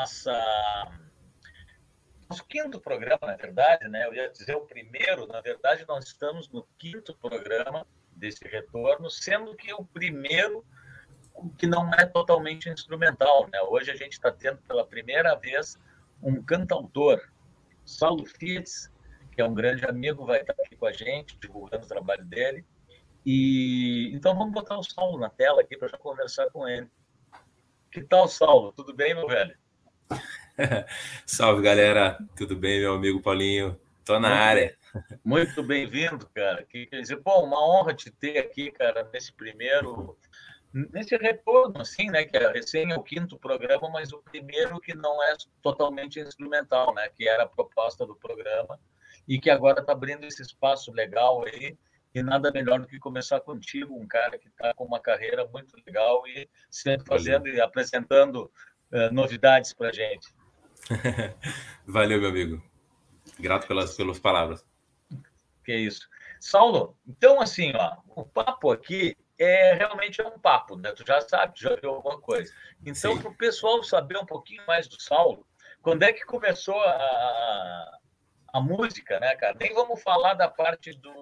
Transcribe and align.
nossa 0.00 0.32
nosso 2.28 2.44
quinto 2.46 2.80
programa, 2.80 3.18
na 3.22 3.36
verdade, 3.36 3.88
né? 3.88 4.06
Eu 4.06 4.14
ia 4.14 4.30
dizer 4.30 4.54
o 4.54 4.60
primeiro, 4.60 5.26
na 5.26 5.40
verdade, 5.40 5.84
nós 5.86 6.06
estamos 6.06 6.48
no 6.48 6.66
quinto 6.78 7.14
programa 7.16 7.86
desse 8.12 8.46
retorno, 8.46 9.10
sendo 9.10 9.54
que 9.56 9.72
o 9.74 9.84
primeiro 9.84 10.64
que 11.58 11.66
não 11.66 11.92
é 11.94 12.06
totalmente 12.06 12.68
instrumental, 12.68 13.48
né? 13.52 13.60
Hoje 13.62 13.90
a 13.90 13.96
gente 13.96 14.12
está 14.12 14.30
tendo 14.30 14.58
pela 14.62 14.86
primeira 14.86 15.34
vez 15.34 15.78
um 16.22 16.42
cantautor, 16.42 17.20
Saulo 17.84 18.24
Fitz, 18.24 18.92
que 19.32 19.40
é 19.40 19.44
um 19.44 19.54
grande 19.54 19.84
amigo, 19.84 20.24
vai 20.24 20.40
estar 20.40 20.52
aqui 20.52 20.76
com 20.76 20.86
a 20.86 20.92
gente, 20.92 21.36
divulgando 21.38 21.84
o 21.84 21.88
trabalho 21.88 22.24
dele. 22.24 22.64
E 23.26 24.12
então 24.14 24.36
vamos 24.36 24.52
botar 24.52 24.78
o 24.78 24.84
Saulo 24.84 25.18
na 25.18 25.28
tela 25.28 25.60
aqui 25.60 25.76
para 25.76 25.88
já 25.88 25.98
conversar 25.98 26.48
com 26.50 26.66
ele. 26.68 26.88
Que 27.90 28.02
tal, 28.02 28.28
Saulo? 28.28 28.72
Tudo 28.72 28.94
bem, 28.94 29.14
meu 29.14 29.26
velho? 29.26 29.59
Salve, 31.26 31.62
galera. 31.62 32.18
Tudo 32.36 32.56
bem, 32.56 32.80
meu 32.80 32.94
amigo 32.94 33.20
Paulinho? 33.20 33.78
Tô 34.04 34.18
na 34.18 34.28
muito 34.28 34.40
área. 34.40 34.78
Muito 35.24 35.62
bem-vindo, 35.62 36.28
cara. 36.34 36.64
Que, 36.64 36.86
quer 36.86 37.00
dizer, 37.00 37.20
bom, 37.20 37.44
uma 37.44 37.62
honra 37.64 37.94
te 37.94 38.10
ter 38.10 38.38
aqui, 38.38 38.70
cara, 38.72 39.08
nesse 39.12 39.32
primeiro, 39.32 40.18
nesse 40.72 41.16
retorno, 41.16 41.80
assim, 41.80 42.10
né? 42.10 42.24
Que 42.24 42.36
é 42.36 42.52
recém 42.52 42.92
o 42.92 43.02
quinto 43.02 43.38
programa, 43.38 43.88
mas 43.90 44.12
o 44.12 44.18
primeiro 44.18 44.80
que 44.80 44.94
não 44.94 45.22
é 45.22 45.34
totalmente 45.62 46.20
instrumental, 46.20 46.94
né? 46.94 47.08
Que 47.08 47.28
era 47.28 47.44
a 47.44 47.48
proposta 47.48 48.04
do 48.04 48.16
programa 48.16 48.78
e 49.28 49.38
que 49.38 49.50
agora 49.50 49.80
está 49.80 49.92
abrindo 49.92 50.24
esse 50.24 50.42
espaço 50.42 50.92
legal 50.92 51.44
aí 51.44 51.76
e 52.12 52.22
nada 52.22 52.50
melhor 52.50 52.80
do 52.80 52.88
que 52.88 52.98
começar 52.98 53.40
contigo, 53.40 53.94
um 53.94 54.06
cara 54.06 54.36
que 54.36 54.48
está 54.48 54.74
com 54.74 54.84
uma 54.84 54.98
carreira 54.98 55.46
muito 55.46 55.74
legal 55.86 56.26
e 56.26 56.48
sempre 56.68 57.06
fazendo 57.06 57.42
Valeu. 57.42 57.54
e 57.54 57.60
apresentando 57.60 58.50
uh, 58.92 59.12
novidades 59.12 59.72
para 59.72 59.88
a 59.88 59.92
gente. 59.92 60.28
Valeu, 61.86 62.20
meu 62.20 62.30
amigo. 62.30 62.62
Grato 63.38 63.66
pelas, 63.66 63.96
pelas 63.96 64.18
palavras. 64.18 64.64
Que 65.64 65.74
isso. 65.74 66.08
Saulo, 66.40 66.96
então 67.06 67.40
assim, 67.40 67.72
ó, 67.74 67.96
o 68.08 68.24
papo 68.24 68.70
aqui 68.70 69.14
é 69.38 69.74
realmente 69.74 70.20
é 70.20 70.26
um 70.26 70.38
papo, 70.38 70.76
né? 70.76 70.92
Tu 70.92 71.04
já 71.06 71.20
sabe, 71.20 71.52
já 71.56 71.74
viu 71.76 71.90
alguma 71.90 72.20
coisa. 72.20 72.52
Então, 72.84 73.18
para 73.18 73.30
o 73.30 73.36
pessoal 73.36 73.82
saber 73.82 74.18
um 74.18 74.26
pouquinho 74.26 74.62
mais 74.66 74.86
do 74.86 75.00
Saulo, 75.00 75.46
quando 75.82 76.02
é 76.02 76.12
que 76.12 76.24
começou 76.24 76.78
a, 76.78 77.98
a 78.52 78.60
música, 78.60 79.18
né, 79.20 79.34
cara? 79.36 79.56
Nem 79.58 79.72
vamos 79.74 80.02
falar 80.02 80.34
da 80.34 80.48
parte 80.48 80.92
do, 80.92 81.12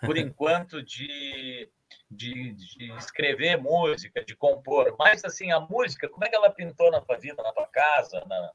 por 0.00 0.16
enquanto, 0.18 0.82
de, 0.82 1.68
de, 2.10 2.52
de, 2.52 2.92
escrever 2.96 3.60
música, 3.60 4.24
de 4.24 4.34
compor, 4.34 4.94
mas 4.98 5.24
assim, 5.24 5.50
a 5.50 5.60
música, 5.60 6.08
como 6.08 6.24
é 6.24 6.28
que 6.28 6.36
ela 6.36 6.50
pintou 6.50 6.90
na 6.90 7.00
tua 7.00 7.18
vida, 7.18 7.42
na 7.42 7.52
tua 7.52 7.66
casa? 7.66 8.24
Na... 8.26 8.50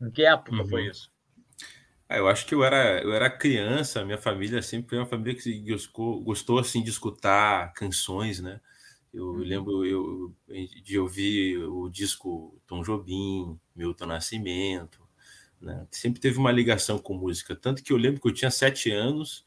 Em 0.00 0.10
que 0.10 0.24
época 0.24 0.56
uhum. 0.56 0.68
foi 0.68 0.86
isso? 0.86 1.10
Ah, 2.08 2.18
eu 2.18 2.28
acho 2.28 2.46
que 2.46 2.54
eu 2.54 2.62
era, 2.62 3.02
eu 3.02 3.12
era 3.12 3.28
criança, 3.28 4.04
minha 4.04 4.18
família 4.18 4.62
sempre 4.62 4.90
foi 4.90 4.98
uma 4.98 5.06
família 5.06 5.34
que 5.34 5.58
gostou, 5.60 6.20
gostou 6.22 6.58
assim, 6.58 6.82
de 6.82 6.90
escutar 6.90 7.72
canções, 7.72 8.40
né? 8.40 8.60
Eu 9.12 9.28
uhum. 9.28 9.38
lembro 9.38 9.84
eu, 9.84 10.34
de 10.84 10.98
ouvir 10.98 11.58
o 11.58 11.88
disco 11.88 12.60
Tom 12.66 12.82
Jobim, 12.82 13.58
Milton 13.74 14.06
Nascimento, 14.06 15.00
né? 15.60 15.86
Sempre 15.90 16.20
teve 16.20 16.38
uma 16.38 16.52
ligação 16.52 16.98
com 16.98 17.14
música. 17.14 17.56
Tanto 17.56 17.82
que 17.82 17.92
eu 17.92 17.96
lembro 17.96 18.20
que 18.20 18.28
eu 18.28 18.34
tinha 18.34 18.50
sete 18.50 18.90
anos, 18.92 19.44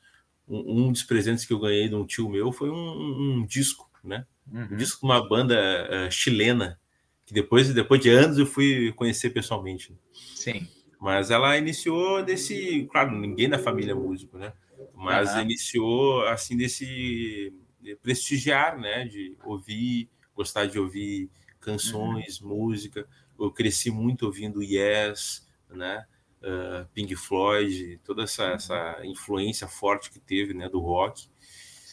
um, 0.49 0.85
um 0.87 0.91
dos 0.91 1.03
presentes 1.03 1.45
que 1.45 1.53
eu 1.53 1.59
ganhei 1.59 1.87
de 1.87 1.95
um 1.95 2.05
tio 2.05 2.27
meu 2.27 2.51
foi 2.51 2.69
um, 2.69 3.39
um 3.39 3.45
disco, 3.45 3.89
né? 4.03 4.25
Uhum. 4.51 4.67
Um 4.71 4.77
disco 4.77 4.99
de 5.01 5.05
uma 5.05 5.27
banda 5.27 5.55
uh, 5.55 6.11
chilena, 6.11 6.79
que 7.25 7.33
depois, 7.33 7.71
depois 7.73 8.01
de 8.01 8.09
anos 8.09 8.39
eu 8.39 8.45
fui 8.45 8.91
conhecer 8.93 9.29
pessoalmente. 9.29 9.95
Sim. 10.35 10.67
Mas 10.99 11.29
ela 11.31 11.55
iniciou 11.57 12.23
desse. 12.23 12.87
Claro, 12.91 13.11
ninguém 13.11 13.47
da 13.47 13.59
família 13.59 13.91
é 13.91 13.95
músico, 13.95 14.37
né? 14.37 14.51
Mas 14.93 15.33
uhum. 15.33 15.41
iniciou 15.41 16.25
assim 16.27 16.57
desse 16.57 17.53
de 17.79 17.95
prestigiar, 17.95 18.77
né? 18.77 19.05
De 19.05 19.35
ouvir, 19.45 20.09
gostar 20.35 20.65
de 20.65 20.77
ouvir 20.77 21.29
canções, 21.59 22.41
uhum. 22.41 22.49
música. 22.49 23.07
Eu 23.39 23.51
cresci 23.51 23.89
muito 23.89 24.25
ouvindo 24.25 24.61
Yes, 24.61 25.47
né? 25.69 26.05
Uh, 26.41 26.87
Pink 26.93 27.15
Floyd, 27.17 27.99
toda 28.03 28.23
essa, 28.23 28.47
uhum. 28.47 28.53
essa 28.53 28.99
influência 29.03 29.67
forte 29.67 30.09
que 30.09 30.19
teve, 30.19 30.53
né, 30.53 30.69
do 30.69 30.79
rock. 30.79 31.29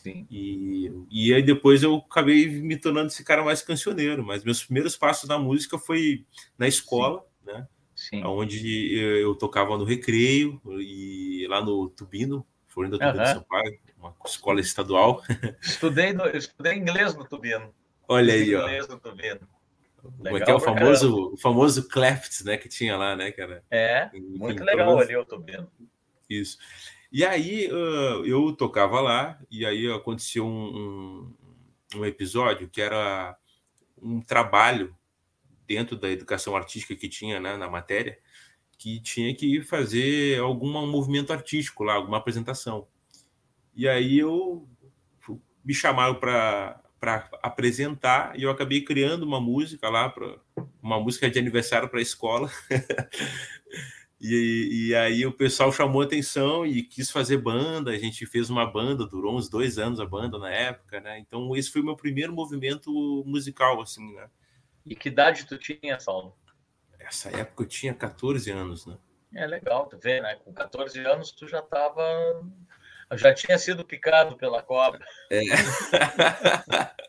Sim. 0.07 0.27
E, 0.31 0.93
e 1.11 1.35
aí 1.35 1.43
depois 1.43 1.83
eu 1.83 1.97
acabei 1.97 2.49
me 2.49 2.77
tornando 2.77 3.09
esse 3.09 3.25
cara 3.25 3.45
mais 3.45 3.61
cancioneiro, 3.61 4.25
mas 4.25 4.45
meus 4.45 4.63
primeiros 4.65 4.97
passos 4.97 5.29
na 5.29 5.37
música 5.37 5.79
foi 5.79 6.25
na 6.57 6.69
escola, 6.69 7.21
Sim. 7.21 7.53
né? 7.53 7.69
Sim. 7.97 8.25
Onde 8.25 8.95
eu, 8.95 9.17
eu, 9.17 9.35
tocava 9.35 9.77
no 9.77 9.85
recreio 9.85 10.61
e 10.79 11.47
lá 11.49 11.65
no 11.65 11.89
Tubino, 11.89 12.47
Florinda 12.69 12.99
Tubino 12.99 13.19
uhum. 13.19 13.33
São 13.33 13.43
Paulo, 13.43 13.79
uma 13.99 14.15
escola 14.25 14.61
estadual. 14.61 15.23
Estudei, 15.61 16.13
no, 16.13 16.29
estudei 16.29 16.75
inglês 16.75 17.17
no 17.17 17.25
Tubino. 17.25 17.75
Olha 18.07 18.35
aí, 18.35 18.55
ó. 18.55 18.63
Inglês 18.63 18.87
no 18.87 19.01
Tubino. 19.01 19.49
Legal, 20.19 20.45
que 20.45 20.51
é 20.51 20.55
o 20.55 20.61
famoso, 20.61 21.33
o 21.33 21.37
famoso 21.37 21.89
Clefts, 21.89 22.45
né, 22.45 22.57
que 22.57 22.69
tinha 22.69 22.97
lá, 22.97 23.17
né, 23.17 23.31
cara? 23.33 23.65
É, 23.71 24.11
muito 24.15 24.63
legal 24.65 24.99
ali, 24.99 25.13
eu 25.13 25.25
tô 25.25 25.39
vendo. 25.41 25.71
Isso. 26.29 26.59
E 27.13 27.25
aí 27.25 27.65
eu 27.65 28.53
tocava 28.57 29.01
lá, 29.01 29.41
e 29.51 29.65
aí 29.65 29.91
aconteceu 29.91 30.45
um, 30.45 31.31
um, 31.95 31.99
um, 31.99 32.05
episódio 32.05 32.69
que 32.69 32.81
era 32.81 33.37
um 34.01 34.21
trabalho 34.21 34.95
dentro 35.67 35.97
da 35.97 36.11
educação 36.11 36.57
artística 36.57 36.95
que 36.95 37.09
tinha 37.09 37.41
né, 37.41 37.57
na 37.57 37.71
matéria, 37.71 38.19
que 38.79 39.01
tinha 39.01 39.35
que 39.35 39.63
fazer 39.63 40.41
algum 40.41 40.87
movimento 40.87 41.33
artístico 41.33 41.85
lá, 41.85 41.95
alguma 41.95 42.19
apresentação. 42.19 42.87
E 43.75 43.89
aí 43.89 44.19
eu 44.19 44.69
me 45.65 45.75
chamaram 45.75 46.15
para 46.15 46.81
para 46.99 47.29
apresentar 47.43 48.39
e 48.39 48.43
eu 48.43 48.51
acabei 48.51 48.83
criando 48.83 49.23
uma 49.23 49.41
música 49.41 49.89
lá 49.89 50.09
para 50.09 50.39
uma 50.83 50.99
música 51.01 51.31
de 51.31 51.39
aniversário 51.39 51.89
para 51.89 51.99
a 51.99 52.03
escola. 52.03 52.51
E, 54.19 54.89
e, 54.89 54.95
aí 54.95 55.27
o 55.27 55.33
pessoal 55.33 55.71
chamou 55.71 56.01
atenção 56.01 56.65
e 56.65 56.83
quis 56.83 57.11
fazer 57.11 57.37
banda 57.37 57.91
a 57.91 57.99
gente 57.99 58.25
fez 58.25 58.49
uma 58.49 58.65
banda 58.65 59.07
durou 59.07 59.37
uns 59.37 59.47
dois 59.47 59.77
anos 59.77 60.01
a 60.01 60.07
banda 60.07 60.39
na 60.39 60.51
época 60.51 61.01
né? 61.01 61.19
Então 61.19 61.55
esse 61.55 61.71
foi 61.71 61.83
o 61.83 61.85
meu 61.85 61.95
primeiro 61.95 62.33
movimento 62.33 62.91
musical 63.27 63.79
assim 63.83 64.15
né? 64.15 64.31
E 64.87 64.97
que 64.97 65.11
idade 65.11 65.45
tu 65.45 65.59
tinha 65.59 66.01
Saulo? 66.01 66.35
Essa 66.99 67.29
época 67.29 67.65
eu 67.65 67.69
tinha 67.69 67.93
14 67.93 68.51
anos 68.51 68.87
né? 68.87 68.97
É 69.35 69.47
legal 69.47 69.87
tu 69.87 69.99
vê 69.99 70.19
né? 70.23 70.35
Com 70.37 70.51
14 70.51 70.99
anos 71.01 71.31
tu 71.31 71.47
já 71.47 71.59
estava 71.59 72.03
já 73.15 73.33
tinha 73.33 73.59
sido 73.59 73.85
picado 73.85 74.37
pela 74.37 74.63
cobra. 74.63 75.05
É. 75.31 75.43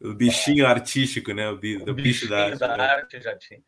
o 0.00 0.14
bichinho 0.14 0.66
artístico, 0.66 1.32
né? 1.32 1.48
O, 1.48 1.56
bicho, 1.56 1.90
o 1.90 1.94
bicho 1.94 2.28
da 2.28 2.44
arte. 2.44 2.58
Da 2.58 2.76
né? 2.76 2.84
arte 2.84 3.20
já 3.20 3.36
tinha. 3.36 3.62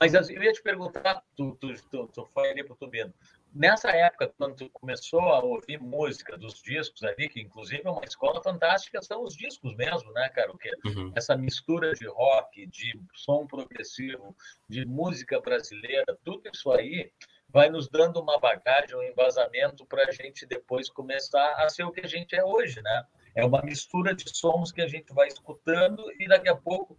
Mas 0.00 0.14
eu 0.14 0.42
ia 0.42 0.52
te 0.52 0.62
perguntar, 0.62 1.22
tu, 1.36 1.56
tu, 1.60 1.74
tu, 1.90 2.08
tu 2.08 2.24
foi 2.32 2.50
ali 2.50 2.64
para 2.64 2.72
o 2.72 2.76
Tubino. 2.76 3.12
Nessa 3.54 3.90
época, 3.90 4.32
quando 4.36 4.56
tu 4.56 4.70
começou 4.70 5.20
a 5.20 5.42
ouvir 5.42 5.80
música 5.80 6.36
dos 6.36 6.62
discos 6.62 7.02
ali, 7.02 7.28
que 7.28 7.40
inclusive 7.40 7.82
é 7.84 7.90
uma 7.90 8.04
escola 8.04 8.42
fantástica, 8.42 9.02
são 9.02 9.24
os 9.24 9.34
discos 9.34 9.74
mesmo, 9.74 10.12
né, 10.12 10.28
cara? 10.30 10.52
Uhum. 10.84 11.12
essa 11.16 11.36
mistura 11.36 11.94
de 11.94 12.06
rock, 12.06 12.66
de 12.66 12.98
som 13.14 13.46
progressivo, 13.46 14.36
de 14.68 14.84
música 14.84 15.40
brasileira, 15.40 16.16
tudo 16.24 16.42
isso 16.52 16.70
aí 16.70 17.10
vai 17.48 17.70
nos 17.70 17.88
dando 17.88 18.20
uma 18.20 18.38
bagagem, 18.38 18.96
um 18.96 19.02
embasamento 19.02 19.86
para 19.86 20.08
a 20.08 20.10
gente 20.10 20.46
depois 20.46 20.90
começar 20.90 21.54
a 21.54 21.68
ser 21.68 21.84
o 21.84 21.90
que 21.90 22.00
a 22.00 22.06
gente 22.06 22.36
é 22.36 22.44
hoje, 22.44 22.82
né? 22.82 23.04
É 23.34 23.44
uma 23.44 23.62
mistura 23.62 24.14
de 24.14 24.28
sons 24.36 24.70
que 24.70 24.82
a 24.82 24.88
gente 24.88 25.12
vai 25.12 25.28
escutando 25.28 26.04
e 26.18 26.28
daqui 26.28 26.48
a 26.48 26.56
pouco 26.56 26.98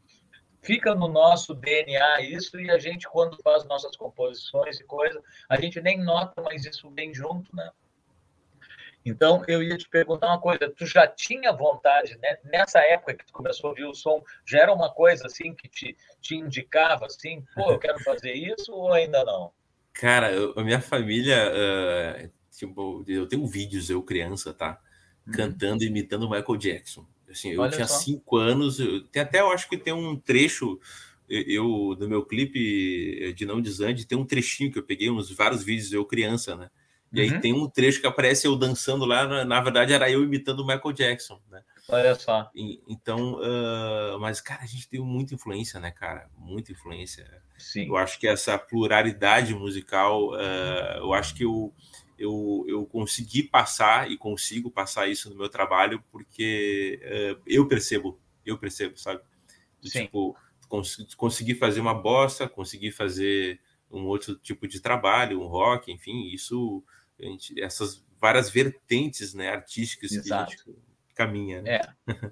fica 0.61 0.95
no 0.95 1.07
nosso 1.07 1.53
DNA 1.53 2.21
isso 2.21 2.59
e 2.59 2.69
a 2.69 2.77
gente 2.77 3.07
quando 3.07 3.37
faz 3.41 3.63
nossas 3.65 3.95
composições 3.95 4.79
e 4.79 4.83
coisa, 4.83 5.21
a 5.47 5.59
gente 5.59 5.79
nem 5.81 5.97
nota, 5.99 6.41
mas 6.41 6.65
isso 6.65 6.89
vem 6.91 7.13
junto, 7.13 7.55
né? 7.55 7.71
Então, 9.05 9.43
eu 9.47 9.63
ia 9.63 9.77
te 9.77 9.87
perguntar 9.87 10.27
uma 10.27 10.41
coisa: 10.41 10.69
tu 10.69 10.85
já 10.85 11.07
tinha 11.07 11.53
vontade, 11.53 12.17
né? 12.17 12.37
nessa 12.43 12.79
época 12.79 13.15
que 13.15 13.25
tu 13.25 13.33
começou 13.33 13.67
a 13.67 13.71
ouvir 13.71 13.85
o 13.85 13.93
som, 13.93 14.21
já 14.45 14.59
era 14.59 14.73
uma 14.73 14.93
coisa 14.93 15.25
assim 15.25 15.53
que 15.55 15.69
te, 15.69 15.97
te 16.19 16.35
indicava 16.35 17.05
assim, 17.05 17.45
pô, 17.55 17.71
eu 17.71 17.79
quero 17.79 17.99
fazer 18.03 18.33
isso 18.33 18.73
ou 18.73 18.91
ainda 18.91 19.23
não? 19.23 19.53
Cara, 19.93 20.31
eu, 20.31 20.53
a 20.57 20.63
minha 20.63 20.79
família, 20.79 21.51
uh, 21.51 22.31
tipo, 22.51 23.03
eu 23.07 23.27
tenho 23.27 23.45
vídeos, 23.45 23.89
eu 23.89 24.01
criança, 24.01 24.53
tá? 24.53 24.79
Uhum. 25.27 25.33
Cantando, 25.33 25.83
imitando 25.83 26.23
o 26.23 26.29
Michael 26.29 26.57
Jackson. 26.57 27.05
Assim, 27.29 27.49
eu 27.51 27.61
Olha 27.61 27.71
tinha 27.71 27.87
só. 27.87 27.99
cinco 27.99 28.37
anos, 28.37 28.79
eu, 28.79 29.03
tem 29.07 29.21
até 29.21 29.41
eu 29.41 29.51
acho 29.51 29.69
que 29.69 29.77
tem 29.77 29.93
um 29.93 30.15
trecho 30.15 30.79
eu 31.29 31.95
do 31.97 32.09
meu 32.09 32.25
clipe 32.25 33.33
de 33.33 33.45
Não 33.45 33.61
Desande, 33.61 34.07
tem 34.07 34.17
um 34.17 34.25
trechinho 34.25 34.71
que 34.71 34.79
eu 34.79 34.83
peguei 34.83 35.11
uns 35.11 35.31
vários 35.31 35.63
vídeos 35.63 35.93
eu 35.93 36.03
criança, 36.03 36.55
né? 36.55 36.69
E 37.13 37.19
uhum. 37.19 37.33
aí 37.33 37.39
tem 37.39 37.53
um 37.53 37.69
trecho 37.69 38.01
que 38.01 38.07
aparece 38.07 38.47
eu 38.47 38.55
dançando 38.55 39.05
lá, 39.05 39.27
na, 39.27 39.45
na, 39.45 39.61
verdade 39.61 39.93
era 39.93 40.09
eu 40.09 40.23
imitando 40.23 40.61
o 40.61 40.65
Michael 40.65 40.93
Jackson, 40.93 41.41
né? 41.49 41.61
Olha 41.89 42.15
só. 42.15 42.49
E, 42.55 42.81
então, 42.87 43.35
uh, 43.35 44.19
mas 44.19 44.39
cara, 44.39 44.63
a 44.63 44.65
gente 44.65 44.87
tem 44.87 44.99
muita 44.99 45.33
influência, 45.33 45.79
né, 45.79 45.91
cara? 45.91 46.29
Muita 46.37 46.71
influência. 46.71 47.41
Sim. 47.57 47.87
Eu 47.87 47.97
acho 47.97 48.19
que 48.19 48.27
essa 48.27 48.57
pluralidade 48.57 49.53
musical, 49.53 50.31
uh, 50.31 50.97
eu 50.97 51.13
acho 51.13 51.35
que 51.35 51.43
eu, 51.43 51.73
eu, 52.17 52.65
eu 52.67 52.85
consegui 52.85 53.43
passar 53.43 54.09
e 54.09 54.17
consigo 54.17 54.69
passar 54.69 55.07
isso 55.07 55.29
no 55.29 55.35
meu 55.35 55.49
trabalho 55.49 56.03
porque 56.11 57.01
uh, 57.03 57.41
eu 57.45 57.67
percebo, 57.67 58.19
eu 58.45 58.57
percebo, 58.57 58.97
sabe? 58.97 59.21
Sim. 59.83 60.05
Tipo, 60.05 60.37
cons 60.67 60.97
conseguir 61.15 61.55
fazer 61.55 61.79
uma 61.79 61.93
bossa, 61.93 62.47
conseguir 62.47 62.91
fazer 62.91 63.59
um 63.91 64.05
outro 64.05 64.35
tipo 64.35 64.67
de 64.67 64.79
trabalho, 64.79 65.41
um 65.41 65.47
rock, 65.47 65.91
enfim, 65.91 66.27
isso 66.27 66.83
gente, 67.19 67.59
essas 67.61 68.03
várias 68.19 68.49
vertentes 68.49 69.33
né, 69.33 69.49
artísticas 69.49 70.11
Exato. 70.11 70.55
que 70.55 70.61
a 70.61 70.73
gente 70.73 70.88
caminha. 71.19 71.61
Né? 71.61 71.75
É. 71.75 72.31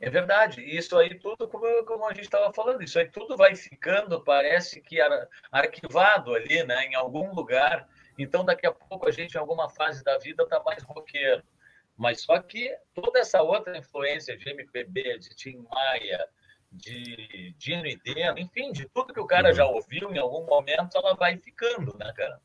É 0.00 0.08
verdade. 0.08 0.62
Isso 0.62 0.96
aí 0.96 1.18
tudo, 1.18 1.48
como, 1.48 1.84
como 1.84 2.06
a 2.06 2.14
gente 2.14 2.24
estava 2.24 2.52
falando, 2.52 2.82
isso 2.82 2.98
aí 2.98 3.08
tudo 3.10 3.36
vai 3.36 3.56
ficando, 3.56 4.22
parece 4.22 4.80
que 4.80 4.98
arquivado 5.50 6.34
ali, 6.34 6.62
né, 6.62 6.84
em 6.84 6.94
algum 6.94 7.34
lugar. 7.34 7.88
Então, 8.16 8.44
daqui 8.44 8.66
a 8.66 8.72
pouco 8.72 9.08
a 9.08 9.10
gente, 9.10 9.34
em 9.34 9.38
alguma 9.38 9.68
fase 9.68 10.04
da 10.04 10.16
vida, 10.18 10.44
está 10.44 10.62
mais 10.62 10.82
roqueiro. 10.84 11.42
Mas 11.96 12.22
só 12.22 12.38
que 12.40 12.76
toda 12.94 13.18
essa 13.18 13.42
outra 13.42 13.76
influência 13.76 14.36
de 14.36 14.48
MPB, 14.48 15.18
de 15.18 15.30
Tim 15.30 15.66
Maia, 15.68 16.28
de 16.70 17.54
Dino 17.58 17.86
e 17.86 17.96
Deno, 17.96 18.38
enfim, 18.38 18.70
de 18.70 18.88
tudo 18.88 19.12
que 19.12 19.20
o 19.20 19.26
cara 19.26 19.48
uhum. 19.48 19.54
já 19.54 19.66
ouviu 19.66 20.12
em 20.12 20.18
algum 20.18 20.46
momento, 20.46 20.96
ela 20.96 21.14
vai 21.14 21.36
ficando, 21.36 21.96
né, 21.98 22.12
cara? 22.16 22.40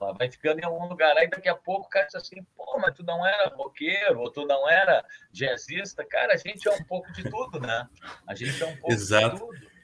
Ela 0.00 0.12
vai 0.12 0.30
ficando 0.30 0.60
em 0.60 0.64
algum 0.64 0.88
lugar. 0.88 1.16
Aí 1.18 1.28
daqui 1.28 1.48
a 1.50 1.54
pouco 1.54 1.86
o 1.86 1.90
cara 1.90 2.06
diz 2.06 2.14
assim, 2.14 2.42
pô, 2.56 2.63
mas 2.78 2.94
tu 2.94 3.02
não 3.02 3.26
era 3.26 3.48
roqueiro, 3.54 4.20
ou 4.20 4.30
tu 4.30 4.46
não 4.46 4.68
era 4.68 5.04
jazzista. 5.32 6.04
Cara, 6.04 6.34
a 6.34 6.36
gente 6.36 6.68
é 6.68 6.72
um 6.72 6.84
pouco 6.84 7.10
de 7.12 7.28
tudo, 7.28 7.60
né? 7.60 7.88
A 8.26 8.34
gente 8.34 8.62
é 8.62 8.66
um 8.66 8.76
pouco 8.76 8.92
Exato. 8.92 9.34
de 9.34 9.40
tudo. 9.40 9.74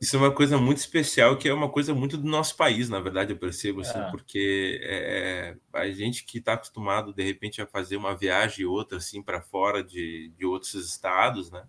Isso 0.00 0.16
é 0.16 0.18
uma 0.18 0.32
coisa 0.32 0.58
muito 0.58 0.78
especial, 0.78 1.38
que 1.38 1.48
é 1.48 1.54
uma 1.54 1.70
coisa 1.70 1.94
muito 1.94 2.18
do 2.18 2.28
nosso 2.28 2.56
país, 2.56 2.90
na 2.90 3.00
verdade, 3.00 3.32
eu 3.32 3.38
percebo, 3.38 3.80
assim, 3.80 3.98
é. 3.98 4.10
porque 4.10 4.78
é, 4.82 5.56
a 5.72 5.88
gente 5.88 6.24
que 6.24 6.38
está 6.38 6.52
acostumado, 6.52 7.14
de 7.14 7.22
repente, 7.22 7.62
a 7.62 7.66
fazer 7.66 7.96
uma 7.96 8.14
viagem 8.14 8.66
ou 8.66 8.74
outra, 8.74 8.98
assim, 8.98 9.22
para 9.22 9.40
fora 9.40 9.82
de, 9.82 10.30
de 10.36 10.44
outros 10.44 10.74
estados, 10.74 11.50
né? 11.50 11.64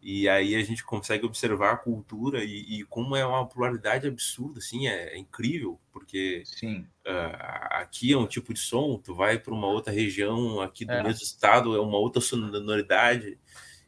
E 0.00 0.28
aí 0.28 0.56
a 0.56 0.64
gente 0.64 0.84
consegue 0.84 1.24
observar 1.24 1.74
a 1.74 1.76
cultura 1.76 2.42
e, 2.42 2.80
e 2.80 2.84
como 2.86 3.14
é 3.14 3.24
uma 3.24 3.48
pluralidade 3.48 4.08
absurda, 4.08 4.58
assim, 4.58 4.88
é, 4.88 5.14
é 5.14 5.18
incrível, 5.18 5.80
porque 5.92 6.42
uh, 6.64 6.84
aqui 7.04 8.12
é 8.12 8.16
um 8.16 8.26
tipo 8.26 8.54
de 8.54 8.60
som, 8.60 8.98
tu 8.98 9.14
vai 9.14 9.38
para 9.38 9.52
uma 9.52 9.66
outra 9.66 9.92
região 9.92 10.60
aqui 10.60 10.84
do 10.84 10.92
é. 10.92 11.02
mesmo 11.02 11.22
estado, 11.22 11.76
é 11.76 11.80
uma 11.80 11.98
outra 11.98 12.20
sonoridade. 12.20 13.38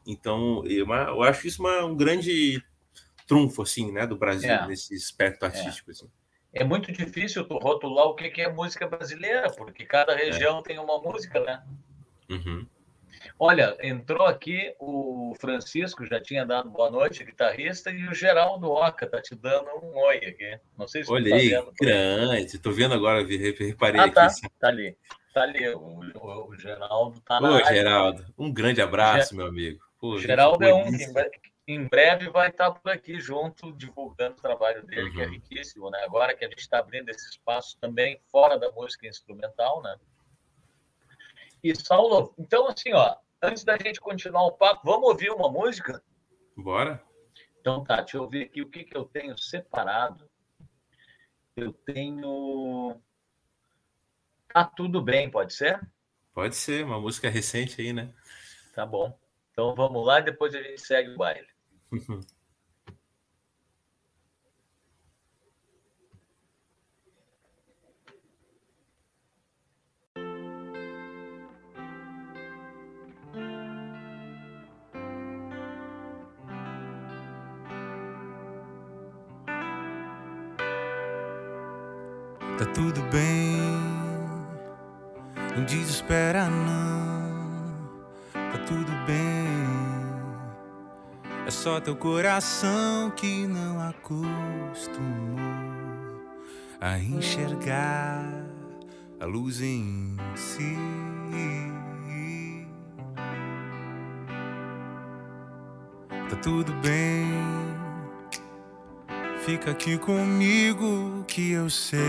Então, 0.06 0.64
eu, 0.66 0.86
eu 0.86 1.22
acho 1.22 1.46
isso 1.46 1.62
uma, 1.62 1.84
um 1.84 1.96
grande 1.96 2.62
trunfo, 3.26 3.62
assim, 3.62 3.90
né, 3.92 4.06
do 4.06 4.16
Brasil, 4.16 4.50
é. 4.50 4.66
nesse 4.66 4.94
aspecto 4.94 5.44
é. 5.44 5.48
artístico, 5.48 5.90
assim. 5.90 6.08
É 6.52 6.62
muito 6.62 6.92
difícil 6.92 7.44
tu 7.44 7.58
rotular 7.58 8.06
o 8.06 8.14
que 8.14 8.40
é 8.40 8.48
música 8.48 8.86
brasileira, 8.86 9.50
porque 9.52 9.84
cada 9.84 10.12
é. 10.12 10.26
região 10.26 10.62
tem 10.62 10.78
uma 10.78 11.00
música, 11.00 11.40
né? 11.40 11.62
Uhum. 12.30 12.66
Olha, 13.38 13.76
entrou 13.82 14.26
aqui 14.26 14.74
o 14.78 15.34
Francisco, 15.40 16.06
já 16.06 16.20
tinha 16.20 16.44
dado 16.44 16.70
boa 16.70 16.90
noite, 16.90 17.24
guitarrista, 17.24 17.90
e 17.90 18.08
o 18.08 18.14
Geraldo 18.14 18.70
Oca 18.70 19.06
tá 19.06 19.20
te 19.20 19.34
dando 19.34 19.68
um 19.82 19.96
oi 20.06 20.16
aqui. 20.16 20.58
Não 20.78 20.86
sei 20.86 21.04
se 21.04 21.10
Olhei, 21.10 21.50
tá 21.50 21.60
vendo, 21.60 21.72
grande. 21.80 22.56
Estou 22.56 22.72
vendo 22.72 22.94
agora, 22.94 23.24
reparei 23.24 24.00
ah, 24.00 24.04
aqui. 24.04 24.14
Tá, 24.14 24.28
tá 24.60 24.68
ali. 24.68 24.96
Tá 25.32 25.42
ali. 25.42 25.68
O, 25.70 26.00
o, 26.14 26.48
o 26.48 26.56
Geraldo 26.56 27.20
tá 27.20 27.38
Ô, 27.40 27.64
Geraldo, 27.64 28.24
um 28.38 28.52
grande 28.52 28.80
abraço, 28.80 29.30
Ger... 29.30 29.36
meu 29.36 29.46
amigo. 29.46 29.84
Pô, 29.98 30.18
Geraldo 30.18 30.64
é 30.64 30.74
um 30.74 30.90
que 30.92 31.72
em 31.72 31.86
breve 31.88 32.28
vai 32.28 32.50
estar 32.50 32.70
por 32.70 32.90
aqui 32.90 33.18
junto, 33.18 33.72
divulgando 33.72 34.36
o 34.36 34.42
trabalho 34.42 34.84
dele, 34.86 35.04
uhum. 35.04 35.12
que 35.12 35.22
é 35.22 35.24
uhum. 35.24 35.32
riquíssimo, 35.32 35.90
né? 35.90 36.02
Agora 36.04 36.34
que 36.34 36.44
a 36.44 36.48
gente 36.48 36.58
está 36.58 36.78
abrindo 36.78 37.08
esse 37.08 37.30
espaço 37.30 37.78
também 37.80 38.20
fora 38.30 38.58
da 38.58 38.70
música 38.72 39.06
instrumental, 39.06 39.82
né? 39.82 39.96
E 41.64 41.74
Saulo, 41.74 42.34
então 42.36 42.68
assim, 42.68 42.92
ó, 42.92 43.16
antes 43.42 43.64
da 43.64 43.78
gente 43.78 43.98
continuar 43.98 44.42
o 44.42 44.52
papo, 44.52 44.82
vamos 44.84 45.08
ouvir 45.08 45.30
uma 45.30 45.50
música? 45.50 46.04
Bora. 46.54 47.02
Então 47.58 47.82
tá, 47.82 48.02
deixa 48.02 48.18
eu 48.18 48.28
ver 48.28 48.44
aqui 48.44 48.60
o 48.60 48.68
que, 48.68 48.84
que 48.84 48.94
eu 48.94 49.06
tenho 49.06 49.34
separado. 49.38 50.28
Eu 51.56 51.72
tenho. 51.72 53.00
Tá 54.52 54.62
tudo 54.66 55.00
bem, 55.00 55.30
pode 55.30 55.54
ser? 55.54 55.80
Pode 56.34 56.54
ser, 56.54 56.84
uma 56.84 57.00
música 57.00 57.30
recente 57.30 57.80
aí, 57.80 57.94
né? 57.94 58.12
Tá 58.74 58.84
bom. 58.84 59.18
Então 59.50 59.74
vamos 59.74 60.04
lá 60.04 60.20
e 60.20 60.24
depois 60.24 60.54
a 60.54 60.62
gente 60.62 60.82
segue 60.82 61.14
o 61.14 61.16
baile. 61.16 61.48
tudo 82.74 83.00
bem, 83.02 83.56
não 85.56 85.64
desespera 85.64 86.48
não. 86.48 87.14
Tá 88.32 88.58
tudo 88.66 88.90
bem, 89.06 89.46
é 91.46 91.50
só 91.50 91.80
teu 91.80 91.94
coração 91.94 93.12
que 93.12 93.46
não 93.46 93.80
acostumou 93.80 95.38
a 96.80 96.98
enxergar 96.98 98.24
a 99.20 99.24
luz 99.24 99.60
em 99.60 100.16
si. 100.34 100.76
Tá 106.28 106.36
tudo 106.36 106.72
bem 106.82 107.73
Fica 109.44 109.72
aqui 109.72 109.98
comigo 109.98 111.22
que 111.28 111.52
eu 111.52 111.68
sei 111.68 112.00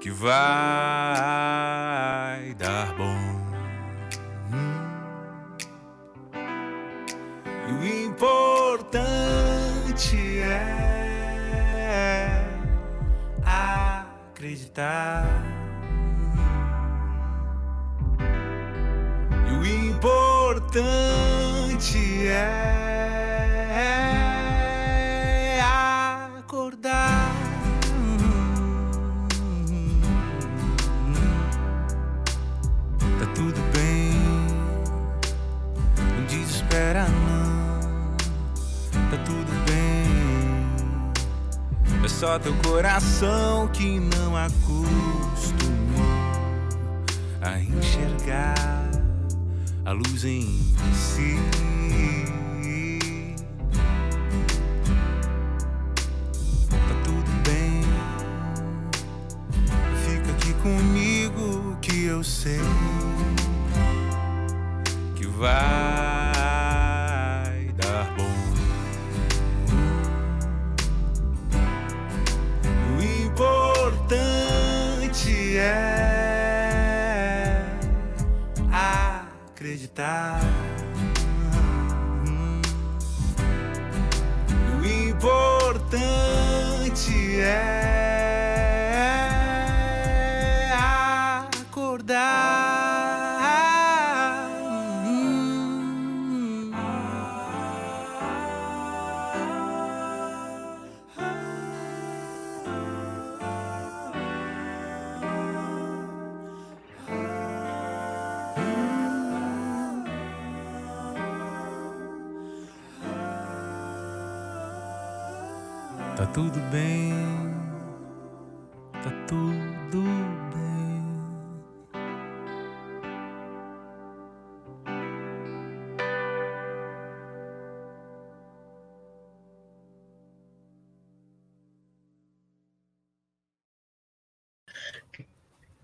que 0.00 0.12
vai 0.12 0.30
dar 2.56 2.94
bom. 2.94 3.18
E 7.68 7.72
o 7.72 7.84
importante 8.06 9.08
é 10.38 12.46
acreditar. 13.44 15.26
E 19.48 19.52
o 19.52 19.66
importante 19.90 20.78
é 22.28 23.15
só 42.18 42.38
teu 42.38 42.54
coração 42.64 43.68
que 43.68 44.00
não 44.00 44.34
acostumou 44.34 44.86
a 47.42 47.60
enxergar 47.60 48.90
a 49.84 49.92
luz 49.92 50.24
em 50.24 50.74
si. 50.94 51.36
Tá 56.70 56.94
tudo 57.04 57.30
bem, 57.44 57.82
fica 60.06 60.30
aqui 60.32 60.54
comigo 60.62 61.76
que 61.82 62.06
eu 62.06 62.24
sei 62.24 62.60
que 65.14 65.26
vai. 65.26 65.95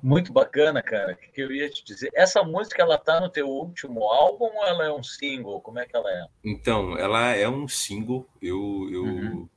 Muito 0.02 0.32
bacana, 0.32 0.82
cara. 0.82 1.12
O 1.12 1.16
que 1.16 1.40
eu 1.40 1.52
ia 1.52 1.70
te 1.70 1.84
dizer? 1.84 2.10
Essa 2.12 2.42
música, 2.42 2.82
ela 2.82 2.98
tá 2.98 3.20
no 3.20 3.30
teu 3.30 3.48
último 3.48 4.02
álbum 4.04 4.46
ou 4.46 4.66
ela 4.66 4.84
é 4.84 4.92
um 4.92 5.02
single? 5.02 5.60
Como 5.60 5.78
é 5.78 5.86
que 5.86 5.94
ela 5.94 6.10
é? 6.10 6.26
Então, 6.44 6.98
ela 6.98 7.30
é 7.30 7.48
um 7.48 7.68
single. 7.68 8.28
Eu, 8.40 8.88
eu, 8.90 9.04
uhum. 9.04 9.48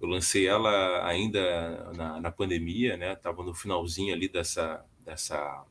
eu 0.00 0.08
lancei 0.08 0.46
ela 0.46 1.06
ainda 1.06 1.92
na, 1.92 2.18
na 2.18 2.30
pandemia, 2.30 2.96
né? 2.96 3.14
Tava 3.14 3.42
no 3.42 3.54
finalzinho 3.54 4.14
ali 4.14 4.26
dessa, 4.26 4.82
dessa 5.04 5.64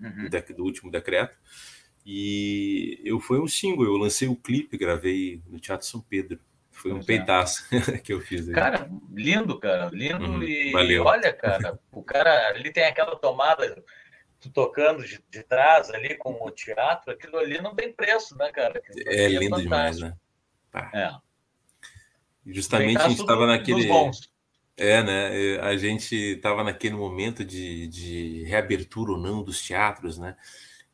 uhum. 0.00 0.28
do, 0.28 0.54
do 0.54 0.62
último 0.62 0.90
decreto. 0.90 1.38
E 2.04 3.00
eu 3.02 3.18
foi 3.18 3.40
um 3.40 3.48
single. 3.48 3.86
Eu 3.86 3.96
lancei 3.96 4.28
o 4.28 4.36
clipe, 4.36 4.76
gravei 4.76 5.42
no 5.48 5.58
Teatro 5.58 5.86
São 5.86 6.00
Pedro. 6.00 6.38
Foi 6.76 6.92
um 6.92 7.02
peitaço 7.02 7.66
que 8.04 8.12
eu 8.12 8.20
fiz. 8.20 8.46
Aí. 8.48 8.54
Cara, 8.54 8.88
lindo, 9.10 9.58
cara. 9.58 9.88
Lindo. 9.90 10.24
Uhum, 10.26 10.42
e 10.42 10.70
valeu. 10.70 11.04
olha, 11.04 11.32
cara, 11.32 11.80
o 11.90 12.02
cara 12.02 12.48
ali 12.48 12.70
tem 12.70 12.84
aquela 12.84 13.16
tomada 13.16 13.82
tocando 14.52 15.02
de, 15.02 15.18
de, 15.30 15.42
trás 15.42 15.90
ali 15.90 16.14
com 16.16 16.34
o 16.34 16.50
teatro, 16.50 17.10
aquilo 17.10 17.38
ali 17.38 17.60
não 17.60 17.74
tem 17.74 17.92
preço, 17.92 18.36
né, 18.36 18.52
cara? 18.52 18.80
É, 19.06 19.24
é 19.24 19.28
lindo 19.28 19.60
demais, 19.60 19.98
né? 19.98 20.14
Pá. 20.70 20.90
É. 20.94 21.10
Justamente 22.52 22.98
a 22.98 23.08
gente 23.08 23.22
estava 23.22 23.46
naquele. 23.46 23.88
É, 24.76 25.02
né? 25.02 25.58
A 25.62 25.76
gente 25.78 26.14
estava 26.14 26.62
naquele 26.62 26.94
momento 26.94 27.42
de, 27.42 27.88
de 27.88 28.44
reabertura 28.44 29.12
ou 29.12 29.18
não 29.18 29.42
dos 29.42 29.66
teatros, 29.66 30.18
né? 30.18 30.36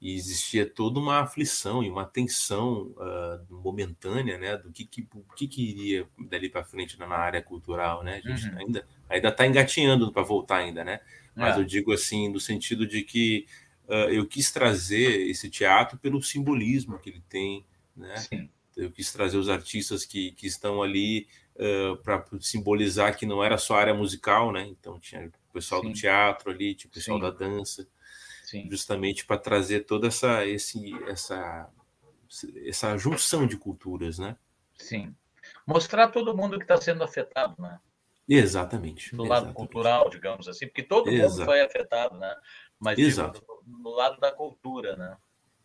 E 0.03 0.17
existia 0.17 0.69
toda 0.69 0.99
uma 0.99 1.21
aflição 1.21 1.81
e 1.81 1.89
uma 1.89 2.05
tensão 2.05 2.93
uh, 2.97 3.55
momentânea, 3.63 4.37
né, 4.37 4.57
do 4.57 4.73
que 4.73 4.85
que, 4.85 5.07
que, 5.37 5.47
que 5.47 5.63
iria 5.63 6.09
dali 6.29 6.49
para 6.49 6.65
frente 6.65 6.99
na 6.99 7.07
área 7.07 7.41
cultural, 7.41 8.03
né? 8.03 8.21
A 8.25 8.29
gente 8.29 8.49
uhum. 8.49 8.59
ainda 8.59 8.89
ainda 9.09 9.29
está 9.29 9.47
engatinhando 9.47 10.11
para 10.11 10.25
voltar 10.25 10.57
ainda, 10.57 10.83
né? 10.83 10.99
Mas 11.37 11.57
é. 11.57 11.61
eu 11.61 11.65
digo 11.65 11.93
assim 11.93 12.29
no 12.29 12.41
sentido 12.41 12.85
de 12.85 13.03
que 13.05 13.47
uh, 13.87 14.11
eu 14.11 14.27
quis 14.27 14.51
trazer 14.51 15.29
esse 15.31 15.49
teatro 15.49 15.97
pelo 15.97 16.21
simbolismo 16.21 16.99
que 16.99 17.11
ele 17.11 17.23
tem, 17.29 17.65
né? 17.97 18.17
Sim. 18.17 18.51
Eu 18.77 18.91
quis 18.91 19.13
trazer 19.13 19.37
os 19.37 19.49
artistas 19.49 20.05
que, 20.05 20.33
que 20.33 20.49
estão 20.49 20.83
ali 20.83 21.29
uh, 21.55 21.97
para 21.99 22.25
simbolizar 22.41 23.17
que 23.17 23.25
não 23.25 23.45
era 23.45 23.57
só 23.57 23.77
a 23.77 23.81
área 23.81 23.95
musical, 23.95 24.51
né? 24.51 24.67
Então 24.67 24.99
tinha 24.99 25.27
o 25.27 25.53
pessoal 25.53 25.81
Sim. 25.81 25.89
do 25.89 25.95
teatro 25.95 26.51
ali, 26.51 26.75
tinha 26.75 26.91
o 26.91 26.93
pessoal 26.93 27.19
Sim. 27.19 27.23
da 27.23 27.31
dança. 27.31 27.87
Sim. 28.53 28.69
justamente 28.71 29.25
para 29.25 29.39
trazer 29.39 29.87
toda 29.87 30.09
essa, 30.09 30.45
esse, 30.45 30.93
essa, 31.09 31.71
essa 32.67 32.99
junção 32.99 33.47
de 33.47 33.57
culturas, 33.57 34.19
né? 34.19 34.37
Sim. 34.77 35.17
Mostrar 35.67 36.09
todo 36.09 36.37
mundo 36.37 36.59
que 36.59 36.65
está 36.65 36.77
sendo 36.77 37.03
afetado, 37.03 37.55
né? 37.59 37.81
Exatamente. 38.29 39.17
Do 39.17 39.23
lado 39.23 39.47
exatamente. 39.47 39.57
cultural, 39.57 40.11
digamos 40.11 40.47
assim, 40.49 40.67
porque 40.67 40.83
todo 40.83 41.09
Exato. 41.09 41.33
mundo 41.33 41.45
foi 41.47 41.63
afetado, 41.63 42.19
né? 42.19 42.37
Mas 42.79 42.99
Exato. 42.99 43.43
no 43.67 43.89
lado 43.89 44.21
da 44.21 44.31
cultura, 44.31 44.97
né? 44.97 45.17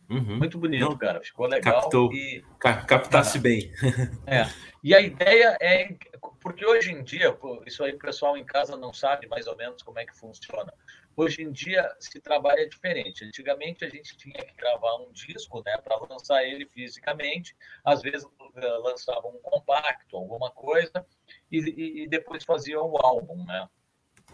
Uhum. 0.10 0.38
Muito 0.38 0.58
bonito, 0.58 0.86
Não, 0.86 0.98
cara. 0.98 1.20
Ficou 1.22 1.46
legal. 1.46 1.82
Captou, 1.82 2.14
e... 2.14 2.42
Captasse 2.58 3.38
ah, 3.38 3.42
bem. 3.42 3.70
É. 4.26 4.46
E 4.82 4.96
a 4.96 5.02
ideia 5.02 5.58
é. 5.60 5.94
Porque 6.40 6.66
hoje 6.66 6.94
em 6.94 7.04
dia, 7.04 7.38
isso 7.66 7.84
aí 7.84 7.94
o 7.94 8.00
pessoal 8.00 8.38
em 8.38 8.46
casa 8.46 8.78
não 8.78 8.94
sabe 8.94 9.28
mais 9.28 9.46
ou 9.46 9.58
menos 9.58 9.84
como 9.84 10.00
é 10.00 10.06
que 10.06 10.18
funciona. 10.18 10.74
Hoje 11.18 11.42
em 11.42 11.52
dia 11.52 11.84
se 12.00 12.22
trabalha 12.22 12.70
diferente. 12.70 13.26
Antigamente 13.26 13.84
a 13.84 13.90
gente 13.90 14.16
tinha 14.16 14.36
que 14.36 14.56
gravar 14.56 14.98
um 14.98 15.12
disco, 15.12 15.64
né, 15.66 15.76
para 15.78 15.98
lançar 16.08 16.44
ele 16.44 16.68
fisicamente. 16.68 17.56
Às 17.84 18.04
vezes 18.04 18.24
eh, 18.56 18.78
lançava 18.84 19.28
um 19.28 19.40
compacto, 19.40 20.16
alguma 20.16 20.52
coisa, 20.52 21.04
e, 21.52 22.04
e 22.04 22.08
depois 22.08 22.44
fazia 22.44 22.80
o 22.80 22.96
álbum, 23.04 23.44
né? 23.46 23.68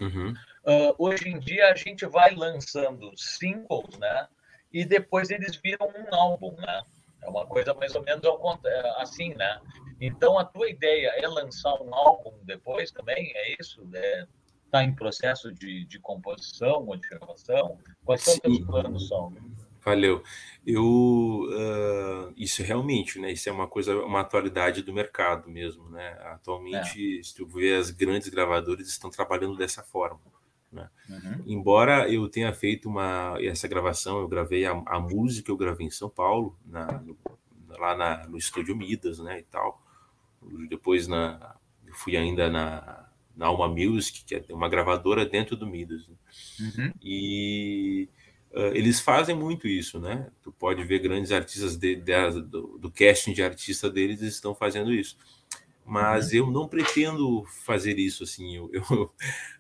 Uhum. 0.02 0.32
Uh, 0.66 0.96
hoje 0.98 1.30
em 1.30 1.40
dia 1.40 1.72
a 1.72 1.76
gente 1.76 2.06
vai 2.06 2.36
lançando 2.36 3.12
singles, 3.16 3.98
né? 3.98 4.28
E 4.72 4.84
depois 4.84 5.30
eles 5.30 5.56
viram 5.56 5.88
um 5.88 6.14
álbum, 6.14 6.54
né? 6.58 6.84
É 7.22 7.30
uma 7.30 7.46
coisa 7.46 7.74
mais 7.74 7.96
ou 7.96 8.04
menos 8.04 8.24
é, 8.66 9.02
assim, 9.02 9.34
né? 9.36 9.62
Então 10.02 10.38
a 10.38 10.44
tua 10.44 10.70
ideia 10.70 11.14
é 11.16 11.28
lançar 11.30 11.82
um 11.82 11.96
álbum 11.96 12.38
depois 12.44 12.92
também? 12.92 13.32
É 13.36 13.56
isso? 13.58 13.88
É, 13.94 14.28
está 14.74 14.84
em 14.84 14.92
processo 14.92 15.52
de, 15.54 15.86
de 15.86 16.00
composição 16.00 16.88
ou 16.88 16.98
de 16.98 17.08
gravação? 17.08 17.78
Quais 18.04 18.22
são 18.22 18.34
os 18.34 18.40
teus 18.40 18.60
planos, 18.60 19.08
são? 19.08 19.32
Valeu. 19.86 20.24
Eu 20.66 20.84
uh, 20.84 22.34
isso 22.36 22.64
realmente, 22.64 23.20
né? 23.20 23.32
Isso 23.32 23.48
é 23.50 23.52
uma 23.52 23.68
coisa, 23.68 23.96
uma 23.98 24.22
atualidade 24.22 24.82
do 24.82 24.94
mercado 24.94 25.48
mesmo, 25.50 25.90
né? 25.90 26.18
Atualmente, 26.24 27.20
é. 27.20 27.24
se 27.24 27.36
tu 27.36 27.46
vê 27.46 27.76
as 27.76 27.92
grandes 27.92 28.30
gravadoras 28.30 28.88
estão 28.88 29.12
trabalhando 29.12 29.56
dessa 29.56 29.84
forma. 29.84 30.22
Né? 30.72 30.90
Uhum. 31.08 31.44
Embora 31.46 32.10
eu 32.10 32.28
tenha 32.28 32.52
feito 32.52 32.90
uma 32.90 33.36
essa 33.40 33.68
gravação, 33.68 34.20
eu 34.20 34.28
gravei 34.28 34.66
a, 34.66 34.72
a 34.88 35.00
música, 35.00 35.52
eu 35.52 35.58
gravei 35.58 35.86
em 35.86 35.92
São 35.92 36.10
Paulo, 36.10 36.58
na, 36.66 36.88
no, 36.94 37.16
lá 37.78 37.96
na, 37.96 38.26
no 38.28 38.38
estúdio 38.38 38.76
Midas, 38.76 39.20
né? 39.20 39.40
E 39.40 39.44
tal. 39.44 39.84
Depois 40.68 41.08
na, 41.08 41.56
eu 41.86 41.94
fui 41.94 42.18
ainda 42.18 42.50
na 42.50 43.13
na 43.36 43.48
Alma 43.48 43.68
Music, 43.68 44.24
que 44.24 44.36
é 44.36 44.44
uma 44.50 44.70
gravadora 44.70 45.26
dentro 45.26 45.56
do 45.56 45.66
Midas. 45.66 46.08
Né? 46.08 46.16
Uhum. 46.60 46.94
E 47.02 48.10
uh, 48.52 48.76
eles 48.76 49.00
fazem 49.00 49.36
muito 49.36 49.68
isso, 49.68 50.00
né? 50.00 50.30
Tu 50.42 50.52
pode 50.52 50.84
ver 50.84 51.00
grandes 51.00 51.32
artistas 51.32 51.76
de, 51.76 51.96
de, 51.96 52.42
do, 52.42 52.78
do, 52.78 52.92
casting 52.92 53.34
de 53.34 53.44
artista 53.44 53.90
deles 53.90 54.22
estão 54.22 54.54
fazendo 54.54 54.94
isso. 54.94 55.18
Mas 55.86 56.32
uhum. 56.32 56.38
eu 56.38 56.52
não 56.52 56.68
pretendo 56.68 57.44
fazer 57.66 57.98
isso 57.98 58.24
assim. 58.24 58.56
Eu, 58.56 58.70
eu 58.72 59.04
uh, 59.04 59.12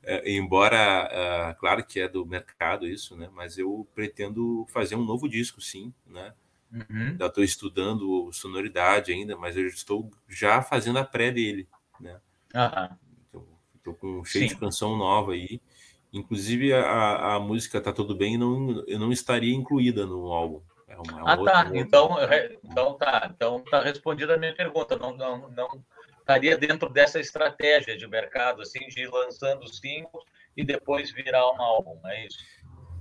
embora, 0.25 1.10
uh, 1.51 1.60
claro 1.60 1.84
que 1.84 2.00
é 2.00 2.08
do 2.08 2.25
mercado 2.25 2.88
isso, 2.88 3.15
né? 3.18 3.30
Mas 3.34 3.58
eu 3.58 3.88
pretendo 3.96 4.65
fazer 4.70 4.96
um 4.96 5.03
novo 5.03 5.27
disco, 5.27 5.60
sim, 5.60 5.94
né? 6.06 6.34
Uhum. 6.72 7.15
Já 7.20 7.27
estou 7.27 7.44
estudando 7.44 8.32
sonoridade 8.32 9.12
ainda, 9.12 9.38
mas 9.38 9.56
eu 9.56 9.68
estou 9.68 10.10
já 10.27 10.60
fazendo 10.62 10.98
a 10.98 11.03
pré 11.03 11.32
dele, 11.32 11.68
né? 12.00 12.20
Uhum. 12.56 13.02
Tô 13.84 13.94
com 13.94 14.24
cheio 14.24 14.48
Sim. 14.48 14.56
de 14.56 14.60
canção 14.60 14.98
nova 14.98 15.34
aí. 15.34 15.60
Inclusive, 16.12 16.74
a, 16.74 17.36
a 17.36 17.40
música 17.40 17.82
Tá 17.82 17.92
Tudo 17.92 18.16
Bem 18.16 18.38
não, 18.38 18.84
não 18.88 19.12
estaria 19.12 19.54
incluída 19.54 20.06
no 20.06 20.32
álbum. 20.32 20.62
É 20.88 20.96
uma, 20.96 21.20
é 21.20 21.34
ah, 21.34 21.38
tá. 21.44 21.72
Então, 21.74 22.10
então 22.63 22.94
tá. 22.98 23.32
Então 23.36 23.63
tá 23.63 23.82
respondida 23.82 24.36
a 24.36 24.38
minha 24.38 24.56
pergunta. 24.56 24.96
Não, 24.96 25.16
não, 25.18 25.50
não 25.50 25.84
estaria 26.20 26.58
dentro 26.58 26.90
dessa 26.90 27.20
estratégia 27.20 27.98
de 27.98 28.08
mercado, 28.08 28.62
assim, 28.62 28.88
de 28.88 29.02
ir 29.02 29.10
lançando 29.10 29.68
singles 29.68 30.24
e 30.56 30.63
depois 30.63 31.12
virar 31.12 31.52
um 31.52 31.62
álbum, 31.62 32.00
é 32.06 32.25
isso? 32.25 32.38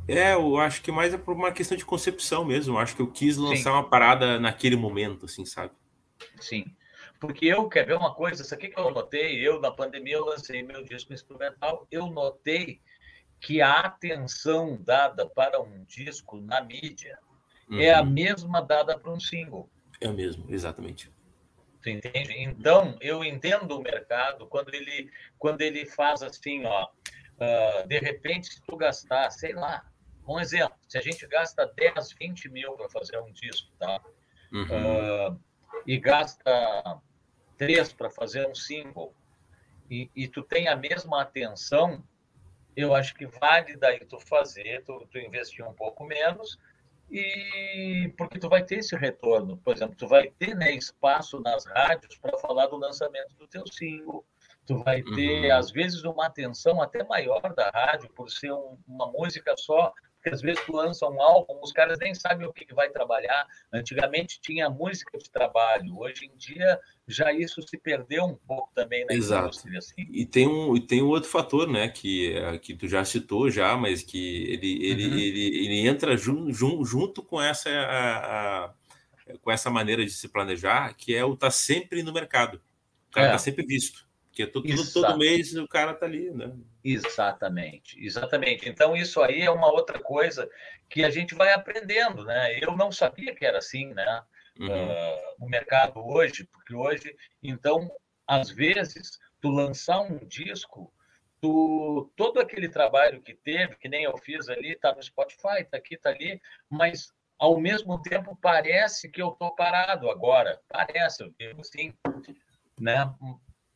É, 0.09 0.35
eu 0.35 0.57
acho 0.57 0.83
que 0.83 0.91
mais 0.91 1.15
é 1.15 1.19
por 1.19 1.35
uma 1.35 1.53
questão 1.53 1.77
de 1.77 1.85
concepção 1.85 2.45
mesmo. 2.45 2.75
Eu 2.75 2.79
acho 2.79 2.97
que 2.97 3.03
eu 3.03 3.07
quis 3.07 3.37
lançar 3.37 3.71
Sim. 3.71 3.77
uma 3.77 3.89
parada 3.89 4.41
naquele 4.41 4.75
momento, 4.75 5.27
assim, 5.27 5.45
sabe? 5.45 5.73
Sim. 6.41 6.65
Porque 7.23 7.47
eu, 7.47 7.69
quer 7.69 7.87
ver 7.87 7.95
uma 7.95 8.13
coisa? 8.13 8.43
Isso 8.43 8.53
aqui 8.53 8.67
que 8.67 8.81
eu 8.81 8.91
notei, 8.91 9.47
eu 9.47 9.61
na 9.61 9.71
pandemia 9.71 10.15
eu 10.15 10.25
lancei 10.25 10.61
meu 10.61 10.83
disco 10.83 11.13
instrumental, 11.13 11.87
eu 11.89 12.09
notei 12.09 12.81
que 13.41 13.63
a 13.63 13.79
atenção 13.79 14.77
dada 14.83 15.25
para 15.29 15.63
um 15.63 15.85
disco 15.85 16.41
na 16.41 16.61
mídia 16.61 17.17
uhum. 17.71 17.79
é 17.79 17.95
a 17.95 18.03
uhum. 18.03 18.11
mesma 18.11 18.61
dada 18.61 18.99
para 18.99 19.13
um 19.13 19.21
single. 19.21 19.71
É 20.01 20.09
o 20.09 20.13
mesmo, 20.13 20.53
exatamente. 20.53 21.13
Tu 21.81 21.91
entende? 21.91 22.35
Então, 22.39 22.99
eu 23.01 23.23
entendo 23.23 23.79
o 23.79 23.81
mercado 23.81 24.49
quando 24.49 24.75
ele, 24.75 25.09
quando 25.39 25.61
ele 25.61 25.87
faz 25.87 26.25
assim, 26.25 26.65
ó, 26.65 26.89
uh, 26.89 27.87
de 27.87 28.01
repente, 28.01 28.49
se 28.49 28.61
tu 28.63 28.77
gastar, 28.77 29.31
sei 29.31 29.53
lá, 29.53 29.87
um 30.27 30.41
exemplo, 30.41 30.77
se 30.89 30.99
a 30.99 31.01
gente 31.01 31.25
gasta 31.29 31.73
10, 31.77 32.15
20 32.21 32.49
mil 32.49 32.73
para 32.73 32.89
fazer 32.89 33.21
um 33.21 33.31
disco, 33.31 33.71
tá? 33.79 34.01
Uhum. 34.53 35.31
Uh, 35.31 35.41
e 35.87 35.99
gasta 35.99 37.01
3 37.63 37.93
para 37.93 38.11
fazer 38.11 38.49
um 38.49 38.55
single, 38.55 39.15
e, 39.89 40.11
e, 40.17 40.27
tu 40.27 40.43
tem 40.43 40.67
a 40.67 40.75
mesma 40.75 41.23
atenção, 41.23 42.03
eu 42.75 42.95
acho 42.95 43.15
que 43.15 43.27
vale 43.27 43.77
daí 43.77 44.01
tu 44.01 44.19
fazer, 44.19 44.83
tu, 44.85 45.07
tu 45.11 45.19
investir 45.19 45.65
um 45.65 45.73
pouco 45.73 46.05
menos, 46.05 46.59
e 47.09 48.13
porque 48.17 48.39
tu 48.39 48.49
vai 48.49 48.65
ter 48.65 48.77
esse 48.77 48.97
retorno. 48.97 49.59
Por 49.59 49.77
exemplo, 49.77 49.95
tu 49.95 50.09
vai 50.09 50.31
ter 50.39 50.57
né, 50.57 50.73
espaço 50.73 51.39
nas 51.41 51.67
rádios 51.67 52.17
para 52.17 52.37
falar 52.39 52.67
do 52.67 52.77
lançamento 52.77 53.37
do 53.37 53.47
teu 53.47 53.65
single, 53.71 54.25
tu 54.67 54.83
vai 54.83 55.03
ter, 55.03 55.45
uhum. 55.45 55.57
às 55.57 55.71
vezes, 55.71 56.03
uma 56.03 56.27
atenção 56.27 56.83
até 56.83 57.05
maior 57.05 57.55
da 57.55 57.71
rádio 57.71 58.11
por 58.15 58.29
ser 58.29 58.53
um, 58.53 58.77
uma 58.89 59.07
música 59.07 59.55
só, 59.57 59.93
porque 60.23 60.31
às 60.31 60.41
vezes 60.41 60.65
tu 60.65 60.73
lança 60.73 61.05
um 61.09 61.21
álbum, 61.21 61.59
os 61.61 61.73
caras 61.73 61.99
nem 61.99 62.15
sabem 62.15 62.47
o 62.47 62.53
que, 62.53 62.65
que 62.65 62.75
vai 62.75 62.89
trabalhar. 62.91 63.45
Antigamente 63.73 64.41
tinha 64.41 64.71
música 64.71 65.19
de 65.19 65.29
trabalho, 65.29 65.99
hoje 65.99 66.27
em 66.27 66.37
dia 66.37 66.79
já 67.09 67.33
isso 67.33 67.61
se 67.61 67.77
perdeu 67.77 68.25
um 68.25 68.37
pouco 68.37 68.71
também 68.73 69.05
na 69.05 69.15
Exato. 69.15 69.47
indústria. 69.47 69.79
Assim. 69.79 70.07
E 70.09 70.25
tem 70.25 70.47
um, 70.47 70.77
e 70.77 70.81
tem 70.81 71.03
um 71.03 71.09
outro 71.09 71.29
fator, 71.29 71.69
né, 71.69 71.89
que, 71.89 72.33
é, 72.35 72.57
que 72.57 72.73
tu 72.73 72.87
já 72.87 73.05
citou 73.05 73.51
já, 73.51 73.77
mas 73.77 74.05
que 74.05 74.45
ele, 74.45 74.87
ele, 74.87 75.07
uhum. 75.09 75.19
ele, 75.19 75.47
ele 75.59 75.89
entra 75.89 76.17
jun, 76.17 76.53
jun, 76.53 76.85
junto 76.85 77.21
com 77.21 77.43
essa, 77.43 77.69
a, 77.69 78.67
a, 78.67 78.75
com 79.43 79.51
essa 79.51 79.71
maneira 79.71 80.05
de 80.05 80.13
se 80.13 80.29
planejar, 80.29 80.95
que 80.95 81.13
é 81.17 81.25
o 81.25 81.35
estar 81.35 81.49
tá 81.49 81.51
sempre 81.51 82.05
no 82.05 82.13
mercado. 82.13 82.63
O 83.09 83.11
cara 83.11 83.27
está 83.27 83.37
é. 83.37 83.39
sempre 83.39 83.67
visto. 83.67 84.07
Porque 84.33 84.47
todo, 84.47 84.93
todo 84.95 85.19
mês 85.19 85.55
o 85.55 85.69
cara 85.69 85.93
tá 85.93 86.07
ali, 86.07 86.31
né? 86.31 86.57
Exatamente, 86.83 88.03
exatamente. 88.03 88.67
Então, 88.67 88.97
isso 88.97 89.21
aí 89.21 89.43
é 89.43 89.51
uma 89.51 89.71
outra 89.71 89.99
coisa 90.01 90.51
que 90.89 91.05
a 91.05 91.11
gente 91.11 91.35
vai 91.35 91.53
aprendendo, 91.53 92.25
né? 92.25 92.59
Eu 92.59 92.75
não 92.75 92.91
sabia 92.91 93.35
que 93.35 93.45
era 93.45 93.59
assim, 93.59 93.93
né? 93.93 94.23
Uhum. 94.59 94.69
Uh, 94.69 95.19
o 95.39 95.49
mercado 95.49 96.01
hoje, 96.01 96.45
porque 96.45 96.75
hoje, 96.75 97.15
então, 97.43 97.91
às 98.27 98.49
vezes, 98.49 99.19
tu 99.39 99.51
lançar 99.51 100.01
um 100.01 100.19
disco, 100.27 100.91
tu, 101.39 102.11
todo 102.17 102.41
aquele 102.41 102.71
trabalho 102.71 103.21
que 103.21 103.35
teve, 103.35 103.77
que 103.77 103.89
nem 103.89 104.05
eu 104.05 104.17
fiz 104.17 104.49
ali, 104.49 104.75
tá 104.77 104.95
no 104.95 105.03
Spotify, 105.03 105.63
tá 105.71 105.77
aqui, 105.77 105.99
tá 105.99 106.09
ali, 106.09 106.41
mas 106.71 107.13
ao 107.39 107.61
mesmo 107.61 108.01
tempo 108.01 108.35
parece 108.41 109.11
que 109.11 109.21
eu 109.21 109.33
tô 109.33 109.55
parado 109.55 110.09
agora. 110.09 110.59
Parece, 110.71 111.23
eu 111.23 111.35
digo 111.39 111.61
assim, 111.61 111.93
né? 112.81 113.13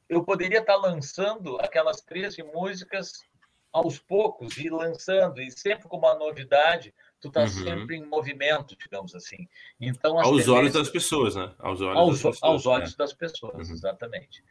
Eu 0.09 0.25
poderia 0.25 0.61
estar 0.61 0.77
lançando 0.77 1.59
aquelas 1.61 2.01
13 2.01 2.43
músicas 2.43 3.25
aos 3.73 3.99
poucos 3.99 4.57
e 4.57 4.71
lançando, 4.71 5.41
e 5.41 5.51
sempre 5.51 5.87
com 5.87 5.99
uma 5.99 6.15
novidade, 6.15 6.95
tu 7.21 7.29
está 7.29 7.43
uhum. 7.43 7.49
sempre 7.49 7.97
em 7.97 8.07
movimento, 8.07 8.77
digamos 8.77 9.15
assim. 9.15 9.47
Então, 9.79 10.19
aos 10.19 10.49
olhos 10.49 10.73
das 10.73 10.89
pessoas, 10.89 11.37
né? 11.37 11.53
Aos 11.59 11.81
olhos, 11.81 11.99
aos, 11.99 12.09
das, 12.09 12.23
pessoas, 12.23 12.43
aos 12.43 12.67
olhos 12.67 12.95
é. 12.95 12.97
das 12.97 13.13
pessoas, 13.13 13.69
uhum. 13.69 13.75
exatamente. 13.75 14.43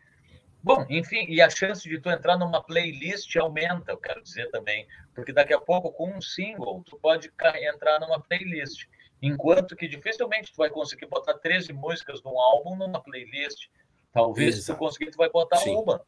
Bom, 0.61 0.85
enfim, 0.89 1.25
e 1.27 1.41
a 1.41 1.49
chance 1.49 1.87
de 1.87 1.99
tu 1.99 2.09
entrar 2.09 2.37
numa 2.37 2.61
playlist 2.61 3.35
aumenta, 3.35 3.91
eu 3.91 3.97
quero 3.97 4.21
dizer 4.21 4.49
também, 4.49 4.87
porque 5.13 5.31
daqui 5.31 5.53
a 5.53 5.59
pouco, 5.59 5.91
com 5.91 6.09
um 6.09 6.21
single, 6.21 6.83
tu 6.83 6.97
pode 6.97 7.31
entrar 7.71 7.99
numa 7.99 8.19
playlist. 8.19 8.87
Enquanto 9.21 9.75
que 9.75 9.87
dificilmente 9.87 10.51
tu 10.51 10.57
vai 10.57 10.69
conseguir 10.69 11.05
botar 11.07 11.35
13 11.35 11.71
músicas 11.73 12.21
num 12.23 12.39
álbum 12.39 12.75
numa 12.75 13.01
playlist. 13.01 13.69
Talvez 14.15 14.55
Exato. 14.55 14.63
se 14.63 14.71
tu 14.71 14.77
conseguir, 14.77 15.11
tu 15.11 15.17
vai 15.17 15.29
botar 15.29 15.57
Sim. 15.57 15.75
uma. 15.75 16.01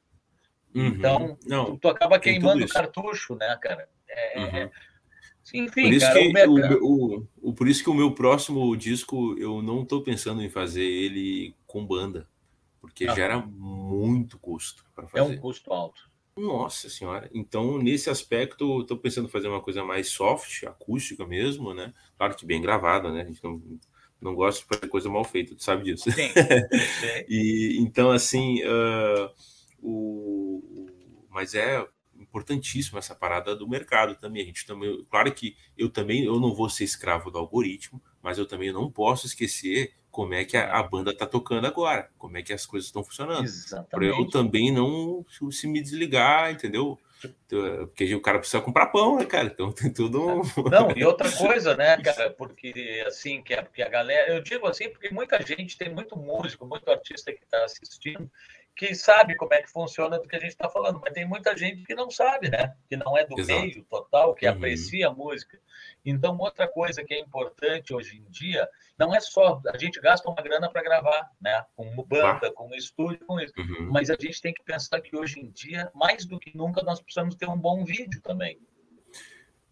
Uhum. 0.74 0.88
Então, 0.88 1.38
Não, 1.46 1.66
tu, 1.66 1.80
tu, 1.80 1.88
acaba 1.90 2.18
queimando 2.18 2.64
o 2.64 2.70
cartucho, 2.70 3.36
né, 3.36 3.58
cara? 3.62 3.90
É, 4.08 4.40
é 4.40 4.40
uhum. 4.40 4.56
é... 4.56 4.72
Enfim, 5.54 5.84
por 5.84 5.94
isso 5.94 6.06
cara, 6.06 6.20
que 6.20 6.46
o, 6.46 6.86
o, 6.86 7.28
o, 7.42 7.54
por 7.54 7.68
isso 7.68 7.84
que 7.84 7.90
o 7.90 7.94
meu 7.94 8.14
próximo 8.14 8.76
disco 8.78 9.38
eu 9.38 9.62
não 9.62 9.84
estou 9.84 10.02
pensando 10.02 10.42
em 10.42 10.50
fazer 10.50 10.84
ele 10.84 11.54
com 11.66 11.86
banda, 11.86 12.30
porque 12.80 13.06
ah. 13.06 13.14
gera 13.14 13.40
muito 13.40 14.40
custo 14.40 14.86
para 14.96 15.06
fazer. 15.08 15.34
É 15.34 15.36
um 15.36 15.38
custo 15.38 15.74
alto. 15.74 16.10
Nossa 16.38 16.90
senhora. 16.90 17.30
Então, 17.34 17.78
nesse 17.78 18.10
aspecto, 18.10 18.82
estou 18.82 18.98
pensando 18.98 19.28
em 19.28 19.32
fazer 19.32 19.50
uma 19.50 19.62
coisa 19.62 19.84
mais 19.84 20.10
soft, 20.10 20.64
acústica 20.64 21.26
mesmo, 21.26 21.74
né? 21.74 21.94
Claro 22.18 22.36
que 22.36 22.46
bem 22.46 22.62
gravada, 22.62 23.12
né? 23.12 23.22
A 23.22 23.26
gente 23.26 23.44
não, 23.44 23.62
não 24.22 24.34
gosto 24.36 24.62
de 24.62 24.66
fazer 24.66 24.88
coisa 24.88 25.10
mal 25.10 25.24
feita, 25.24 25.56
tu 25.56 25.64
sabe 25.64 25.84
disso. 25.84 26.12
Sim. 26.12 26.30
e 27.30 27.78
então 27.80 28.12
assim, 28.12 28.62
uh, 28.64 29.30
o, 29.82 30.88
mas 31.30 31.54
é 31.54 31.86
importantíssimo 32.20 32.98
essa 32.98 33.16
parada 33.16 33.56
do 33.56 33.68
mercado 33.68 34.16
também. 34.16 34.44
A 34.44 34.46
gente 34.46 34.66
também, 34.66 35.06
claro 35.10 35.32
que 35.32 35.56
eu 35.78 35.90
também 35.90 36.24
eu 36.24 36.40
não 36.40 36.54
vou 36.54 36.70
ser 36.70 36.84
escravo 36.84 37.32
do 37.32 37.38
algoritmo, 37.38 38.02
mas 38.22 38.38
eu 38.38 38.46
também 38.46 38.72
não 38.72 38.92
posso 38.92 39.28
esquecer 39.28 39.94
como 40.10 40.34
é 40.34 40.44
que 40.44 40.58
a, 40.58 40.80
a 40.80 40.84
banda 40.84 41.12
está 41.12 41.28
tocando 41.28 41.68
agora, 41.68 42.10
como 42.18 42.38
é 42.38 42.42
que 42.42 42.52
as 42.52 42.66
coisas 42.66 42.88
estão 42.88 43.04
funcionando. 43.04 43.48
Para 43.90 44.06
eu 44.06 44.28
também 44.28 44.72
não 44.72 45.24
se 45.52 45.68
me 45.68 45.82
desligar, 45.82 46.52
entendeu? 46.52 47.00
Porque 47.20 48.14
o 48.14 48.22
cara 48.22 48.40
precisa 48.40 48.62
comprar 48.62 48.88
pão, 48.88 49.18
né, 49.18 49.26
cara? 49.26 49.48
Então 49.48 49.72
tem 49.74 49.92
tudo. 49.92 50.42
Não, 50.70 50.92
e 50.96 51.04
outra 51.04 51.32
coisa, 51.32 51.76
né, 51.76 51.98
cara? 51.98 52.30
Porque 52.32 53.04
assim, 53.08 53.42
que, 53.42 53.54
é, 53.54 53.62
porque 53.62 53.82
a 53.82 53.90
galera. 53.90 54.34
Eu 54.34 54.42
digo 54.42 54.68
assim, 54.68 54.90
porque 54.90 55.10
muita 55.10 55.42
gente, 55.42 55.78
tem 55.78 55.90
muito 55.90 56.16
músico, 56.16 56.66
muito 56.66 56.90
artista 56.90 57.34
que 57.34 57.44
está 57.44 57.64
assistindo, 57.64 58.30
que 58.76 58.94
sabe 58.94 59.36
como 59.36 59.54
é 59.54 59.62
que 59.62 59.72
funciona 59.72 60.20
do 60.20 60.28
que 60.28 60.36
a 60.36 60.40
gente 60.40 60.52
está 60.52 60.70
falando, 60.70 61.02
mas 61.04 61.14
tem 61.14 61.28
muita 61.28 61.58
gente 61.58 61.84
que 61.84 61.96
não 61.96 62.12
sabe, 62.12 62.50
né? 62.50 62.76
Que 62.88 62.96
não 62.96 63.18
é 63.18 63.26
do 63.26 63.40
Exato. 63.40 63.62
meio 63.62 63.84
total, 63.86 64.36
que 64.36 64.46
uhum. 64.48 64.54
aprecia 64.54 65.08
a 65.08 65.14
música. 65.14 65.60
Então, 66.10 66.38
outra 66.40 66.66
coisa 66.70 67.04
que 67.04 67.14
é 67.14 67.20
importante 67.20 67.94
hoje 67.94 68.18
em 68.18 68.32
dia, 68.32 68.66
não 68.98 69.14
é 69.14 69.20
só 69.20 69.62
a 69.68 69.78
gente 69.78 70.00
gasta 70.00 70.30
uma 70.30 70.42
grana 70.42 70.70
para 70.72 70.82
gravar, 70.82 71.30
né? 71.40 71.66
Com 71.76 72.02
banda, 72.04 72.50
com 72.54 72.74
estúdio, 72.74 73.26
com 73.28 73.38
isso. 73.42 73.54
Uhum. 73.58 73.90
Mas 73.92 74.10
a 74.10 74.16
gente 74.18 74.42
tem 74.42 74.54
que 74.54 74.64
pensar 74.64 75.02
que 75.02 75.18
hoje 75.18 75.38
em 75.42 75.50
dia, 75.52 75.92
mais 75.94 76.26
do 76.26 76.40
que 76.40 76.56
nunca, 76.56 76.82
nós 76.82 77.02
precisamos 77.02 77.36
ter 77.36 77.50
um 77.50 77.58
bom 77.58 77.84
vídeo 77.84 78.22
também. 78.22 78.58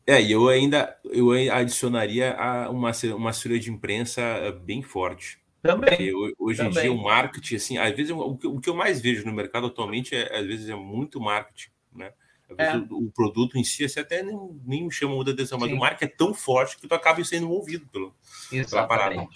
É, 0.05 0.21
e 0.21 0.33
eu 0.33 0.49
ainda 0.49 0.99
eu 1.05 1.31
adicionaria 1.31 2.35
uma, 2.69 2.91
uma 3.15 3.29
assessoria 3.29 3.59
de 3.59 3.71
imprensa 3.71 4.21
eh, 4.21 4.51
bem 4.51 4.83
forte. 4.83 5.39
Também. 5.63 5.89
Porque 5.89 6.13
hoje 6.37 6.57
também. 6.57 6.77
em 6.77 6.81
dia 6.81 6.91
o 6.91 7.01
marketing, 7.01 7.55
assim, 7.55 7.77
às 7.77 7.95
vezes 7.95 8.11
o 8.11 8.35
que, 8.35 8.45
o 8.45 8.59
que 8.59 8.69
eu 8.69 8.75
mais 8.75 9.01
vejo 9.01 9.25
no 9.25 9.31
mercado 9.31 9.67
atualmente 9.67 10.13
é, 10.13 10.37
às 10.37 10.45
vezes, 10.45 10.69
é 10.69 10.75
muito 10.75 11.19
marketing, 11.19 11.69
né? 11.93 12.11
É. 12.57 12.77
O, 12.77 13.07
o, 13.07 13.11
produto 13.11 13.57
em 13.57 13.63
si 13.63 13.85
assim, 13.85 13.99
até 13.99 14.21
nem, 14.21 14.37
nem 14.63 14.83
me 14.83 14.91
chama 14.91 15.15
muita 15.15 15.31
atenção, 15.31 15.57
mas 15.57 15.69
Sim. 15.69 15.75
o 15.75 15.79
marketing 15.79 16.13
é 16.13 16.15
tão 16.15 16.33
forte 16.33 16.77
que 16.77 16.87
tu 16.87 16.93
acaba 16.93 17.23
sendo 17.23 17.45
envolvido 17.45 17.87
pelo, 17.87 18.15
Exatamente. 18.51 19.33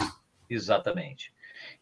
Exatamente. 0.49 1.33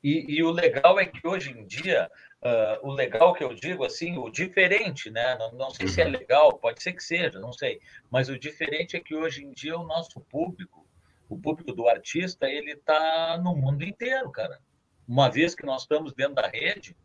E, 0.03 0.37
e, 0.37 0.43
o 0.43 0.51
legal 0.51 0.99
é 0.99 1.05
que 1.05 1.25
hoje 1.25 1.51
em 1.51 1.65
dia, 1.65 2.09
uh, 2.41 2.87
o 2.87 2.91
legal 2.91 3.33
que 3.33 3.43
eu 3.43 3.53
digo 3.53 3.83
assim, 3.83 4.17
o 4.17 4.29
diferente, 4.29 5.09
né? 5.09 5.37
Não, 5.37 5.51
não 5.53 5.69
sei 5.69 5.85
uhum. 5.85 5.91
se 5.91 6.01
é 6.01 6.05
uhum. 6.05 6.11
legal, 6.11 6.57
pode 6.57 6.81
ser 6.81 6.93
que 6.93 7.03
seja, 7.03 7.39
não 7.39 7.53
sei. 7.53 7.79
Mas 8.09 8.29
o 8.29 8.37
diferente 8.37 8.95
é 8.95 8.99
que 8.99 9.15
hoje 9.15 9.43
em 9.43 9.51
dia 9.51 9.77
o 9.77 9.85
nosso 9.85 10.19
público, 10.21 10.85
o 11.29 11.37
público 11.37 11.73
do 11.73 11.87
artista, 11.87 12.47
ele 12.47 12.71
está 12.71 13.39
no 13.43 13.55
mundo 13.55 13.83
inteiro, 13.83 14.31
cara. 14.31 14.59
Uma 15.07 15.29
vez 15.29 15.55
que 15.55 15.65
nós 15.65 15.83
estamos 15.83 16.13
dentro 16.13 16.35
da 16.35 16.47
rede, 16.47 16.95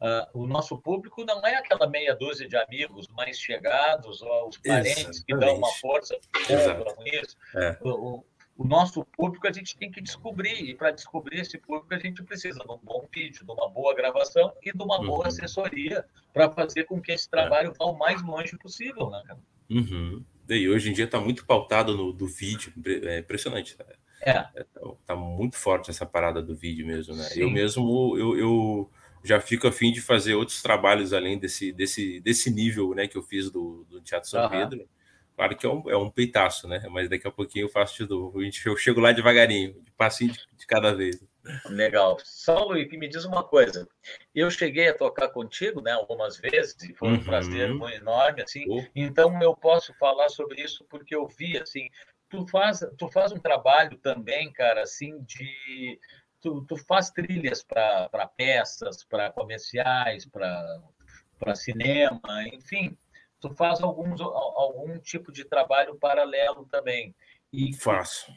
Uh, 0.00 0.42
o 0.42 0.46
nosso 0.46 0.78
público 0.78 1.24
não 1.24 1.44
é 1.44 1.56
aquela 1.56 1.88
meia 1.88 2.14
dúzia 2.14 2.48
de 2.48 2.56
amigos 2.56 3.08
mais 3.08 3.36
chegados 3.36 4.22
ou 4.22 4.48
os 4.48 4.56
parentes 4.58 4.92
Exatamente. 4.92 5.24
que 5.24 5.36
dão 5.36 5.56
uma 5.56 5.72
força 5.72 6.16
com 6.32 7.02
isso. 7.04 7.36
É. 7.56 7.76
O, 7.80 8.24
o, 8.56 8.64
nosso 8.64 9.04
público 9.04 9.48
a 9.48 9.52
gente 9.52 9.76
tem 9.76 9.90
que 9.90 10.00
descobrir, 10.00 10.70
e 10.70 10.74
para 10.74 10.92
descobrir 10.92 11.40
esse 11.40 11.58
público 11.58 11.92
a 11.92 11.98
gente 11.98 12.22
precisa 12.22 12.60
de 12.60 12.70
um 12.70 12.78
bom 12.78 13.08
vídeo, 13.12 13.44
de 13.44 13.50
uma 13.50 13.68
boa 13.68 13.92
gravação 13.92 14.52
e 14.62 14.72
de 14.72 14.82
uma 14.82 15.00
uhum. 15.00 15.06
boa 15.06 15.26
assessoria 15.26 16.04
para 16.32 16.48
fazer 16.48 16.84
com 16.84 17.00
que 17.00 17.10
esse 17.10 17.26
é. 17.26 17.30
trabalho 17.30 17.70
é. 17.70 17.74
vá 17.76 17.86
o 17.86 17.98
mais 17.98 18.22
longe 18.22 18.56
possível, 18.56 19.10
né, 19.10 19.20
cara? 19.26 19.40
Uhum. 19.68 20.24
E 20.48 20.68
hoje 20.68 20.90
em 20.90 20.92
dia 20.92 21.06
está 21.06 21.20
muito 21.20 21.44
pautado 21.44 21.96
no 21.96 22.12
do 22.12 22.26
vídeo, 22.28 22.72
é 22.86 23.18
impressionante. 23.18 23.76
É. 24.20 24.30
é 24.30 24.64
tá, 24.64 24.80
tá, 25.06 25.16
muito 25.16 25.56
forte 25.56 25.90
essa 25.90 26.06
parada 26.06 26.40
do 26.40 26.54
vídeo 26.54 26.86
mesmo, 26.86 27.14
né? 27.14 27.24
Sim. 27.24 27.40
Eu 27.40 27.50
mesmo, 27.50 28.16
eu, 28.16 28.38
eu 28.38 28.90
já 29.24 29.40
fico 29.40 29.66
a 29.66 29.72
fim 29.72 29.92
de 29.92 30.00
fazer 30.00 30.34
outros 30.34 30.62
trabalhos 30.62 31.12
além 31.12 31.38
desse, 31.38 31.72
desse, 31.72 32.20
desse 32.20 32.50
nível 32.50 32.94
né, 32.94 33.06
que 33.06 33.16
eu 33.16 33.22
fiz 33.22 33.50
do, 33.50 33.84
do 33.88 34.00
Teatro 34.00 34.28
São 34.28 34.42
uhum. 34.42 34.50
Pedro. 34.50 34.88
Claro 35.36 35.56
que 35.56 35.66
é 35.66 35.68
um, 35.68 35.90
é 35.90 35.96
um 35.96 36.10
peitaço, 36.10 36.66
né? 36.66 36.84
Mas 36.90 37.08
daqui 37.08 37.28
a 37.28 37.30
pouquinho 37.30 37.66
eu 37.66 37.68
faço 37.68 38.02
de 38.02 38.10
novo. 38.10 38.40
Eu 38.42 38.76
chego 38.76 39.00
lá 39.00 39.12
devagarinho, 39.12 39.80
de 39.84 39.90
passinho 39.92 40.32
de, 40.32 40.40
de 40.56 40.66
cada 40.66 40.92
vez. 40.92 41.24
Legal. 41.66 42.18
Saulo, 42.24 42.76
e 42.76 42.98
me 42.98 43.08
diz 43.08 43.24
uma 43.24 43.44
coisa. 43.44 43.88
Eu 44.34 44.50
cheguei 44.50 44.88
a 44.88 44.94
tocar 44.94 45.28
contigo, 45.28 45.80
né, 45.80 45.92
algumas 45.92 46.38
vezes, 46.38 46.76
e 46.82 46.92
foi 46.92 47.08
um 47.08 47.12
uhum. 47.12 47.24
prazer 47.24 47.72
muito 47.72 47.94
enorme, 47.94 48.42
assim. 48.42 48.64
Oh. 48.68 48.84
Então 48.96 49.40
eu 49.40 49.54
posso 49.54 49.94
falar 49.94 50.28
sobre 50.28 50.60
isso 50.60 50.84
porque 50.90 51.14
eu 51.14 51.28
vi, 51.28 51.56
assim, 51.56 51.88
tu 52.28 52.46
faz, 52.46 52.80
tu 52.98 53.08
faz 53.08 53.32
um 53.32 53.38
trabalho 53.38 53.96
também, 53.98 54.52
cara, 54.52 54.82
assim, 54.82 55.22
de 55.22 55.98
tu, 56.40 56.64
tu 56.64 56.76
faz 56.76 57.10
trilhas 57.10 57.62
para 57.62 58.28
peças, 58.36 59.04
para 59.04 59.30
comerciais, 59.32 60.26
para 60.26 61.54
cinema, 61.54 62.20
enfim, 62.52 62.96
tu 63.40 63.50
faz 63.50 63.80
alguns, 63.80 64.20
algum 64.20 64.98
tipo 64.98 65.32
de 65.32 65.44
trabalho 65.44 65.98
paralelo 65.98 66.66
também. 66.66 67.14
E 67.52 67.74
faço. 67.74 68.30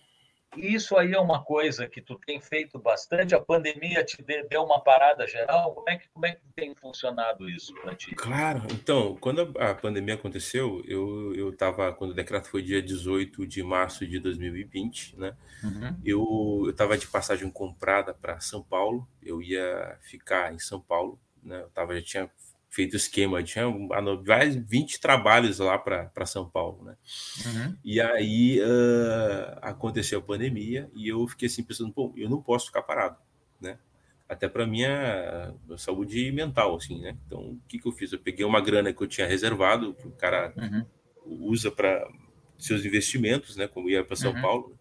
Isso 0.57 0.97
aí 0.97 1.13
é 1.13 1.19
uma 1.19 1.43
coisa 1.43 1.87
que 1.87 2.01
tu 2.01 2.19
tem 2.25 2.39
feito 2.41 2.77
bastante. 2.77 3.33
A 3.33 3.39
pandemia 3.39 4.03
te 4.03 4.21
deu 4.49 4.63
uma 4.63 4.81
parada 4.81 5.25
geral. 5.27 5.73
Como 5.73 5.89
é 5.89 5.97
que, 5.97 6.09
como 6.09 6.25
é 6.25 6.33
que 6.33 6.41
tem 6.55 6.75
funcionado 6.75 7.49
isso 7.49 7.73
para 7.75 7.95
ti? 7.95 8.13
Claro. 8.15 8.61
Então, 8.71 9.15
quando 9.21 9.53
a 9.57 9.73
pandemia 9.73 10.15
aconteceu, 10.15 10.83
eu 10.85 11.33
eu 11.35 11.49
estava 11.51 11.93
quando 11.93 12.11
o 12.11 12.15
decreto 12.15 12.49
foi 12.49 12.61
dia 12.61 12.81
18 12.81 13.47
de 13.47 13.63
março 13.63 14.05
de 14.05 14.19
2020, 14.19 15.17
né? 15.17 15.35
Uhum. 15.63 15.97
Eu 16.03 16.21
eu 16.65 16.69
estava 16.69 16.97
de 16.97 17.07
passagem 17.07 17.49
comprada 17.49 18.13
para 18.13 18.39
São 18.39 18.63
Paulo. 18.63 19.07
Eu 19.21 19.41
ia 19.41 19.97
ficar 20.01 20.53
em 20.53 20.59
São 20.59 20.79
Paulo, 20.79 21.19
né? 21.43 21.61
Eu 21.61 21.69
tava 21.69 21.95
já 21.95 22.01
tinha 22.01 22.31
feito 22.71 22.95
esquema, 22.95 23.43
tinha 23.43 23.69
mais 24.25 24.55
20 24.55 25.01
trabalhos 25.01 25.59
lá 25.59 25.77
para 25.77 26.25
São 26.25 26.49
Paulo, 26.49 26.85
né? 26.85 26.95
Uhum. 27.45 27.77
E 27.83 27.99
aí 27.99 28.61
uh, 28.61 29.59
aconteceu 29.61 30.19
a 30.19 30.21
pandemia 30.21 30.89
e 30.95 31.09
eu 31.09 31.27
fiquei 31.27 31.47
assim 31.47 31.63
pensando, 31.63 31.91
pô, 31.91 32.13
eu 32.15 32.29
não 32.29 32.41
posso 32.41 32.67
ficar 32.67 32.81
parado, 32.81 33.17
né? 33.59 33.77
Até 34.27 34.47
para 34.47 34.65
minha 34.65 35.53
saúde 35.77 36.31
mental, 36.31 36.77
assim, 36.77 37.01
né? 37.01 37.17
Então, 37.27 37.39
o 37.39 37.61
que, 37.67 37.77
que 37.77 37.85
eu 37.85 37.91
fiz? 37.91 38.13
Eu 38.13 38.19
peguei 38.19 38.45
uma 38.45 38.61
grana 38.61 38.93
que 38.93 39.03
eu 39.03 39.07
tinha 39.07 39.27
reservado, 39.27 39.93
que 39.93 40.07
o 40.07 40.11
cara 40.11 40.53
uhum. 40.55 40.85
usa 41.49 41.69
para 41.69 42.09
seus 42.57 42.85
investimentos, 42.85 43.57
né? 43.57 43.67
Como 43.67 43.89
ia 43.89 44.05
para 44.05 44.15
São 44.15 44.31
uhum. 44.31 44.41
Paulo, 44.41 44.79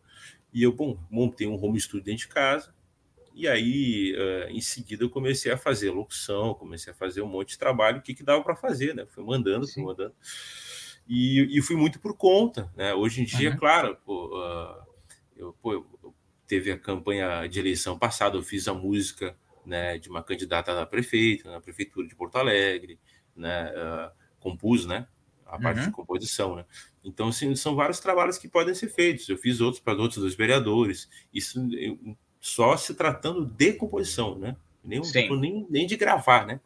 e 0.54 0.62
eu, 0.62 0.72
bom, 0.72 0.96
montei 1.10 1.48
um 1.48 1.60
home 1.60 1.80
studio 1.80 2.04
dentro 2.04 2.28
de 2.28 2.28
casa, 2.28 2.72
e 3.40 3.48
aí, 3.48 4.14
em 4.50 4.60
seguida, 4.60 5.04
eu 5.04 5.10
comecei 5.10 5.50
a 5.50 5.56
fazer 5.56 5.90
locução, 5.90 6.54
comecei 6.54 6.92
a 6.92 6.96
fazer 6.96 7.22
um 7.22 7.26
monte 7.26 7.50
de 7.50 7.58
trabalho, 7.58 7.98
o 7.98 8.02
que, 8.02 8.14
que 8.14 8.22
dava 8.22 8.42
para 8.42 8.56
fazer, 8.56 8.94
né? 8.94 9.06
Fui 9.06 9.24
mandando, 9.24 9.66
fui 9.66 9.82
mandando. 9.82 10.14
E, 11.08 11.58
e 11.58 11.62
fui 11.62 11.76
muito 11.76 11.98
por 11.98 12.16
conta, 12.16 12.70
né? 12.76 12.94
Hoje 12.94 13.22
em 13.22 13.24
dia, 13.24 13.50
uhum. 13.50 13.56
claro, 13.56 13.96
pô, 14.04 14.30
eu, 15.36 15.52
pô, 15.60 15.72
eu, 15.72 16.14
teve 16.46 16.70
a 16.70 16.78
campanha 16.78 17.46
de 17.46 17.58
eleição 17.58 17.98
passada, 17.98 18.36
eu 18.36 18.42
fiz 18.42 18.68
a 18.68 18.74
música 18.74 19.36
né, 19.64 19.98
de 19.98 20.08
uma 20.08 20.22
candidata 20.22 20.80
a 20.80 20.86
prefeita, 20.86 21.50
na 21.50 21.60
prefeitura 21.60 22.06
de 22.06 22.14
Porto 22.14 22.36
Alegre, 22.36 22.98
né? 23.36 23.70
Uh, 23.70 24.10
compus, 24.40 24.86
né? 24.86 25.06
A 25.46 25.58
parte 25.58 25.80
uhum. 25.80 25.86
de 25.86 25.92
composição, 25.92 26.56
né? 26.56 26.64
Então, 27.02 27.28
assim, 27.28 27.54
são 27.56 27.74
vários 27.74 27.98
trabalhos 27.98 28.38
que 28.38 28.48
podem 28.48 28.74
ser 28.74 28.88
feitos. 28.88 29.28
Eu 29.28 29.36
fiz 29.36 29.60
outros 29.60 29.82
para 29.82 30.00
outros 30.00 30.22
dos 30.22 30.34
vereadores. 30.34 31.08
Isso 31.32 31.60
só 32.40 32.76
se 32.76 32.94
tratando 32.94 33.44
de 33.44 33.72
composição, 33.74 34.38
né? 34.38 34.56
Nem, 34.82 35.00
nem, 35.38 35.66
nem 35.68 35.86
de 35.86 35.96
gravar, 35.96 36.46
né? 36.46 36.60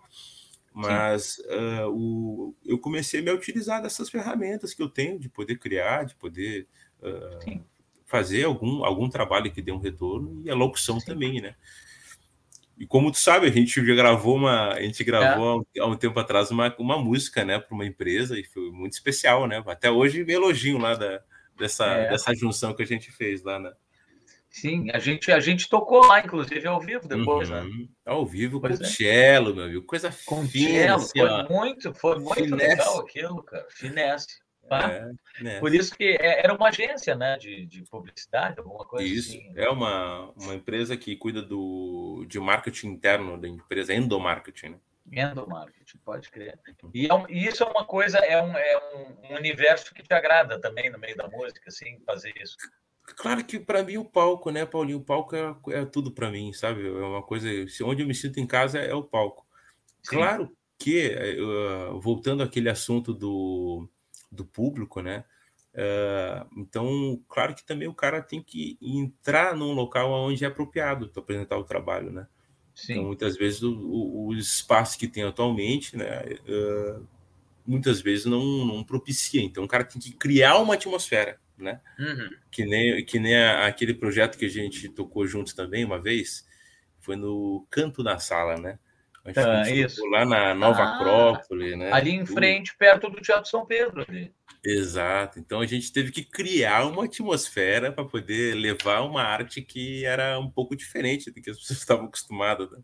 Mas 0.73 1.39
uh, 1.39 1.89
o, 1.89 2.55
eu 2.65 2.79
comecei 2.79 3.21
a 3.21 3.23
me 3.23 3.31
utilizar 3.31 3.83
dessas 3.83 4.09
ferramentas 4.11 4.75
que 4.75 4.83
eu 4.83 4.89
tenho 4.89 5.19
de 5.19 5.29
poder 5.29 5.57
criar, 5.57 6.05
de 6.05 6.15
poder 6.17 6.67
uh, 7.01 7.61
fazer 8.07 8.45
algum, 8.45 8.85
algum 8.85 9.09
trabalho 9.09 9.53
que 9.53 9.63
dê 9.63 9.71
um 9.71 9.79
retorno 9.79 10.43
e 10.45 10.51
a 10.51 10.55
locução 10.55 10.99
Sim. 10.99 11.07
também, 11.07 11.41
né? 11.41 11.55
E 12.77 12.87
como 12.87 13.13
tu 13.13 13.19
sabe, 13.19 13.47
a 13.47 13.51
gente 13.51 13.85
já 13.87 13.95
gravou 13.95 14.35
uma, 14.35 14.71
a 14.71 14.83
gente 14.83 15.05
gravou 15.05 15.65
é. 15.77 15.81
há 15.81 15.87
um 15.87 15.97
tempo 15.97 16.19
atrás 16.19 16.51
uma, 16.51 16.75
uma 16.79 16.99
música, 16.99 17.45
né, 17.45 17.61
para 17.61 17.73
uma 17.73 17.87
empresa 17.87 18.39
e 18.39 18.45
foi 18.45 18.71
muito 18.73 18.95
especial, 18.95 19.47
né? 19.47 19.63
Até 19.67 19.91
hoje 19.91 20.25
me 20.25 20.33
elogio 20.33 20.77
lá 20.77 20.95
da, 20.97 21.23
dessa, 21.57 21.87
é. 21.87 22.11
dessa 22.11 22.35
junção 22.35 22.75
que 22.75 22.83
a 22.83 22.87
gente 22.87 23.13
fez 23.13 23.45
lá 23.45 23.61
na, 23.61 23.73
Sim, 24.55 24.89
a 24.93 25.01
gente, 25.01 25.33
a 25.33 25.41
gente 25.41 25.69
tocou 25.69 26.07
lá, 26.07 26.21
inclusive, 26.21 26.65
ao 26.69 26.81
vivo 26.81 27.09
depois, 27.09 27.51
né? 27.51 27.63
uhum. 27.63 27.77
né? 27.77 27.89
Ao 28.07 28.25
vivo 28.25 28.61
pois 28.61 28.79
com 28.79 28.85
é. 28.85 28.87
cello, 28.87 29.53
meu 29.53 29.65
amigo. 29.65 29.83
Coisa 29.83 30.15
com 30.25 30.47
fina. 30.47 30.95
Assim, 30.95 31.19
foi 31.19 31.43
muito, 31.49 31.95
foi 31.95 32.19
muito 32.21 32.35
Finesse. 32.35 32.69
legal 32.69 33.01
aquilo, 33.01 33.43
cara. 33.43 33.67
Finesse. 33.69 34.45
Tá? 34.69 35.11
É, 35.45 35.59
Por 35.59 35.75
isso 35.75 35.97
que 35.97 36.05
é, 36.05 36.45
era 36.45 36.55
uma 36.55 36.69
agência 36.69 37.17
né, 37.17 37.37
de, 37.37 37.67
de 37.67 37.83
publicidade, 37.83 38.61
alguma 38.61 38.85
coisa 38.87 39.05
isso. 39.05 39.37
assim. 39.37 39.53
É 39.57 39.69
uma, 39.69 40.31
uma 40.37 40.55
empresa 40.55 40.97
que 40.97 41.17
cuida 41.17 41.43
do, 41.43 42.25
de 42.29 42.39
marketing 42.39 42.91
interno 42.91 43.37
da 43.37 43.49
empresa, 43.49 43.93
endomarketing, 43.93 44.69
né? 44.69 44.79
Endomarketing, 45.13 45.99
pode 45.99 46.31
crer. 46.31 46.57
E, 46.95 47.09
é 47.09 47.13
um, 47.13 47.29
e, 47.29 47.45
isso 47.45 47.65
é 47.65 47.67
uma 47.67 47.85
coisa, 47.85 48.19
é 48.19 48.41
um, 48.41 48.57
é 48.57 48.79
um 49.31 49.35
universo 49.35 49.93
que 49.93 50.03
te 50.05 50.15
agrada 50.15 50.61
também 50.61 50.91
no 50.91 50.99
meio 50.99 51.17
da 51.17 51.27
música, 51.27 51.69
assim, 51.69 51.99
fazer 52.07 52.33
isso. 52.41 52.57
Claro 53.05 53.45
que 53.45 53.61
para 53.61 53.83
mim 53.83 53.99
o 53.99 54.05
palco, 54.05 54.51
né, 54.51 54.65
Paulinho? 54.65 54.99
O 54.99 55.05
palco 55.05 55.37
é, 55.37 55.55
é 55.69 55.85
tudo 55.85 56.11
para 56.11 56.31
mim, 56.31 56.53
sabe? 56.53 56.87
É 56.87 56.91
uma 56.91 57.23
coisa. 57.23 57.49
Onde 57.83 58.03
eu 58.03 58.07
me 58.07 58.15
sinto 58.15 58.41
em 58.41 58.47
casa 58.47 58.79
é 58.79 58.95
o 58.95 59.03
palco. 59.03 59.47
Sim. 60.03 60.17
Claro 60.17 60.57
que, 60.79 61.15
uh, 61.39 62.01
voltando 62.01 62.43
àquele 62.43 62.69
assunto 62.69 63.13
do, 63.13 63.89
do 64.33 64.45
público, 64.45 65.01
né? 65.01 65.25
Uh, 65.75 66.61
então, 66.61 67.23
claro 67.29 67.55
que 67.55 67.65
também 67.65 67.89
o 67.89 67.95
cara 67.95 68.23
tem 68.23 68.43
que 68.43 68.79
entrar 68.81 69.55
num 69.55 69.73
local 69.73 70.11
onde 70.11 70.45
é 70.45 70.49
apropriado 70.49 71.09
para 71.09 71.23
apresentar 71.23 71.59
o 71.59 71.65
trabalho, 71.65 72.11
né? 72.11 72.27
Sim. 72.75 72.95
Então, 72.95 73.05
muitas 73.05 73.37
vezes, 73.37 73.63
o, 73.63 73.73
o, 73.73 74.27
o 74.29 74.35
espaço 74.35 74.99
que 74.99 75.09
tem 75.09 75.25
atualmente, 75.25 75.97
né? 75.97 76.23
Uh, 76.49 77.07
muitas 77.67 78.01
vezes 78.01 78.25
não, 78.25 78.43
não 78.65 78.83
propicia. 78.83 79.43
Então, 79.43 79.65
o 79.65 79.69
cara 79.69 79.85
tem 79.85 80.01
que 80.01 80.13
criar 80.13 80.59
uma 80.59 80.75
atmosfera 80.75 81.39
né? 81.57 81.81
Uhum. 81.99 82.31
Que 82.51 82.65
nem, 82.65 83.05
que 83.05 83.19
nem 83.19 83.37
a, 83.37 83.67
aquele 83.67 83.95
projeto 83.95 84.39
que 84.39 84.45
a 84.45 84.51
gente 84.51 84.89
tocou 84.89 85.27
juntos 85.27 85.53
também 85.53 85.85
uma 85.85 86.01
vez, 86.01 86.47
foi 87.01 87.17
no 87.17 87.67
Canto 87.71 88.03
da 88.03 88.19
Sala, 88.19 88.57
né? 88.57 88.79
Ah, 89.37 89.71
isso. 89.71 90.07
Lá 90.11 90.25
na 90.27 90.55
Nova 90.55 90.83
ah, 90.83 90.97
Acrópole, 90.97 91.77
né? 91.77 91.91
Ali 91.91 92.11
em 92.11 92.27
frente, 92.27 92.77
perto 92.77 93.09
do 93.09 93.23
Teatro 93.23 93.49
São 93.49 93.65
Pedro. 93.65 94.05
Ali. 94.07 94.35
Exato. 94.63 95.39
Então 95.39 95.61
a 95.61 95.67
gente 95.67 95.91
teve 95.91 96.13
que 96.13 96.23
criar 96.23 96.87
uma 96.87 97.07
atmosfera 97.07 97.91
para 97.91 98.05
poder 98.05 98.55
levar 98.55 99.01
uma 99.01 99.23
arte 99.23 99.63
que 99.63 100.05
era 100.05 100.39
um 100.39 100.51
pouco 100.51 100.77
diferente 100.77 101.31
do 101.31 101.41
que 101.41 101.51
as 101.51 101.57
pessoas 101.61 101.79
estavam 101.79 102.05
acostumadas. 102.05 102.71
Né? 102.71 102.79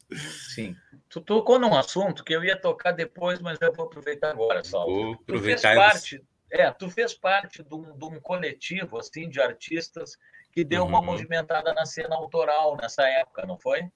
Sim. 0.54 0.76
Tu 1.10 1.20
tocou 1.20 1.58
num 1.58 1.76
assunto 1.76 2.24
que 2.24 2.34
eu 2.34 2.42
ia 2.42 2.56
tocar 2.56 2.92
depois, 2.92 3.38
mas 3.40 3.58
eu 3.60 3.72
vou 3.74 3.84
aproveitar 3.84 4.30
agora, 4.30 4.64
Saulo. 4.64 4.94
Vou 4.94 5.14
aproveitar. 5.14 5.74
Tu 5.74 5.74
fez 5.74 5.92
parte 5.92 6.24
é, 6.50 6.70
tu 6.70 6.90
fez 6.90 7.14
parte 7.14 7.62
de 7.62 7.74
um, 7.74 7.96
de 7.96 8.04
um 8.04 8.20
coletivo 8.20 8.98
assim 8.98 9.28
de 9.28 9.40
artistas 9.40 10.16
que 10.52 10.64
deu 10.64 10.82
uhum. 10.82 10.88
uma 10.88 11.02
movimentada 11.02 11.72
na 11.72 11.86
cena 11.86 12.16
autoral 12.16 12.76
nessa 12.76 13.06
época, 13.08 13.46
não 13.46 13.58
foi? 13.58 13.88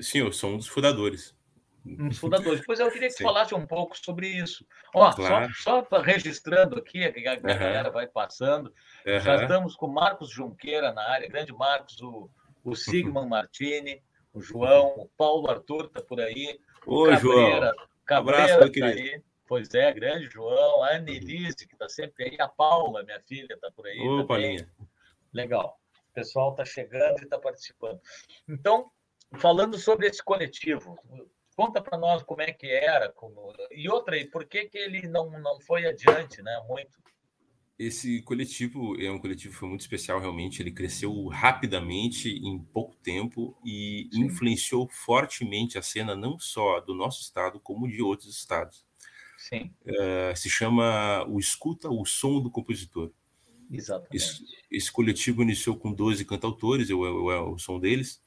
Sim, 0.00 0.20
eu 0.20 0.32
sou 0.32 0.50
um 0.50 0.56
dos 0.56 0.66
fundadores. 0.66 1.34
Um 1.86 2.08
dos 2.08 2.18
fundadores. 2.18 2.62
Pois 2.66 2.80
eu 2.80 2.90
queria 2.90 3.08
que 3.08 3.14
você 3.14 3.22
falasse 3.22 3.54
um 3.54 3.66
pouco 3.66 3.96
sobre 3.96 4.26
isso. 4.26 4.66
Ó, 4.94 5.12
claro. 5.12 5.52
só, 5.54 5.86
só 5.88 6.00
registrando 6.00 6.78
aqui, 6.78 7.12
que 7.12 7.28
a 7.28 7.34
galera 7.34 7.88
uhum. 7.88 7.94
vai 7.94 8.06
passando. 8.06 8.72
Uhum. 9.06 9.20
Já 9.20 9.42
estamos 9.42 9.76
com 9.76 9.86
Marcos 9.86 10.30
Junqueira 10.30 10.92
na 10.92 11.02
área, 11.02 11.28
grande 11.28 11.52
Marcos, 11.52 12.00
o, 12.00 12.28
o 12.64 12.74
Sigman 12.74 13.28
Martini, 13.28 14.02
o 14.32 14.40
João, 14.40 14.94
o 14.96 15.08
Paulo 15.16 15.48
Arthur 15.48 15.84
está 15.84 16.02
por 16.02 16.20
aí. 16.20 16.58
Oi, 16.86 17.10
Cabreira, 17.12 17.20
João. 17.20 17.88
Cabreira 18.04 18.42
um 18.42 18.54
abraço, 18.54 18.72
tá 18.72 18.86
aí. 18.86 19.22
Pois 19.46 19.72
é, 19.74 19.92
grande 19.92 20.28
João, 20.30 20.82
a 20.82 20.96
Annelise, 20.96 21.66
que 21.66 21.74
está 21.74 21.88
sempre 21.88 22.24
aí, 22.24 22.36
a 22.40 22.48
Paula, 22.48 23.02
minha 23.04 23.20
filha, 23.20 23.52
está 23.54 23.70
por 23.70 23.86
aí. 23.86 24.00
Ô, 24.00 24.26
Paulinha. 24.26 24.68
Legal. 25.32 25.78
O 26.10 26.14
pessoal 26.14 26.52
está 26.52 26.64
chegando 26.64 27.20
e 27.20 27.24
está 27.24 27.38
participando. 27.38 28.00
Então, 28.48 28.90
falando 29.38 29.76
sobre 29.78 30.06
esse 30.06 30.22
coletivo, 30.22 30.96
conta 31.56 31.82
para 31.82 31.98
nós 31.98 32.22
como 32.22 32.40
é 32.40 32.52
que 32.52 32.68
era, 32.68 33.10
como... 33.12 33.52
e 33.70 33.88
outra, 33.88 34.16
e 34.16 34.24
por 34.26 34.46
que, 34.46 34.66
que 34.66 34.78
ele 34.78 35.06
não, 35.08 35.30
não 35.40 35.60
foi 35.60 35.86
adiante, 35.86 36.40
né? 36.40 36.64
Muito. 36.68 37.02
Esse 37.76 38.22
coletivo 38.22 39.00
é 39.00 39.10
um 39.10 39.18
coletivo 39.18 39.52
que 39.52 39.58
foi 39.58 39.68
muito 39.68 39.80
especial, 39.80 40.20
realmente. 40.20 40.62
Ele 40.62 40.70
cresceu 40.70 41.26
rapidamente 41.26 42.30
em 42.30 42.56
pouco 42.56 42.94
tempo 42.96 43.58
e 43.64 44.08
Sim. 44.12 44.20
influenciou 44.26 44.88
fortemente 44.88 45.76
a 45.76 45.82
cena 45.82 46.14
não 46.14 46.38
só 46.38 46.78
do 46.80 46.94
nosso 46.94 47.20
estado, 47.22 47.58
como 47.58 47.88
de 47.88 48.00
outros 48.00 48.38
estados. 48.38 48.86
Sim. 49.48 49.70
Uh, 49.84 50.34
se 50.34 50.48
chama 50.48 51.26
O 51.28 51.38
Escuta 51.38 51.90
o 51.90 52.06
Som 52.06 52.40
do 52.40 52.50
Compositor. 52.50 53.10
Exatamente. 53.70 54.16
Esse, 54.16 54.42
esse 54.70 54.90
coletivo 54.90 55.42
iniciou 55.42 55.76
com 55.76 55.92
12 55.92 56.24
cantautores, 56.24 56.88
eu, 56.88 57.04
eu, 57.04 57.30
eu, 57.30 57.52
o 57.52 57.58
som 57.58 57.78
deles. 57.78 58.22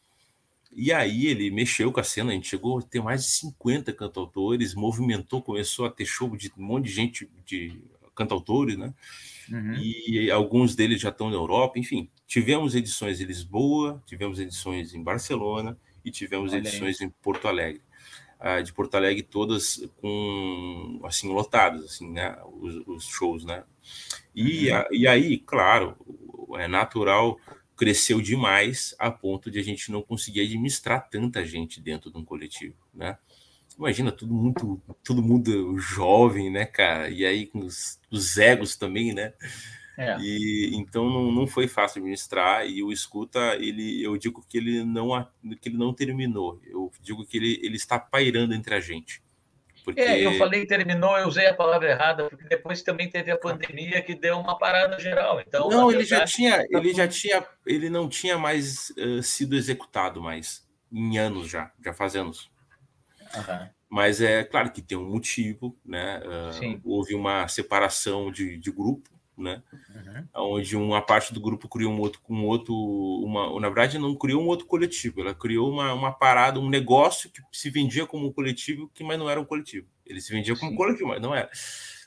E 0.71 0.93
aí 0.93 1.25
ele 1.25 1.49
mexeu 1.49 1.91
com 1.91 1.99
a 1.99 2.03
cena, 2.03 2.31
a 2.31 2.35
gente 2.35 2.47
chegou 2.47 2.77
a 2.77 2.81
ter 2.83 3.01
mais 3.01 3.23
de 3.23 3.29
50 3.31 3.93
cantautores, 3.93 4.75
movimentou, 4.75 5.41
começou 5.41 5.85
a 5.85 5.89
ter 5.89 6.05
show 6.05 6.37
de 6.37 6.51
um 6.55 6.63
monte 6.63 6.85
de 6.85 6.91
gente, 6.91 7.31
de 7.43 7.81
cantautores, 8.13 8.77
né? 8.77 8.93
Uhum. 9.49 9.73
E 9.75 10.29
alguns 10.29 10.75
deles 10.75 11.01
já 11.01 11.09
estão 11.09 11.29
na 11.29 11.35
Europa, 11.35 11.79
enfim. 11.79 12.11
Tivemos 12.27 12.75
edições 12.75 13.19
em 13.19 13.25
Lisboa, 13.25 14.03
tivemos 14.05 14.39
edições 14.39 14.93
em 14.93 15.01
Barcelona 15.01 15.79
e 16.05 16.11
tivemos 16.11 16.51
Olha 16.51 16.59
edições 16.59 17.01
aí. 17.01 17.07
em 17.07 17.09
Porto 17.09 17.47
Alegre 17.47 17.86
de 18.63 18.71
Porto 18.73 18.95
Alegre 18.95 19.23
todas 19.23 19.81
com 19.99 21.01
assim 21.03 21.27
lotadas 21.31 21.83
assim 21.85 22.11
né 22.11 22.37
os, 22.59 22.75
os 22.87 23.05
shows 23.05 23.43
né? 23.43 23.63
E, 24.35 24.69
uhum. 24.69 24.77
a, 24.77 24.87
e 24.91 25.07
aí 25.07 25.37
claro 25.39 25.95
é 26.55 26.67
natural 26.67 27.37
cresceu 27.75 28.21
demais 28.21 28.95
a 28.99 29.09
ponto 29.11 29.49
de 29.49 29.59
a 29.59 29.63
gente 29.63 29.91
não 29.91 30.01
conseguir 30.01 30.41
administrar 30.41 31.09
tanta 31.09 31.45
gente 31.45 31.81
dentro 31.81 32.11
de 32.11 32.17
um 32.17 32.25
coletivo 32.25 32.75
né? 32.93 33.17
Imagina 33.77 34.11
tudo 34.11 34.33
muito 34.33 34.81
todo 35.03 35.21
mundo 35.21 35.77
jovem 35.77 36.49
né 36.51 36.65
cara? 36.65 37.09
E 37.09 37.25
aí 37.25 37.47
com 37.47 37.59
os, 37.59 37.99
os 38.11 38.37
egos 38.37 38.75
também 38.75 39.13
né 39.13 39.33
É. 39.97 40.15
E 40.19 40.75
então 40.75 41.09
não, 41.09 41.31
não 41.31 41.47
foi 41.47 41.67
fácil 41.67 41.99
administrar 41.99 42.67
e 42.67 42.83
o 42.83 42.91
escuta 42.91 43.55
ele 43.55 44.03
eu 44.03 44.15
digo 44.15 44.45
que 44.47 44.57
ele 44.57 44.83
não 44.83 45.09
que 45.59 45.69
ele 45.69 45.77
não 45.77 45.91
terminou. 45.91 46.61
Eu 46.63 46.91
digo 47.01 47.25
que 47.25 47.37
ele, 47.37 47.59
ele 47.63 47.75
está 47.75 47.99
pairando 47.99 48.53
entre 48.53 48.75
a 48.75 48.79
gente. 48.79 49.23
Porque... 49.83 50.01
É, 50.01 50.23
eu 50.23 50.33
falei 50.33 50.65
terminou, 50.65 51.17
eu 51.17 51.29
usei 51.29 51.47
a 51.47 51.53
palavra 51.53 51.89
errada, 51.89 52.29
porque 52.29 52.43
depois 52.43 52.81
também 52.81 53.09
teve 53.09 53.31
a 53.31 53.37
pandemia 53.37 54.01
que 54.01 54.13
deu 54.13 54.37
uma 54.37 54.57
parada 54.57 54.99
geral. 54.99 55.39
Então, 55.39 55.69
não, 55.69 55.89
ele 55.89 56.03
já 56.03 56.25
tinha, 56.25 56.57
tá 56.57 56.65
ele 56.71 56.93
já 56.93 57.07
tinha, 57.07 57.47
ele 57.65 57.89
não 57.89 58.09
tinha 58.09 58.37
mais 58.37 58.89
uh, 58.97 59.23
sido 59.23 59.55
executado 59.55 60.21
mais 60.21 60.67
em 60.91 61.17
anos 61.17 61.49
já, 61.49 61.71
já 61.83 61.93
faz 61.93 62.17
anos. 62.17 62.51
Uhum. 63.33 63.69
Mas 63.89 64.19
é 64.19 64.43
claro 64.43 64.71
que 64.71 64.81
tem 64.81 64.97
um 64.97 65.09
motivo, 65.09 65.73
né? 65.85 66.21
Uh, 66.25 66.81
houve 66.83 67.15
uma 67.15 67.47
separação 67.47 68.29
de, 68.29 68.57
de 68.57 68.69
grupo, 68.69 69.09
né? 69.41 69.61
Uhum. 69.73 70.55
Onde 70.55 70.75
uma 70.75 71.01
parte 71.01 71.33
do 71.33 71.39
grupo 71.39 71.67
criou 71.67 71.93
um 71.93 71.99
outro, 71.99 72.21
um 72.29 72.45
outro, 72.45 72.73
uma, 72.73 73.59
na 73.59 73.67
verdade 73.67 73.97
não 73.97 74.15
criou 74.15 74.41
um 74.41 74.47
outro 74.47 74.65
coletivo, 74.65 75.21
ela 75.21 75.33
criou 75.33 75.71
uma, 75.71 75.93
uma 75.93 76.11
parada, 76.11 76.59
um 76.59 76.69
negócio 76.69 77.29
que 77.29 77.41
se 77.51 77.69
vendia 77.69 78.05
como 78.05 78.27
um 78.27 78.33
coletivo, 78.33 78.89
que 78.93 79.03
mas 79.03 79.19
não 79.19 79.29
era 79.29 79.39
um 79.39 79.45
coletivo. 79.45 79.87
Ele 80.05 80.21
se 80.21 80.31
vendia 80.31 80.55
como 80.55 80.71
um 80.71 80.75
coletivo, 80.75 81.09
mas 81.09 81.21
não 81.21 81.35
era. 81.35 81.49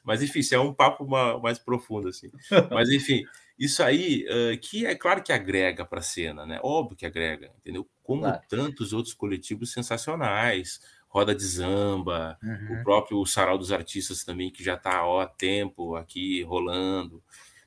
Mas 0.03 0.23
enfim, 0.23 0.41
isso 0.41 0.55
é 0.55 0.59
um 0.59 0.73
papo 0.73 1.07
mais 1.07 1.59
profundo 1.59 2.09
assim. 2.09 2.31
mas 2.71 2.91
enfim, 2.91 3.23
isso 3.59 3.83
aí 3.83 4.25
que 4.61 4.87
é 4.87 4.95
claro 4.95 5.23
que 5.23 5.33
agrega 5.33 5.85
para 5.85 6.01
a 6.01 6.03
cena, 6.03 6.47
né? 6.47 6.59
Óbvio 6.63 6.97
que 6.97 7.07
agrega, 7.07 7.53
entendeu? 7.59 7.89
Como 8.03 8.23
claro. 8.23 8.41
tantos 8.49 8.93
outros 8.93 9.15
coletivos 9.15 9.73
sensacionais 9.73 10.81
Roda 11.11 11.35
de 11.35 11.45
Zamba, 11.45 12.39
uhum. 12.41 12.81
o 12.81 12.85
próprio 12.85 13.27
Sarau 13.27 13.59
dos 13.59 13.73
Artistas 13.73 14.23
também, 14.23 14.51
que 14.51 14.63
já 14.63 14.75
está 14.75 15.01
há 15.01 15.27
tempo 15.27 15.97
aqui 15.97 16.43
rolando. 16.45 17.23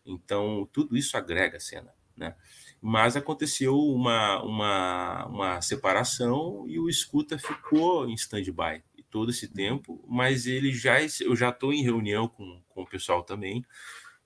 Então, 0.05 0.67
tudo 0.71 0.95
isso 0.95 1.17
agrega 1.17 1.57
a 1.57 1.59
cena, 1.59 1.93
né? 2.15 2.35
Mas 2.81 3.15
aconteceu 3.15 3.77
uma, 3.77 4.41
uma, 4.43 5.25
uma 5.25 5.61
separação 5.61 6.65
e 6.67 6.79
o 6.79 6.89
escuta 6.89 7.37
ficou 7.37 8.09
em 8.09 8.13
stand-by 8.13 8.81
todo 9.09 9.29
esse 9.29 9.47
tempo, 9.47 10.03
mas 10.07 10.47
ele 10.47 10.71
já 10.73 10.97
eu 11.21 11.35
já 11.35 11.49
estou 11.49 11.71
em 11.71 11.83
reunião 11.83 12.27
com, 12.27 12.63
com 12.67 12.81
o 12.81 12.89
pessoal 12.89 13.21
também 13.21 13.63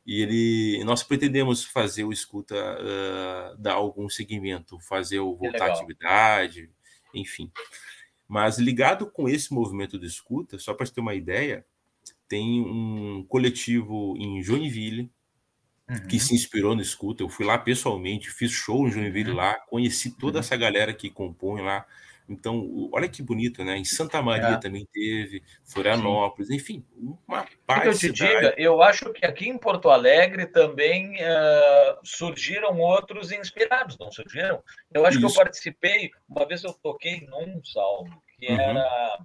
e 0.06 0.22
ele 0.22 0.84
nós 0.86 1.04
pretendemos 1.04 1.66
fazer 1.66 2.06
o 2.06 2.14
escuta 2.14 2.56
uh, 2.56 3.58
dar 3.62 3.74
algum 3.74 4.08
segmento, 4.08 4.80
fazer 4.80 5.20
o 5.20 5.36
voltar 5.36 5.70
à 5.70 5.74
atividade, 5.74 6.72
enfim. 7.14 7.52
Mas 8.28 8.58
ligado 8.58 9.10
com 9.10 9.30
esse 9.30 9.54
movimento 9.54 9.98
de 9.98 10.06
escuta, 10.06 10.60
só 10.60 10.74
para 10.74 10.88
ter 10.88 11.00
uma 11.00 11.16
ideia, 11.16 11.66
tem 12.28 12.62
um 12.62 13.24
coletivo 13.28 14.16
em 14.18 14.42
Joinville 14.44 15.10
uhum. 15.90 16.08
que 16.08 16.20
se 16.20 16.36
inspirou 16.36 16.76
no 16.76 16.82
escuta. 16.82 17.24
Eu 17.24 17.30
fui 17.30 17.46
lá 17.46 17.58
pessoalmente, 17.58 18.30
fiz 18.30 18.52
show 18.52 18.88
em 18.88 18.92
Joinville 18.92 19.32
uhum. 19.32 19.38
lá, 19.38 19.56
conheci 19.68 20.12
toda 20.12 20.38
uhum. 20.38 20.40
essa 20.42 20.56
galera 20.58 20.94
que 20.94 21.10
compõe 21.10 21.62
lá. 21.62 21.86
Então, 22.30 22.90
olha 22.92 23.08
que 23.08 23.24
bonito, 23.24 23.64
né? 23.64 23.78
Em 23.78 23.86
Santa 23.86 24.22
Maria 24.22 24.56
é. 24.56 24.58
também 24.58 24.86
teve, 24.92 25.42
Florianópolis, 25.64 26.50
Sim. 26.50 26.56
enfim, 26.56 26.86
uma 27.26 27.46
parte. 27.66 27.88
Eu 27.88 27.98
te 27.98 28.12
diga, 28.12 28.54
eu 28.58 28.82
acho 28.82 29.14
que 29.14 29.26
aqui 29.26 29.48
em 29.48 29.58
Porto 29.58 29.90
Alegre 29.90 30.46
também 30.46 31.16
uh, 31.16 31.98
surgiram 32.04 32.78
outros 32.80 33.32
inspirados, 33.32 33.98
não 33.98 34.12
surgiram? 34.12 34.62
Eu 34.94 35.06
acho 35.06 35.18
Isso. 35.18 35.28
que 35.28 35.32
eu 35.32 35.44
participei, 35.44 36.12
uma 36.28 36.46
vez 36.46 36.64
eu 36.64 36.74
toquei 36.74 37.22
num 37.22 37.64
salmo, 37.64 38.22
que 38.38 38.48
uhum. 38.48 38.60
era. 38.60 39.20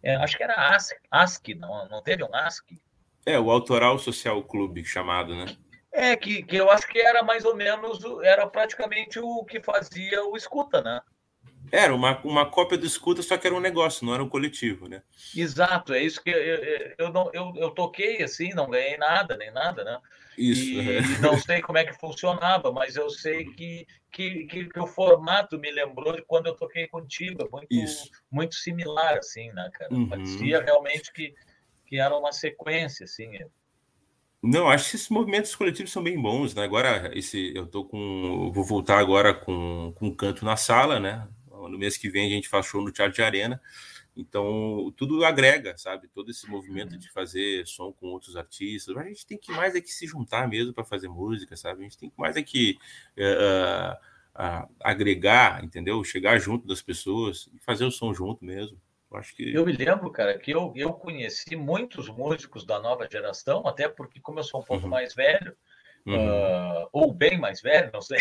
É, 0.00 0.14
acho 0.14 0.36
que 0.36 0.44
era 0.44 0.54
ASC, 0.76 0.96
ASC 1.10 1.54
não, 1.54 1.88
não 1.88 2.00
teve 2.00 2.22
um 2.22 2.32
ASC? 2.32 2.80
É, 3.26 3.36
o 3.38 3.50
Autoral 3.50 3.98
Social 3.98 4.42
Clube 4.44 4.84
chamado, 4.84 5.34
né? 5.34 5.46
É, 5.92 6.14
que, 6.14 6.44
que 6.44 6.56
eu 6.56 6.70
acho 6.70 6.86
que 6.86 7.00
era 7.00 7.24
mais 7.24 7.44
ou 7.44 7.56
menos, 7.56 7.98
era 8.22 8.46
praticamente 8.46 9.18
o 9.18 9.44
que 9.44 9.60
fazia 9.60 10.24
o 10.24 10.36
escuta, 10.36 10.80
né? 10.80 11.00
Era 11.70 11.94
uma, 11.94 12.18
uma 12.22 12.46
cópia 12.46 12.78
do 12.78 12.86
escuta, 12.86 13.22
só 13.22 13.36
que 13.36 13.46
era 13.46 13.56
um 13.56 13.60
negócio, 13.60 14.06
não 14.06 14.14
era 14.14 14.22
um 14.22 14.28
coletivo, 14.28 14.88
né? 14.88 15.02
Exato, 15.36 15.92
é 15.92 16.02
isso 16.02 16.22
que 16.22 16.30
eu, 16.30 16.36
eu, 16.36 16.94
eu, 16.98 17.12
não, 17.12 17.30
eu, 17.32 17.52
eu 17.56 17.70
toquei 17.70 18.22
assim, 18.22 18.50
não 18.54 18.70
ganhei 18.70 18.96
nada, 18.96 19.36
nem 19.36 19.50
nada, 19.50 19.84
né? 19.84 19.98
Isso. 20.36 20.62
E, 20.62 20.96
é. 20.96 21.00
não 21.20 21.36
sei 21.38 21.60
como 21.60 21.78
é 21.78 21.84
que 21.84 21.98
funcionava, 21.98 22.70
mas 22.72 22.96
eu 22.96 23.10
sei 23.10 23.44
que, 23.44 23.86
que, 24.10 24.46
que, 24.46 24.64
que, 24.66 24.80
o 24.80 24.86
formato 24.86 25.58
me 25.58 25.70
lembrou 25.70 26.14
de 26.14 26.22
quando 26.22 26.46
eu 26.46 26.54
toquei 26.54 26.86
contigo, 26.86 27.42
é 27.42 27.48
muito, 27.50 27.68
muito 28.30 28.54
similar, 28.54 29.18
assim, 29.18 29.50
né, 29.52 29.68
cara? 29.72 29.92
Uhum. 29.92 30.08
Parecia 30.08 30.62
realmente 30.62 31.12
que, 31.12 31.34
que 31.86 31.98
era 31.98 32.16
uma 32.16 32.32
sequência, 32.32 33.04
assim. 33.04 33.30
Não, 34.40 34.68
acho 34.68 34.90
que 34.90 34.96
esses 34.96 35.08
movimentos 35.08 35.54
coletivos 35.56 35.90
são 35.90 36.02
bem 36.02 36.20
bons, 36.20 36.54
né? 36.54 36.62
Agora, 36.62 37.10
esse, 37.12 37.52
eu 37.56 37.66
tô 37.66 37.84
com. 37.84 38.52
Vou 38.54 38.64
voltar 38.64 38.98
agora 38.98 39.34
com, 39.34 39.92
com 39.96 40.14
canto 40.14 40.44
na 40.44 40.56
sala, 40.56 41.00
né? 41.00 41.26
No 41.68 41.78
mês 41.78 41.96
que 41.96 42.08
vem 42.08 42.26
a 42.26 42.30
gente 42.30 42.48
faz 42.48 42.66
show 42.66 42.82
no 42.82 42.90
Teatro 42.92 43.14
de 43.14 43.22
Arena. 43.22 43.60
Então, 44.16 44.92
tudo 44.96 45.24
agrega, 45.24 45.78
sabe? 45.78 46.08
Todo 46.08 46.28
esse 46.30 46.50
movimento 46.50 46.92
uhum. 46.92 46.98
de 46.98 47.08
fazer 47.10 47.64
som 47.66 47.92
com 47.92 48.08
outros 48.08 48.36
artistas. 48.36 48.96
A 48.96 49.04
gente 49.04 49.24
tem 49.24 49.38
que 49.38 49.52
mais 49.52 49.76
é 49.76 49.80
que 49.80 49.92
se 49.92 50.06
juntar 50.06 50.48
mesmo 50.48 50.72
para 50.72 50.84
fazer 50.84 51.08
música, 51.08 51.56
sabe? 51.56 51.80
A 51.80 51.82
gente 51.84 51.96
tem 51.96 52.10
que 52.10 52.18
mais 52.18 52.36
é 52.36 52.42
que 52.42 52.76
uh, 53.16 53.94
uh, 54.34 54.68
agregar, 54.80 55.64
entendeu? 55.64 56.02
Chegar 56.02 56.36
junto 56.40 56.66
das 56.66 56.82
pessoas 56.82 57.48
e 57.54 57.60
fazer 57.60 57.84
o 57.84 57.92
som 57.92 58.12
junto 58.12 58.44
mesmo. 58.44 58.76
Eu 59.10 59.18
acho 59.18 59.36
que. 59.36 59.54
Eu 59.54 59.64
me 59.64 59.72
lembro, 59.72 60.10
cara, 60.10 60.36
que 60.36 60.50
eu, 60.50 60.72
eu 60.74 60.92
conheci 60.92 61.54
muitos 61.54 62.08
músicos 62.08 62.64
da 62.64 62.80
nova 62.80 63.08
geração, 63.08 63.66
até 63.68 63.88
porque, 63.88 64.20
como 64.20 64.40
eu 64.40 64.44
sou 64.44 64.60
um 64.60 64.64
pouco 64.64 64.84
uhum. 64.84 64.90
mais 64.90 65.14
velho, 65.14 65.56
uhum. 66.08 66.84
uh, 66.84 66.88
ou 66.92 67.12
bem 67.12 67.38
mais 67.38 67.60
velho, 67.60 67.90
não 67.92 68.00
sei, 68.00 68.18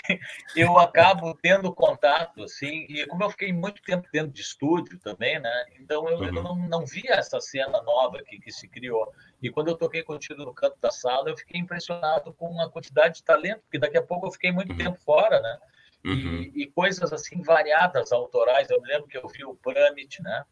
eu 0.55 0.77
acabo 0.77 1.33
tendo 1.41 1.73
contato, 1.73 2.43
assim, 2.43 2.85
e 2.89 3.05
como 3.07 3.23
eu 3.23 3.29
fiquei 3.29 3.51
muito 3.53 3.81
tempo 3.81 4.07
dentro 4.11 4.31
de 4.31 4.41
estúdio 4.41 4.99
também, 4.99 5.39
né? 5.39 5.65
Então 5.79 6.07
eu, 6.09 6.17
uhum. 6.17 6.25
eu 6.25 6.43
não, 6.43 6.55
não 6.55 6.85
via 6.85 7.13
essa 7.13 7.39
cena 7.39 7.81
nova 7.81 8.21
que, 8.23 8.39
que 8.39 8.51
se 8.51 8.67
criou. 8.67 9.11
E 9.41 9.49
quando 9.49 9.69
eu 9.69 9.75
toquei 9.75 10.03
contigo 10.03 10.43
no 10.43 10.53
canto 10.53 10.77
da 10.81 10.91
sala, 10.91 11.29
eu 11.29 11.37
fiquei 11.37 11.59
impressionado 11.59 12.33
com 12.33 12.59
a 12.59 12.69
quantidade 12.69 13.15
de 13.15 13.23
talento, 13.23 13.61
porque 13.61 13.79
daqui 13.79 13.97
a 13.97 14.01
pouco 14.01 14.27
eu 14.27 14.31
fiquei 14.31 14.51
muito 14.51 14.71
uhum. 14.71 14.77
tempo 14.77 14.99
fora, 14.99 15.39
né? 15.39 15.57
Uhum. 16.05 16.41
E, 16.41 16.63
e, 16.63 16.67
coisas 16.67 17.11
assim 17.11 17.41
variadas, 17.41 18.11
autorais. 18.11 18.69
Eu 18.69 18.81
me 18.81 18.87
lembro 18.87 19.07
que 19.07 19.17
eu 19.17 19.27
vi 19.27 19.43
o 19.43 19.55
Pramit, 19.55 20.21
né? 20.21 20.43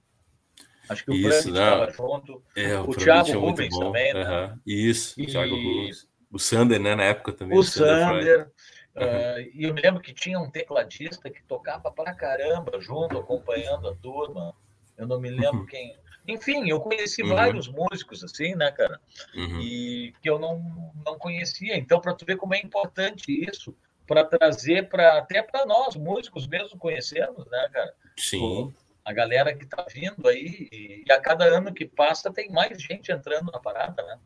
Acho 0.90 1.06
que 1.06 1.12
o 1.12 1.22
Pramit 1.22 1.50
estava 1.50 1.92
junto. 1.92 2.44
É, 2.56 2.78
o, 2.78 2.90
o 2.90 2.96
Thiago 2.96 3.30
é 3.30 3.34
Rubens 3.34 3.78
também, 3.78 4.14
né? 4.14 4.58
Isso, 4.66 5.20
e... 5.20 5.26
Thiago 5.28 5.56
Rubens. 5.56 6.08
O 6.36 6.40
Sander, 6.40 6.82
né, 6.82 6.96
na 6.96 7.04
época 7.04 7.32
também. 7.32 7.58
O, 7.58 7.64
Sander. 7.64 8.52
Uh, 8.94 9.40
e 9.56 9.64
eu 9.64 9.74
me 9.74 9.82
lembro 9.82 10.02
que 10.02 10.14
tinha 10.14 10.38
um 10.38 10.52
tecladista 10.52 11.30
que 11.30 11.42
tocava 11.42 11.90
pra 11.90 12.14
caramba 12.14 12.78
junto, 12.82 13.18
acompanhando 13.18 13.88
a 13.88 13.96
turma. 13.96 14.54
Eu 14.98 15.08
não 15.08 15.18
me 15.18 15.30
lembro 15.30 15.62
uhum. 15.62 15.66
quem. 15.66 15.98
Enfim, 16.28 16.70
eu 16.70 16.82
conheci 16.82 17.24
uhum. 17.24 17.30
vários 17.30 17.70
músicos 17.70 18.22
assim, 18.22 18.54
né, 18.54 18.70
cara? 18.70 19.00
Uhum. 19.34 19.62
E 19.62 20.14
que 20.22 20.30
eu 20.30 20.38
não, 20.38 20.92
não 21.06 21.18
conhecia. 21.18 21.78
Então, 21.78 22.02
para 22.02 22.14
tu 22.14 22.26
ver 22.26 22.36
como 22.36 22.54
é 22.54 22.60
importante 22.60 23.32
isso, 23.32 23.74
para 24.06 24.26
trazer 24.26 24.90
para 24.90 25.20
até 25.20 25.42
para 25.42 25.66
nós, 25.66 25.96
músicos 25.96 26.48
mesmo, 26.48 26.78
conhecermos, 26.78 27.50
né, 27.50 27.70
cara? 27.72 27.94
Sim. 28.18 28.74
a 29.06 29.14
galera 29.14 29.56
que 29.56 29.64
está 29.64 29.86
vindo 29.90 30.28
aí, 30.28 30.68
e 31.08 31.10
a 31.10 31.22
cada 31.22 31.46
ano 31.46 31.74
que 31.74 31.86
passa 31.86 32.30
tem 32.30 32.50
mais 32.50 32.82
gente 32.82 33.10
entrando 33.10 33.54
na 33.54 33.60
parada, 33.60 34.04
né? 34.04 34.20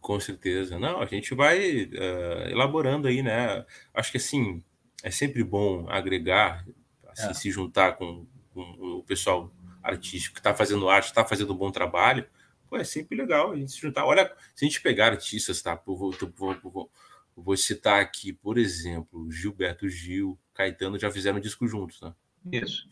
Com 0.00 0.18
certeza. 0.18 0.78
Não, 0.78 1.00
a 1.00 1.06
gente 1.06 1.34
vai 1.34 1.84
uh, 1.84 2.48
elaborando 2.50 3.06
aí, 3.06 3.22
né? 3.22 3.64
Acho 3.92 4.10
que 4.10 4.16
assim 4.16 4.62
é 5.02 5.10
sempre 5.10 5.42
bom 5.42 5.88
agregar, 5.88 6.66
assim, 7.08 7.30
é. 7.30 7.34
se 7.34 7.50
juntar 7.50 7.92
com, 7.92 8.26
com, 8.52 8.60
o 8.98 9.02
pessoal 9.02 9.52
artístico 9.82 10.34
que 10.34 10.40
está 10.40 10.54
fazendo 10.54 10.88
arte, 10.88 11.06
está 11.06 11.24
fazendo 11.24 11.52
um 11.52 11.56
bom 11.56 11.70
trabalho. 11.70 12.26
Pô, 12.68 12.76
é 12.76 12.84
sempre 12.84 13.16
legal 13.16 13.52
a 13.52 13.56
gente 13.56 13.72
se 13.72 13.80
juntar. 13.80 14.04
Olha, 14.04 14.32
se 14.54 14.64
a 14.64 14.68
gente 14.68 14.80
pegar 14.80 15.06
artistas, 15.06 15.60
tá? 15.60 15.80
Eu 15.86 15.96
vou, 15.96 16.12
vou, 16.36 16.56
vou, 16.62 16.90
vou 17.36 17.56
citar 17.56 18.00
aqui, 18.00 18.32
por 18.32 18.58
exemplo, 18.58 19.30
Gilberto 19.30 19.88
Gil, 19.88 20.38
Caetano 20.54 20.98
já 20.98 21.10
fizeram 21.10 21.38
um 21.38 21.40
disco 21.40 21.66
juntos, 21.66 22.00
né? 22.00 22.14
Isso. 22.52 22.86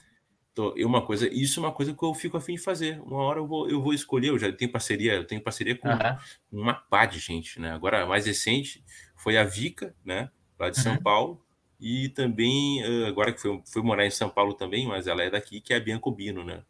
Então, 0.58 0.74
uma 0.88 1.00
coisa, 1.00 1.32
isso 1.32 1.60
é 1.60 1.62
uma 1.62 1.72
coisa 1.72 1.94
que 1.94 2.02
eu 2.02 2.12
fico 2.12 2.36
afim 2.36 2.54
de 2.54 2.60
fazer. 2.60 3.00
Uma 3.02 3.22
hora 3.22 3.38
eu 3.38 3.46
vou, 3.46 3.70
eu 3.70 3.80
vou 3.80 3.94
escolher, 3.94 4.30
eu 4.30 4.38
já 4.38 4.52
tenho 4.52 4.72
parceria, 4.72 5.14
eu 5.14 5.24
tenho 5.24 5.40
parceria 5.40 5.76
com 5.76 5.88
uhum. 5.88 6.60
uma 6.60 6.74
pá 6.74 7.06
de 7.06 7.20
gente, 7.20 7.60
né? 7.60 7.70
Agora, 7.70 8.02
a 8.02 8.06
mais 8.06 8.26
recente 8.26 8.84
foi 9.14 9.38
a 9.38 9.44
Vica, 9.44 9.94
né? 10.04 10.28
Lá 10.58 10.68
de 10.68 10.80
São 10.80 10.94
uhum. 10.94 11.02
Paulo, 11.02 11.44
e 11.80 12.08
também, 12.08 12.82
agora 13.06 13.32
que 13.32 13.40
foi, 13.40 13.62
foi 13.72 13.82
morar 13.82 14.04
em 14.04 14.10
São 14.10 14.28
Paulo 14.28 14.52
também, 14.52 14.84
mas 14.84 15.06
ela 15.06 15.22
é 15.22 15.30
daqui, 15.30 15.60
que 15.60 15.72
é 15.72 15.76
a 15.76 15.80
Bianca 15.80 16.10
Bino, 16.10 16.42
né? 16.42 16.64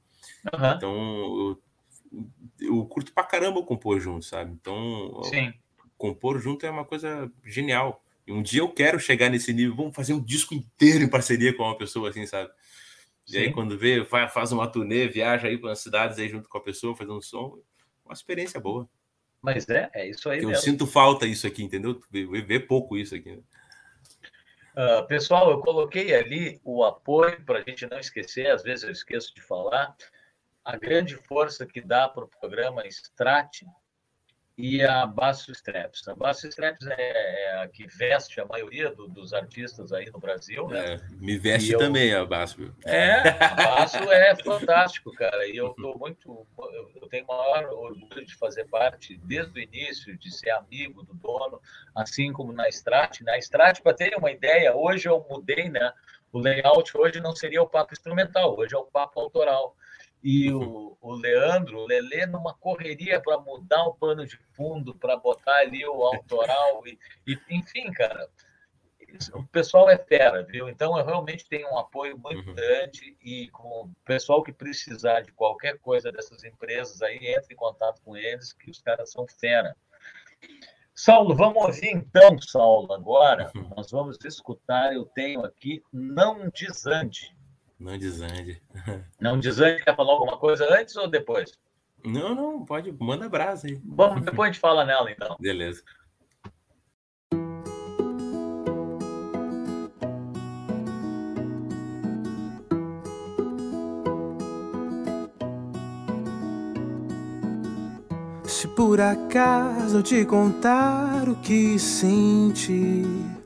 Uhum. 0.53 0.73
Então, 0.77 0.93
eu, 0.93 1.63
eu, 2.61 2.85
curto 2.85 3.11
pra 3.15 3.25
caramba 3.25 3.63
compor 3.63 3.99
junto, 3.99 4.27
sabe? 4.27 4.53
Então, 4.53 5.23
Sim. 5.25 5.51
compor 5.97 6.39
junto 6.39 6.67
é 6.67 6.71
uma 6.71 6.85
coisa 6.85 7.33
genial. 7.43 8.05
E 8.27 8.33
um 8.33 8.43
dia 8.43 8.61
eu 8.61 8.69
quero 8.69 9.01
chegar 9.01 9.31
nesse 9.31 9.51
nível, 9.55 9.75
vamos 9.75 9.97
fazer 9.97 10.13
um 10.13 10.23
disco 10.23 10.53
inteiro 10.53 11.03
em 11.03 11.09
parceria 11.09 11.57
com 11.57 11.63
uma 11.63 11.79
pessoa 11.79 12.11
assim, 12.11 12.27
sabe? 12.27 12.51
E 13.29 13.33
Sim. 13.33 13.39
aí, 13.39 13.53
quando 13.53 13.79
vê, 13.79 14.05
faz 14.05 14.53
uma 14.53 14.67
turnê, 14.67 15.07
viaja 15.07 15.49
aí 15.49 15.59
para 15.59 15.73
as 15.73 15.81
cidades 15.81 16.19
aí 16.19 16.29
junto 16.29 16.49
com 16.49 16.57
a 16.57 16.63
pessoa, 16.63 16.97
fazendo 16.97 17.23
som, 17.23 17.59
uma 18.05 18.15
experiência 18.15 18.59
boa. 18.59 18.89
Mas 19.43 19.69
é, 19.69 19.91
é 19.95 20.09
isso 20.09 20.31
aí. 20.31 20.43
Eu 20.43 20.49
mesmo. 20.49 20.65
sinto 20.65 20.87
falta 20.87 21.27
isso 21.27 21.47
aqui, 21.47 21.63
entendeu? 21.63 22.01
Ver 22.11 22.67
pouco 22.67 22.97
isso 22.97 23.15
aqui. 23.15 23.43
Uh, 24.75 25.07
pessoal, 25.07 25.51
eu 25.51 25.61
coloquei 25.61 26.15
ali 26.15 26.61
o 26.65 26.85
apoio 26.85 27.45
para 27.45 27.59
a 27.59 27.63
gente 27.63 27.87
não 27.87 27.99
esquecer, 27.99 28.49
às 28.49 28.63
vezes 28.63 28.85
eu 28.85 28.91
esqueço 28.91 29.35
de 29.35 29.43
falar, 29.43 29.95
a 30.65 30.77
grande 30.77 31.17
força 31.17 31.67
que 31.67 31.81
dá 31.81 32.09
para 32.09 32.25
o 32.25 32.29
programa 32.29 32.87
Strat 32.87 33.63
e 34.59 34.83
a 34.83 35.07
Basso 35.07 35.53
Straps. 35.53 36.09
A 36.09 36.17
Basso 36.17 36.49
Straps 36.49 36.85
é, 36.89 36.95
é, 36.99 37.63
a 37.63 37.69
que 37.69 37.87
veste 37.87 38.41
a 38.41 38.45
maioria 38.45 38.91
do, 38.91 39.07
dos 39.07 39.33
artistas 39.33 39.93
aí 39.93 40.11
no 40.11 40.19
Brasil, 40.19 40.67
né? 40.67 40.95
É, 40.95 41.01
me 41.13 41.39
veste 41.39 41.71
eu... 41.71 41.79
também 41.79 42.13
a 42.13 42.25
Basso. 42.25 42.75
É, 42.85 43.21
a 43.45 43.55
Basso 43.55 43.99
é 44.11 44.35
fantástico, 44.35 45.13
cara. 45.13 45.47
E 45.47 45.57
eu 45.57 45.69
tô 45.75 45.97
muito, 45.97 46.45
eu 47.01 47.09
tenho 47.09 47.25
maior 47.29 47.67
orgulho 47.67 48.27
de 48.27 48.35
fazer 48.35 48.65
parte 48.65 49.17
desde 49.23 49.61
o 49.61 49.63
início, 49.63 50.19
de 50.19 50.29
ser 50.29 50.51
amigo 50.51 51.05
do 51.05 51.15
dono, 51.15 51.63
assim 51.95 52.33
como 52.33 52.53
na 52.53 52.69
Strat. 52.69 53.21
Na 53.21 53.39
Strat, 53.39 53.81
para 53.81 53.95
terem 53.95 54.19
uma 54.19 54.33
ideia, 54.33 54.75
hoje 54.75 55.09
eu 55.09 55.25
mudei, 55.31 55.71
né? 55.71 55.93
O 56.33 56.41
layout 56.41 56.97
hoje 56.99 57.21
não 57.21 57.35
seria 57.35 57.63
o 57.63 57.69
papo 57.69 57.93
instrumental, 57.93 58.59
hoje 58.59 58.75
é 58.75 58.79
o 58.79 58.85
papo 58.85 59.21
autoral 59.21 59.77
e 60.23 60.53
o, 60.53 60.97
o 61.01 61.13
Leandro, 61.13 61.79
o 61.79 61.87
Lelê, 61.87 62.27
numa 62.27 62.55
correria 62.55 63.21
para 63.21 63.39
mudar 63.39 63.85
o 63.85 63.95
pano 63.95 64.27
de 64.27 64.37
fundo, 64.55 64.95
para 64.95 65.17
botar 65.17 65.57
ali 65.59 65.85
o 65.87 66.03
autoral, 66.05 66.83
e, 66.87 66.99
e, 67.27 67.39
enfim, 67.51 67.93
cara, 67.93 68.29
o 69.33 69.43
pessoal 69.45 69.89
é 69.89 69.97
fera, 69.97 70.43
viu? 70.43 70.69
Então 70.69 70.99
eu 70.99 71.05
realmente 71.05 71.49
tenho 71.49 71.69
um 71.71 71.79
apoio 71.79 72.19
muito 72.19 72.49
uhum. 72.49 72.55
grande 72.55 73.17
e 73.23 73.49
com 73.51 73.85
o 73.85 73.91
pessoal 74.05 74.43
que 74.43 74.53
precisar 74.53 75.23
de 75.23 75.33
qualquer 75.33 75.79
coisa 75.79 76.13
dessas 76.13 76.45
empresas 76.45 77.01
aí, 77.01 77.19
entre 77.23 77.55
em 77.55 77.57
contato 77.57 78.03
com 78.03 78.17
eles, 78.17 78.53
que 78.53 78.71
os 78.71 78.81
caras 78.81 79.11
são 79.11 79.27
fera. 79.27 79.75
Saulo, 80.95 81.35
vamos 81.35 81.63
ouvir 81.63 81.91
então, 81.91 82.39
Saulo, 82.41 82.93
agora. 82.93 83.51
Uhum. 83.55 83.71
Nós 83.77 83.91
vamos 83.91 84.19
escutar, 84.25 84.93
eu 84.93 85.05
tenho 85.05 85.45
aqui 85.45 85.83
Não 85.93 86.51
Desande 86.51 87.38
não 87.79 87.97
desande. 87.97 88.61
Não 89.21 89.39
desande, 89.39 89.85
quer 89.85 89.95
falar 89.95 90.13
alguma 90.13 90.37
coisa 90.37 90.67
antes 90.75 90.97
ou 90.97 91.09
depois? 91.09 91.53
Não, 92.05 92.35
não, 92.35 92.65
pode, 92.65 92.93
manda 92.93 93.29
brasa 93.29 93.67
aí. 93.67 93.81
Bom, 93.83 94.21
depois 94.21 94.49
a 94.49 94.53
gente 94.53 94.61
fala 94.61 94.85
nela 94.85 95.11
então. 95.11 95.37
Beleza. 95.41 95.83
Se 108.45 108.67
por 108.69 109.01
acaso 109.01 109.99
eu 109.99 110.03
te 110.03 110.25
contar 110.25 111.29
o 111.29 111.37
que 111.37 111.79
senti 111.79 113.38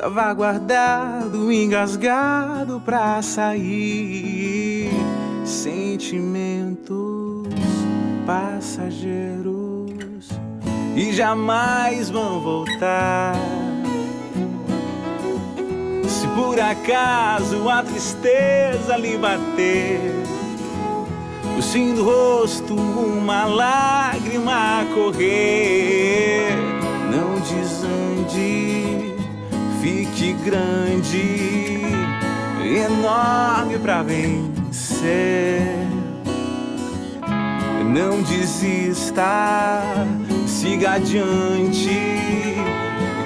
Tava 0.00 0.32
guardado, 0.32 1.52
engasgado 1.52 2.80
pra 2.80 3.20
sair. 3.20 4.88
Sentimentos 5.44 6.88
passageiros 8.24 9.90
e 10.96 11.12
jamais 11.12 12.08
vão 12.08 12.40
voltar. 12.40 13.34
Se 16.08 16.26
por 16.28 16.58
acaso 16.58 17.68
a 17.68 17.82
tristeza 17.82 18.96
lhe 18.96 19.18
bater, 19.18 20.00
o 21.58 21.62
sim 21.62 21.94
do 21.94 22.04
rosto, 22.04 22.74
uma 22.74 23.44
lágrima 23.44 24.82
correr, 24.94 26.56
não 27.12 27.34
desande 27.40 28.99
fique 29.80 30.34
grande, 30.44 31.80
enorme 32.62 33.78
para 33.78 34.02
vencer. 34.02 35.88
Não 37.86 38.20
desista, 38.22 39.82
siga 40.46 40.92
adiante, 40.92 41.90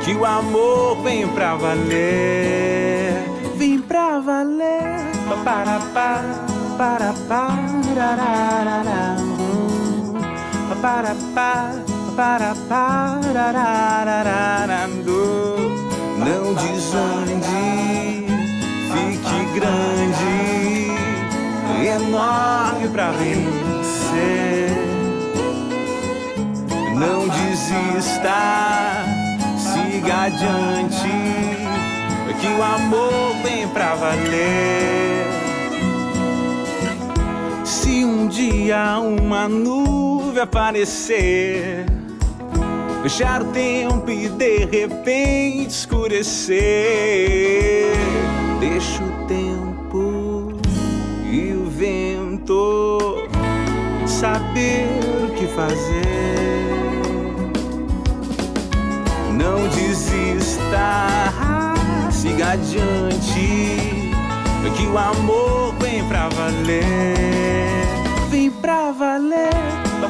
que 0.04 0.14
o 0.14 0.24
amor 0.24 1.02
vem 1.02 1.28
pra 1.28 1.54
valer, 1.54 3.22
vem 3.56 3.78
pra 3.80 4.20
valer. 4.20 5.04
Para 5.44 5.80
para 5.92 6.22
para 6.78 6.78
para 6.78 7.12
para 10.82 11.14
para 12.14 12.54
para 12.54 12.66
para 12.66 12.94
não 16.18 16.54
desande, 16.54 18.24
fique 18.92 19.44
grande, 19.54 20.92
enorme 21.86 22.88
pra 22.88 23.10
vencer. 23.12 24.70
Não 26.96 27.28
desista, 27.28 29.04
siga 29.56 30.22
adiante, 30.22 31.08
que 32.40 32.46
o 32.46 32.62
amor 32.62 33.34
vem 33.42 33.66
pra 33.68 33.94
valer. 33.94 35.26
Se 37.64 38.04
um 38.04 38.28
dia 38.28 38.98
uma 39.00 39.48
nuvem 39.48 40.42
aparecer 40.42 41.93
fechar 43.04 43.42
o 43.42 43.44
tempo 43.52 44.10
e 44.10 44.30
de 44.30 44.64
repente 44.64 45.68
escurecer. 45.68 46.56
Deixa 48.58 49.04
o 49.04 49.26
tempo 49.26 50.54
e 51.30 51.52
o 51.52 51.68
vento 51.68 53.28
saber 54.06 54.88
o 55.22 55.34
que 55.34 55.46
fazer. 55.48 56.24
Não 59.32 59.68
desista, 59.68 61.30
siga 62.10 62.52
adiante, 62.52 64.10
que 64.78 64.86
o 64.86 64.96
amor 64.96 65.74
vem 65.78 66.02
pra 66.08 66.30
valer. 66.30 67.84
Vem 68.30 68.50
pra 68.50 68.92
valer, 68.92 69.50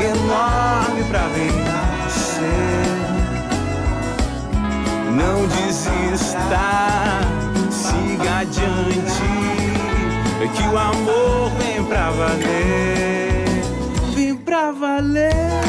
Enorme 0.00 1.02
pra 1.10 1.24
vencer. 1.28 2.48
Não 5.16 5.46
desista 5.48 6.66
siga 7.70 8.38
adiante. 8.38 9.28
Que 10.54 10.64
o 10.68 10.78
amor 10.78 11.50
vem 11.58 11.84
pra 11.84 12.10
valer 12.10 13.17
pra 14.58 15.67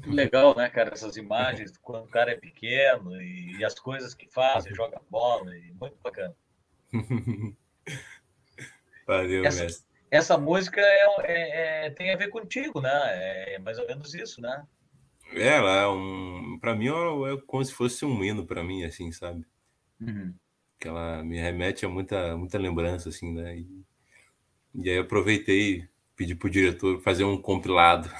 Muito 0.00 0.16
legal, 0.16 0.56
né, 0.56 0.68
cara? 0.70 0.94
Essas 0.94 1.16
imagens 1.16 1.76
quando 1.78 2.04
o 2.04 2.08
cara 2.08 2.32
é 2.32 2.36
pequeno 2.36 3.20
e, 3.20 3.58
e 3.58 3.64
as 3.64 3.78
coisas 3.78 4.14
que 4.14 4.26
faz, 4.28 4.64
joga 4.74 5.00
bola, 5.10 5.54
e 5.56 5.72
muito 5.72 5.96
bacana. 6.02 6.34
Valeu, 9.06 9.44
essa, 9.44 9.64
mestre. 9.64 9.86
Essa 10.10 10.38
música 10.38 10.80
é, 10.80 11.06
é, 11.24 11.86
é, 11.86 11.90
tem 11.90 12.12
a 12.12 12.16
ver 12.16 12.28
contigo, 12.28 12.80
né? 12.80 12.90
É 13.54 13.58
mais 13.58 13.78
ou 13.78 13.86
menos 13.86 14.14
isso, 14.14 14.40
né? 14.40 14.64
É, 15.32 15.48
ela 15.48 15.82
é 15.82 15.86
um. 15.88 16.58
Para 16.60 16.74
mim, 16.74 16.88
é 16.88 17.36
como 17.46 17.64
se 17.64 17.72
fosse 17.72 18.04
um 18.04 18.24
hino 18.24 18.46
para 18.46 18.64
mim, 18.64 18.84
assim, 18.84 19.12
sabe? 19.12 19.44
Uhum. 20.00 20.34
Que 20.78 20.88
ela 20.88 21.22
me 21.22 21.38
remete 21.38 21.84
a 21.84 21.88
muita, 21.88 22.36
muita 22.36 22.58
lembrança, 22.58 23.10
assim, 23.10 23.32
né? 23.32 23.58
E, 23.58 23.84
e 24.74 24.88
aí 24.88 24.96
eu 24.96 25.02
aproveitei, 25.02 25.86
pedi 26.16 26.34
pro 26.34 26.48
diretor 26.48 27.00
fazer 27.02 27.24
um 27.24 27.40
compilado. 27.40 28.10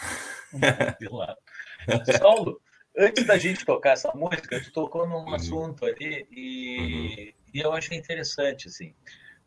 Saulo, 2.18 2.60
antes 2.96 3.26
da 3.26 3.38
gente 3.38 3.64
tocar 3.64 3.92
essa 3.92 4.12
música, 4.14 4.60
tu 4.62 4.72
tocou 4.72 5.06
num 5.06 5.24
uhum. 5.24 5.34
assunto 5.34 5.84
ali 5.84 6.26
e, 6.30 6.76
uhum. 6.78 7.32
e 7.54 7.60
eu 7.60 7.72
achei 7.72 7.96
interessante, 7.96 8.68
assim. 8.68 8.94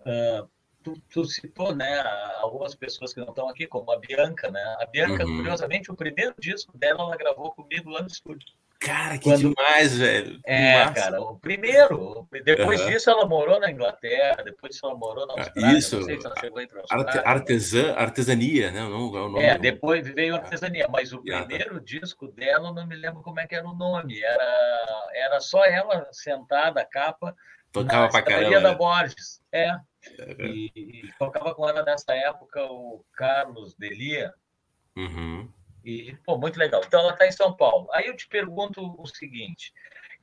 Uh, 0.02 0.48
tu, 0.84 0.94
tu, 1.10 1.26
citou, 1.26 1.74
né, 1.76 2.02
algumas 2.40 2.76
pessoas 2.76 3.14
que 3.14 3.20
não 3.20 3.30
estão 3.30 3.48
aqui, 3.50 3.68
como 3.68 3.92
a 3.92 4.00
Bianca, 4.00 4.52
né? 4.52 4.62
A 4.82 4.86
Bianca, 4.86 5.26
uhum. 5.26 5.38
curiosamente, 5.38 5.92
o 5.92 5.96
primeiro 5.96 6.36
disco 6.40 6.78
dela, 6.78 7.04
ela 7.04 7.18
gravou 7.18 7.52
comigo 7.54 7.90
lá 7.90 8.02
no 8.02 8.08
estúdio. 8.08 8.48
Cara, 8.84 9.18
que 9.18 9.24
Quando... 9.24 9.56
demais, 9.56 9.98
velho. 9.98 10.42
É, 10.46 10.92
cara, 10.92 11.22
o 11.22 11.40
primeiro. 11.40 12.28
Depois 12.44 12.82
uhum. 12.82 12.88
disso, 12.88 13.10
ela 13.10 13.26
morou 13.26 13.58
na 13.58 13.72
Inglaterra, 13.72 14.44
depois 14.44 14.74
disso, 14.74 14.86
ela 14.86 14.96
morou 14.96 15.26
na 15.26 15.34
Austrália. 15.34 15.78
Isso. 15.78 16.00
Não 16.00 16.04
sei 16.04 16.20
se 16.20 16.26
ela 16.26 16.36
chegou 16.38 16.62
Arte, 16.90 17.18
artesã, 17.20 17.94
artesania, 17.94 18.72
né? 18.72 18.82
Não, 18.82 19.16
é, 19.16 19.22
o 19.22 19.30
nome 19.30 19.44
é, 19.44 19.58
depois 19.58 20.06
veio 20.06 20.36
artesania, 20.36 20.88
mas 20.90 21.14
o 21.14 21.22
primeiro 21.22 21.80
disco 21.80 22.28
dela, 22.28 22.74
não 22.74 22.86
me 22.86 22.96
lembro 22.96 23.22
como 23.22 23.40
é 23.40 23.48
que 23.48 23.56
era 23.56 23.68
o 23.68 23.74
nome. 23.74 24.22
Era, 24.22 25.10
era 25.14 25.40
só 25.40 25.64
ela 25.64 26.06
sentada, 26.12 26.82
a 26.82 26.86
capa. 26.86 27.34
Tocava 27.72 28.10
pra 28.10 28.22
caramba. 28.22 28.60
da 28.60 28.72
né? 28.72 28.76
Borges. 28.76 29.42
É. 29.52 29.78
E, 30.40 30.72
e, 30.76 31.14
tocava 31.18 31.56
com 31.56 31.68
ela 31.68 31.84
nessa 31.84 32.14
época 32.14 32.62
o 32.66 33.04
Carlos 33.14 33.76
Delia. 33.76 34.34
Uhum. 34.98 35.50
E, 35.84 36.16
pô, 36.26 36.38
muito 36.38 36.58
legal. 36.58 36.82
Então, 36.86 37.02
ela 37.02 37.14
está 37.14 37.28
em 37.28 37.32
São 37.32 37.56
Paulo. 37.56 37.90
Aí 37.92 38.08
eu 38.08 38.16
te 38.16 38.28
pergunto 38.28 38.96
o 38.98 39.06
seguinte: 39.06 39.74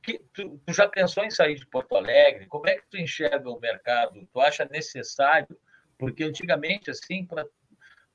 que, 0.01 0.19
tu, 0.33 0.59
tu, 0.65 0.73
já 0.73 0.87
pensou 0.87 1.23
em 1.23 1.29
sair 1.29 1.55
de 1.55 1.67
Porto 1.67 1.95
Alegre? 1.95 2.47
Como 2.47 2.67
é 2.67 2.75
que 2.75 2.89
tu 2.89 2.97
enxerga 2.97 3.49
o 3.49 3.59
mercado? 3.59 4.27
Tu 4.31 4.39
acha 4.39 4.65
necessário? 4.65 5.57
Porque 5.97 6.23
antigamente, 6.23 6.89
assim, 6.89 7.25
pra, 7.25 7.45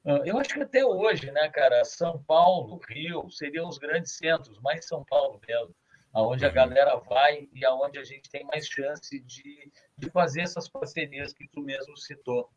ah, 0.07 0.23
eu 0.25 0.39
acho 0.39 0.55
que 0.55 0.63
até 0.63 0.85
hoje, 0.87 1.33
né, 1.33 1.49
cara, 1.49 1.85
São 1.85 2.23
Paulo, 2.23 2.81
Rio, 2.89 3.29
seriam 3.29 3.69
os 3.69 3.77
grandes 3.77 4.13
centros, 4.13 4.61
mais 4.61 4.87
São 4.87 5.05
Paulo 5.05 5.41
mesmo, 5.47 5.75
aonde 6.13 6.45
a 6.45 6.49
uhum. 6.49 6.55
galera 6.55 6.97
vai 6.97 7.49
e 7.53 7.65
aonde 7.65 7.99
a 7.99 8.05
gente 8.05 8.31
tem 8.31 8.45
mais 8.45 8.69
chance 8.69 9.19
de, 9.19 9.73
de 9.99 10.11
fazer 10.11 10.43
essas 10.43 10.69
parcerias 10.69 11.33
que 11.33 11.49
tu 11.49 11.61
mesmo 11.61 11.97
citou. 11.97 12.49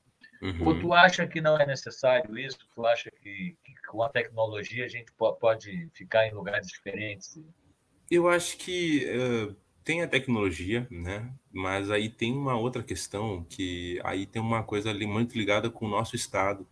Uhum. 0.41 0.67
Ou 0.67 0.79
tu 0.79 0.93
acha 0.93 1.27
que 1.27 1.41
não 1.41 1.59
é 1.59 1.65
necessário 1.65 2.37
isso? 2.37 2.59
Tu 2.73 2.85
acha 2.85 3.11
que, 3.11 3.57
que, 3.63 3.73
com 3.87 4.01
a 4.01 4.09
tecnologia 4.09 4.85
a 4.85 4.87
gente 4.87 5.11
pode 5.39 5.89
ficar 5.93 6.27
em 6.27 6.33
lugares 6.33 6.67
diferentes? 6.67 7.39
Eu 8.09 8.27
acho 8.29 8.57
que 8.57 9.05
uh, 9.05 9.55
tem 9.83 10.01
a 10.01 10.07
tecnologia, 10.07 10.87
né? 10.89 11.31
Mas 11.51 11.91
aí 11.91 12.09
tem 12.09 12.33
uma 12.33 12.57
outra 12.57 12.81
questão 12.81 13.45
que 13.49 13.99
aí 14.03 14.25
tem 14.25 14.41
uma 14.41 14.63
coisa 14.63 14.89
ali 14.89 15.05
muito 15.05 15.37
ligada 15.37 15.69
com 15.69 15.85
o 15.85 15.89
nosso 15.89 16.15
estado, 16.15 16.65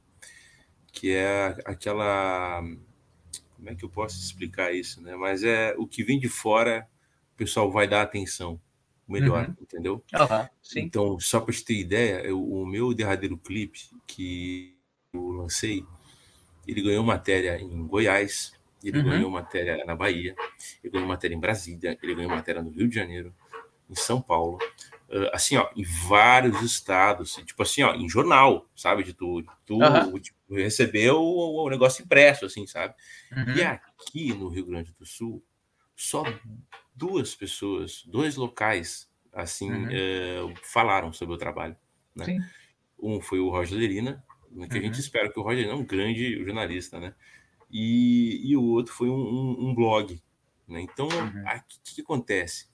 que 0.92 1.14
é 1.14 1.58
aquela 1.66 2.64
como 3.56 3.70
é 3.70 3.76
que 3.76 3.84
eu 3.84 3.90
posso 3.90 4.20
explicar 4.20 4.74
isso, 4.74 5.02
né? 5.02 5.16
Mas 5.16 5.44
é 5.44 5.76
o 5.78 5.88
que 5.88 6.04
vem 6.04 6.20
de 6.20 6.30
fora, 6.30 6.88
o 7.34 7.38
pessoal 7.38 7.72
vai 7.72 7.88
dar 7.88 8.04
atenção 8.04 8.62
melhor, 9.08 9.48
uhum. 9.48 9.56
entendeu? 9.62 10.04
Uhum, 10.14 10.48
então, 10.76 11.20
só 11.20 11.40
para 11.40 11.54
te 11.54 11.64
ter 11.64 11.76
ideia, 11.76 12.22
eu, 12.22 12.44
o 12.44 12.66
meu 12.66 12.94
derradeiro 12.94 13.38
clipe 13.38 13.90
que 14.06 14.76
eu 15.14 15.32
lancei, 15.32 15.86
ele 16.68 16.82
ganhou 16.82 17.04
matéria 17.04 17.60
em 17.60 17.88
Goiás, 17.88 18.52
ele 18.84 19.00
uhum. 19.00 19.10
ganhou 19.10 19.32
matéria 19.32 19.84
na 19.86 19.96
Bahia, 19.96 20.36
ele 20.84 20.94
ganhou 20.94 21.08
matéria 21.08 21.36
em 21.36 21.40
Brasília, 21.40 21.98
ele 22.02 22.16
ganhou 22.16 22.30
matéria 22.30 22.62
no 22.62 22.70
Rio 22.70 22.88
de 22.88 22.96
Janeiro, 22.96 23.34
em 23.90 23.96
São 23.96 24.22
Paulo, 24.22 24.60
assim, 25.32 25.56
ó, 25.56 25.70
em 25.76 25.84
vários 25.84 26.62
estados, 26.62 27.36
tipo 27.46 27.64
assim, 27.64 27.82
ó, 27.84 27.96
em 27.96 28.10
jornal, 28.10 28.68
sabe, 28.76 29.04
de 29.04 29.14
tudo, 29.14 29.50
tu, 29.66 29.80
tu 29.80 30.20
tipo, 30.20 30.38
recebeu 30.50 31.22
o, 31.22 31.66
o, 31.66 31.70
negócio 31.70 32.04
impresso, 32.04 32.46
assim, 32.46 32.68
sabe? 32.68 32.94
E 33.32 33.62
uhum. 33.62 33.68
aqui 33.68 34.34
no 34.34 34.50
Rio 34.50 34.66
Grande 34.66 34.94
do 35.00 35.06
Sul, 35.06 35.42
só 35.96 36.24
duas 36.98 37.36
pessoas, 37.36 38.04
dois 38.08 38.36
locais, 38.36 39.08
assim, 39.32 39.72
uhum. 39.72 39.88
é, 39.92 40.54
falaram 40.64 41.14
sobre 41.14 41.36
o 41.36 41.38
trabalho. 41.38 41.76
Né? 42.16 42.40
Um 43.00 43.22
foi 43.22 43.40
o 43.40 43.50
Roger 43.50 43.78
Lerina, 43.78 44.24
né, 44.52 44.68
que 44.68 44.74
uhum. 44.74 44.80
a 44.80 44.84
gente 44.84 44.96
uhum. 44.96 45.00
espera 45.00 45.32
que 45.32 45.40
o 45.40 45.44
Roger 45.44 45.68
é 45.68 45.74
um 45.74 45.86
grande 45.86 46.44
jornalista, 46.44 47.00
né? 47.00 47.14
E, 47.70 48.50
e 48.50 48.58
o 48.58 48.64
outro 48.64 48.94
foi 48.94 49.10
um, 49.10 49.14
um, 49.14 49.70
um 49.70 49.76
blog. 49.76 50.20
Né? 50.68 50.82
Então, 50.82 51.08
uhum. 51.08 51.44
o 51.44 51.64
que, 51.84 51.96
que, 51.96 52.02
acontece? 52.02 52.68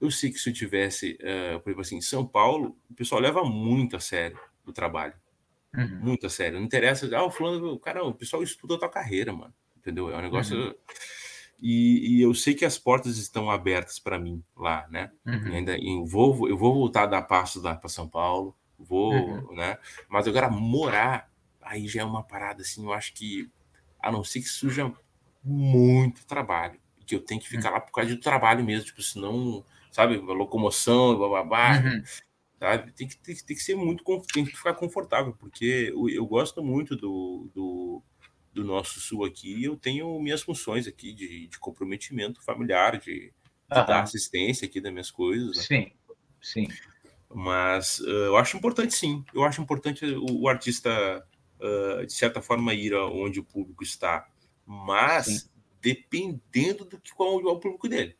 Eu 0.00 0.10
sei 0.10 0.32
que 0.32 0.38
se 0.38 0.50
eu 0.50 0.54
tivesse, 0.54 1.18
uh, 1.20 1.60
por 1.60 1.70
exemplo 1.70 1.80
assim, 1.82 1.96
em 1.98 2.02
São 2.02 2.26
Paulo, 2.26 2.76
o 2.90 2.94
pessoal 2.94 3.20
leva 3.20 3.44
muito 3.44 3.94
a 3.94 4.00
sério 4.00 4.38
o 4.66 4.72
trabalho. 4.72 5.14
Uhum. 5.72 6.00
Muito 6.00 6.26
a 6.26 6.30
sério. 6.30 6.58
Não 6.58 6.66
interessa, 6.66 7.08
ah, 7.14 7.24
o 7.24 7.30
fulano, 7.30 7.74
o 7.74 7.78
cara, 7.78 8.02
o 8.02 8.12
pessoal 8.12 8.42
estuda 8.42 8.74
a 8.74 8.78
tua 8.78 8.88
carreira, 8.88 9.32
mano. 9.32 9.54
Entendeu? 9.76 10.10
É 10.10 10.16
um 10.16 10.22
negócio. 10.22 10.56
Uhum. 10.56 10.74
E, 11.60 12.18
e, 12.18 12.22
eu 12.22 12.34
sei 12.34 12.54
que 12.54 12.64
as 12.64 12.76
portas 12.78 13.16
estão 13.16 13.50
abertas 13.50 13.98
para 13.98 14.18
mim 14.18 14.44
lá, 14.56 14.86
né? 14.90 15.10
Uhum. 15.26 15.54
Ainda 15.54 15.78
eu 15.78 16.04
vou, 16.04 16.48
eu 16.48 16.56
vou 16.56 16.74
voltar 16.74 17.04
a 17.04 17.06
dar 17.06 17.22
passos 17.22 17.62
lá 17.62 17.74
para 17.74 17.88
São 17.88 18.06
Paulo, 18.06 18.54
vou, 18.78 19.12
uhum. 19.12 19.54
né? 19.54 19.78
Mas 20.08 20.28
agora 20.28 20.50
morar 20.50 21.30
aí 21.62 21.88
já 21.88 22.02
é 22.02 22.04
uma 22.04 22.22
parada 22.22 22.62
assim, 22.62 22.84
eu 22.84 22.92
acho 22.92 23.12
que 23.14 23.50
a 24.00 24.12
não 24.12 24.22
ser 24.22 24.40
que 24.40 24.48
suja 24.48 24.92
muito 25.42 26.24
trabalho, 26.26 26.78
que 27.06 27.14
eu 27.14 27.20
tenho 27.20 27.40
que 27.40 27.48
ficar 27.48 27.68
uhum. 27.68 27.74
lá 27.74 27.80
por 27.80 27.92
causa 27.92 28.14
do 28.14 28.20
trabalho 28.20 28.64
mesmo, 28.64 28.86
tipo, 28.86 29.02
senão, 29.02 29.64
sabe, 29.90 30.16
locomoção, 30.16 31.18
bababá, 31.18 31.78
uhum. 31.78 32.02
sabe? 32.58 32.92
Tem 32.92 33.08
que, 33.08 33.16
tem, 33.16 33.34
tem, 33.34 33.56
que 33.56 33.62
ser 33.62 33.76
muito, 33.76 34.04
tem 34.32 34.44
que 34.44 34.56
ficar 34.56 34.74
confortável, 34.74 35.34
porque 35.38 35.92
eu, 35.92 36.08
eu 36.08 36.26
gosto 36.26 36.62
muito 36.62 36.94
do, 36.96 37.50
do 37.54 38.02
do 38.56 38.64
nosso 38.64 38.98
sul 38.98 39.24
aqui, 39.24 39.62
eu 39.62 39.76
tenho 39.76 40.18
minhas 40.18 40.40
funções 40.40 40.86
aqui 40.86 41.12
de, 41.12 41.46
de 41.46 41.58
comprometimento 41.58 42.42
familiar, 42.42 42.98
de, 42.98 43.26
de 43.26 43.32
dar 43.68 44.02
assistência 44.02 44.66
aqui 44.66 44.80
das 44.80 44.90
minhas 44.90 45.10
coisas. 45.10 45.56
Né? 45.56 45.62
Sim, 45.62 45.92
sim. 46.40 46.68
Mas 47.32 47.98
uh, 48.00 48.08
eu 48.08 48.36
acho 48.38 48.56
importante, 48.56 48.94
sim. 48.94 49.22
Eu 49.34 49.44
acho 49.44 49.60
importante 49.60 50.06
o, 50.06 50.40
o 50.40 50.48
artista, 50.48 50.90
uh, 51.60 52.06
de 52.06 52.12
certa 52.14 52.40
forma, 52.40 52.72
ir 52.72 52.94
onde 52.94 53.40
o 53.40 53.44
público 53.44 53.84
está. 53.84 54.26
Mas 54.64 55.26
sim. 55.26 55.48
dependendo 55.82 56.86
do 56.86 56.98
que 56.98 57.12
qual 57.12 57.38
é 57.38 57.52
o 57.52 57.60
público 57.60 57.88
dele. 57.88 58.16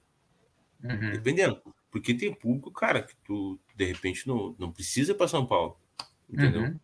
Uhum. 0.85 1.13
Dependendo. 1.13 1.63
Porque 1.91 2.13
tem 2.13 2.35
público, 2.35 2.71
cara, 2.71 3.03
que 3.03 3.17
tu, 3.25 3.59
de 3.75 3.87
repente, 3.87 4.29
não, 4.29 4.55
não 4.59 4.71
precisa 4.71 5.15
para 5.15 5.29
São 5.29 5.47
Paulo. 5.47 5.81
Entendeu? 6.29 6.63
Uhum. 6.63 6.81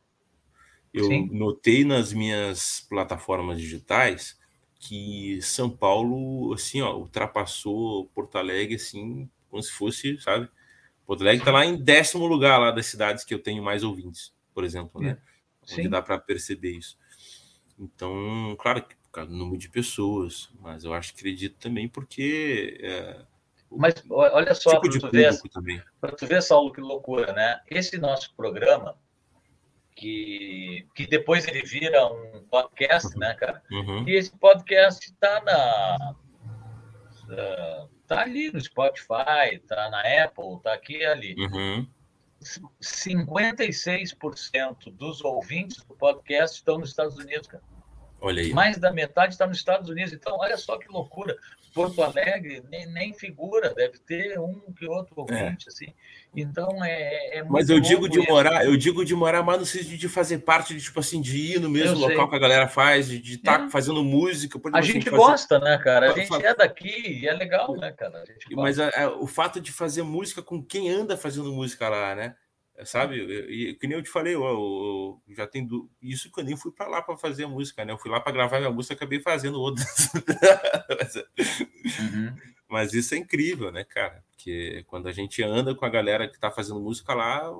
Eu 0.92 1.04
Sim. 1.04 1.28
notei 1.32 1.84
nas 1.84 2.12
minhas 2.12 2.86
plataformas 2.88 3.58
digitais 3.58 4.38
que 4.78 5.40
São 5.40 5.70
Paulo, 5.70 6.52
assim, 6.52 6.82
ó, 6.82 6.96
ultrapassou 6.96 8.06
Porto 8.08 8.36
Alegre, 8.36 8.74
assim, 8.74 9.30
como 9.48 9.62
se 9.62 9.70
fosse, 9.70 10.20
sabe? 10.20 10.48
Porto 11.06 11.22
Alegre 11.22 11.40
está 11.40 11.52
lá 11.52 11.64
em 11.64 11.76
décimo 11.76 12.26
lugar 12.26 12.58
lá 12.58 12.70
das 12.70 12.86
cidades 12.86 13.24
que 13.24 13.32
eu 13.32 13.42
tenho 13.42 13.62
mais 13.62 13.84
ouvintes, 13.84 14.34
por 14.52 14.64
exemplo, 14.64 15.00
né? 15.00 15.18
Sim. 15.64 15.80
Onde 15.80 15.88
dá 15.88 16.02
para 16.02 16.18
perceber 16.18 16.72
isso. 16.72 16.98
Então, 17.78 18.56
claro 18.58 18.82
que 18.82 18.96
por 18.96 19.10
causa 19.12 19.30
do 19.30 19.36
número 19.36 19.58
de 19.58 19.68
pessoas, 19.68 20.50
mas 20.60 20.84
eu 20.84 20.92
acho 20.92 21.12
que 21.12 21.20
acredito 21.20 21.58
também 21.58 21.88
porque. 21.88 22.78
É, 22.80 23.24
mas 23.70 23.94
olha 24.10 24.54
só, 24.54 24.80
tipo 24.80 25.00
para 25.00 25.10
tu, 25.10 25.12
ver, 25.12 25.82
tu 26.18 26.26
ver, 26.26 26.42
Saulo, 26.42 26.72
que 26.72 26.80
loucura, 26.80 27.32
né? 27.32 27.60
Esse 27.70 27.98
nosso 27.98 28.34
programa, 28.34 28.96
que, 29.94 30.86
que 30.94 31.06
depois 31.06 31.46
ele 31.46 31.62
vira 31.62 32.06
um 32.06 32.42
podcast, 32.50 33.14
né, 33.18 33.34
cara? 33.34 33.62
Uhum. 33.70 34.08
E 34.08 34.16
esse 34.16 34.34
podcast 34.36 35.04
está 35.04 35.42
na. 35.42 36.14
Uh, 37.24 37.88
tá 38.06 38.22
ali 38.22 38.50
no 38.52 38.60
Spotify, 38.60 39.58
tá 39.66 39.90
na 39.90 40.00
Apple, 40.24 40.60
tá 40.62 40.72
aqui 40.72 41.04
ali. 41.04 41.34
Uhum. 41.38 41.86
56% 42.80 44.90
dos 44.92 45.22
ouvintes 45.24 45.84
do 45.84 45.94
podcast 45.94 46.58
estão 46.58 46.78
nos 46.78 46.90
Estados 46.90 47.16
Unidos, 47.16 47.46
cara. 47.46 47.62
Olha 48.20 48.42
aí. 48.42 48.52
Mais 48.52 48.76
da 48.78 48.92
metade 48.92 49.34
está 49.34 49.46
nos 49.46 49.58
Estados 49.58 49.88
Unidos. 49.88 50.12
Então, 50.12 50.36
olha 50.38 50.56
só 50.56 50.76
que 50.78 50.88
loucura. 50.88 51.36
Porto 51.72 52.02
Alegre 52.02 52.62
nem, 52.70 52.86
nem 52.86 53.14
figura, 53.14 53.72
deve 53.74 53.98
ter 53.98 54.38
um 54.38 54.60
que 54.76 54.86
outro 54.86 55.14
é. 55.16 55.20
ouvinte, 55.20 55.66
é. 55.68 55.72
assim. 55.72 55.86
Então 56.34 56.84
é, 56.84 57.38
é 57.38 57.44
Mas 57.44 57.68
eu 57.68 57.80
digo 57.80 58.08
de 58.08 58.18
morar, 58.28 58.64
eu 58.64 58.76
digo 58.76 59.04
de 59.04 59.14
morar 59.14 59.42
mais 59.42 59.60
no 59.60 59.66
sentido 59.66 59.96
de 59.96 60.08
fazer 60.08 60.38
parte 60.38 60.74
de 60.74 60.80
tipo 60.80 61.00
assim, 61.00 61.20
de 61.20 61.54
ir 61.54 61.60
no 61.60 61.68
mesmo 61.68 61.96
eu 61.96 62.00
local 62.00 62.16
sei. 62.16 62.28
que 62.28 62.36
a 62.36 62.38
galera 62.38 62.68
faz, 62.68 63.08
de 63.08 63.34
estar 63.34 63.58
tá 63.58 63.64
é. 63.66 63.70
fazendo 63.70 64.02
música. 64.02 64.60
a 64.72 64.78
assim, 64.78 64.92
gente 64.92 65.10
gosta, 65.10 65.58
né, 65.58 65.78
cara? 65.78 66.12
A 66.12 66.18
gente 66.18 66.34
é 66.44 66.54
daqui 66.54 67.20
e 67.20 67.28
é 67.28 67.32
legal, 67.32 67.76
né, 67.76 67.92
cara? 67.92 68.24
Mas 68.52 68.78
a, 68.78 68.88
a, 68.88 69.16
o 69.16 69.26
fato 69.26 69.60
de 69.60 69.72
fazer 69.72 70.02
música 70.02 70.42
com 70.42 70.62
quem 70.62 70.90
anda 70.90 71.16
fazendo 71.16 71.52
música 71.52 71.88
lá, 71.88 72.14
né? 72.14 72.34
Sabe? 72.84 73.16
E, 73.48 73.74
que 73.74 73.86
nem 73.86 73.96
eu 73.96 74.02
te 74.02 74.08
falei, 74.08 74.34
eu, 74.34 74.44
eu, 74.44 75.22
eu 75.28 75.34
já 75.34 75.46
tenho 75.46 75.90
isso 76.00 76.30
que 76.30 76.40
eu 76.40 76.44
nem 76.44 76.56
fui 76.56 76.72
para 76.72 76.88
lá 76.88 77.02
para 77.02 77.16
fazer 77.16 77.44
a 77.44 77.48
música, 77.48 77.84
né? 77.84 77.92
Eu 77.92 77.98
fui 77.98 78.10
lá 78.10 78.20
para 78.20 78.32
gravar 78.32 78.58
minha 78.58 78.70
música, 78.70 78.94
acabei 78.94 79.20
fazendo 79.20 79.60
outras. 79.60 80.10
mas, 80.88 81.16
uhum. 81.16 82.36
mas, 82.68 82.94
isso 82.94 83.14
é 83.14 83.18
incrível, 83.18 83.70
né, 83.70 83.84
cara? 83.84 84.24
Porque 84.30 84.84
quando 84.86 85.08
a 85.08 85.12
gente 85.12 85.42
anda 85.42 85.74
com 85.74 85.84
a 85.84 85.90
galera 85.90 86.28
que 86.28 86.34
está 86.34 86.50
fazendo 86.50 86.80
música 86.80 87.14
lá, 87.14 87.50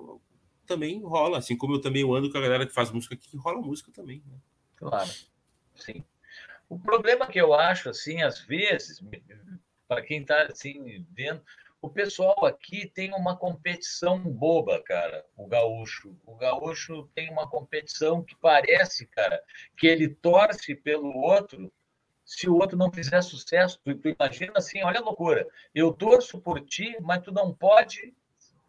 também 0.67 1.03
rola, 1.03 1.39
assim 1.39 1.57
como 1.57 1.75
eu 1.75 1.81
também 1.81 2.03
ando 2.03 2.31
com 2.31 2.39
a 2.39 2.43
galera 2.43 2.67
que 2.67 2.73
faz 2.73 2.91
música 2.91 3.15
aqui, 3.15 3.37
rola 3.37 3.61
música 3.61 3.91
também. 3.93 4.23
Né? 4.27 4.39
Claro, 4.77 5.11
sim. 5.75 6.05
O 6.69 6.79
problema 6.79 7.27
que 7.27 7.41
eu 7.41 7.53
acho, 7.53 7.91
assim, 7.91 8.23
às 8.23 8.41
vezes, 8.41 9.05
para 9.87 10.03
quem 10.03 10.23
está 10.23 10.45
assim, 10.45 11.05
vendo, 11.11 11.43
o 11.83 11.91
pessoal 11.91 12.47
aqui 12.47 12.87
tem 12.87 13.13
uma 13.13 13.37
competição 13.37 14.21
boba, 14.21 14.81
cara, 14.85 15.27
o 15.37 15.49
gaúcho. 15.49 16.17
O 16.25 16.37
gaúcho 16.37 17.11
tem 17.13 17.29
uma 17.29 17.51
competição 17.51 18.23
que 18.23 18.37
parece, 18.37 19.05
cara, 19.09 19.43
que 19.77 19.89
ele 19.89 20.09
torce 20.09 20.77
pelo 20.77 21.13
outro 21.19 21.73
se 22.25 22.49
o 22.49 22.55
outro 22.55 22.79
não 22.79 22.93
fizer 22.93 23.21
sucesso. 23.21 23.81
Tu, 23.85 23.97
tu 23.97 24.09
imagina 24.09 24.53
assim, 24.57 24.81
olha 24.85 25.01
a 25.01 25.03
loucura. 25.03 25.45
Eu 25.75 25.93
torço 25.93 26.41
por 26.41 26.61
ti, 26.65 26.97
mas 27.01 27.21
tu 27.21 27.33
não 27.33 27.53
pode 27.53 28.15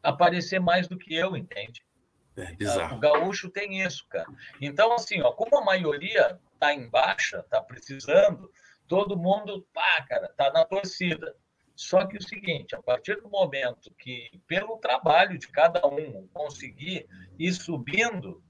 aparecer 0.02 0.60
mais 0.60 0.88
do 0.88 0.98
que 0.98 1.16
eu, 1.16 1.38
entende? 1.38 1.86
É 2.36 2.52
bizarro. 2.54 2.98
O 2.98 3.00
gaúcho 3.00 3.48
tem 3.48 3.80
isso, 3.84 4.08
cara. 4.10 4.28
Então, 4.60 4.92
assim, 4.92 5.22
ó, 5.22 5.32
como 5.32 5.56
a 5.56 5.64
maioria 5.64 6.40
está 6.56 6.74
em 6.74 6.90
baixa, 6.90 7.42
está 7.42 7.62
precisando, 7.62 8.52
todo 8.88 9.16
mundo, 9.16 9.68
pá, 9.72 10.04
cara, 10.10 10.30
tá 10.30 10.52
na 10.52 10.66
torcida. 10.66 11.36
Só 11.76 12.06
que 12.06 12.18
o 12.18 12.24
seguinte, 12.24 12.76
a 12.76 12.82
partir 12.82 13.20
do 13.22 13.30
momento 13.30 13.94
que, 13.98 14.30
pelo 14.48 14.78
trabalho 14.78 15.38
de 15.38 15.48
cada 15.48 15.86
um, 15.88 16.28
conseguir 16.28 17.08
ir 17.40 17.54
subindo, 17.54 18.44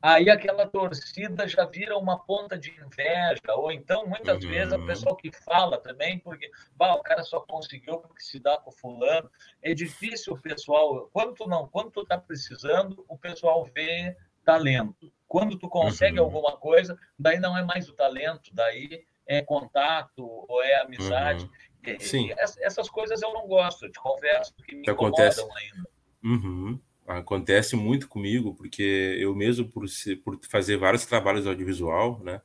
aí 0.00 0.30
aquela 0.30 0.66
torcida 0.66 1.46
já 1.46 1.66
vira 1.66 1.98
uma 1.98 2.18
ponta 2.18 2.58
de 2.58 2.70
inveja, 2.70 3.54
ou 3.54 3.70
então, 3.70 4.06
muitas 4.06 4.42
uhum. 4.42 4.50
vezes, 4.50 4.72
a 4.72 4.78
pessoa 4.78 5.16
que 5.16 5.30
fala 5.30 5.78
também, 5.78 6.18
porque 6.20 6.50
bah, 6.74 6.94
o 6.94 7.02
cara 7.02 7.22
só 7.22 7.40
conseguiu 7.40 7.98
porque 7.98 8.22
se 8.22 8.40
dá 8.40 8.56
com 8.56 8.72
fulano. 8.72 9.30
É 9.62 9.74
difícil 9.74 10.32
o 10.32 10.40
pessoal, 10.40 11.10
quando 11.12 11.34
tu 11.34 11.46
não, 11.46 11.68
quando 11.68 11.90
tu 11.90 12.04
tá 12.06 12.16
precisando, 12.16 13.04
o 13.08 13.18
pessoal 13.18 13.68
vê 13.74 14.16
talento. 14.42 15.12
Quando 15.28 15.58
tu 15.58 15.68
consegue 15.68 16.18
uhum. 16.18 16.24
alguma 16.24 16.56
coisa, 16.56 16.98
daí 17.18 17.38
não 17.38 17.56
é 17.56 17.62
mais 17.62 17.88
o 17.88 17.92
talento, 17.92 18.50
daí 18.54 19.04
é 19.26 19.42
contato 19.42 20.26
ou 20.48 20.62
é 20.62 20.80
amizade. 20.80 21.44
Uhum. 21.44 21.50
Sim. 21.98 22.30
essas 22.60 22.88
coisas 22.90 23.22
eu 23.22 23.32
não 23.32 23.46
gosto, 23.46 23.86
eu 23.86 23.92
te 23.92 24.00
que 24.64 24.76
me 24.76 24.82
que 24.82 24.90
acontece. 24.90 25.40
ainda. 25.40 25.88
Uhum 26.22 26.78
acontece 27.18 27.76
muito 27.76 28.08
comigo, 28.08 28.54
porque 28.54 29.16
eu 29.18 29.34
mesmo, 29.34 29.68
por, 29.68 29.88
ser, 29.88 30.16
por 30.16 30.38
fazer 30.48 30.76
vários 30.76 31.04
trabalhos 31.04 31.46
audiovisual, 31.46 32.20
né? 32.22 32.40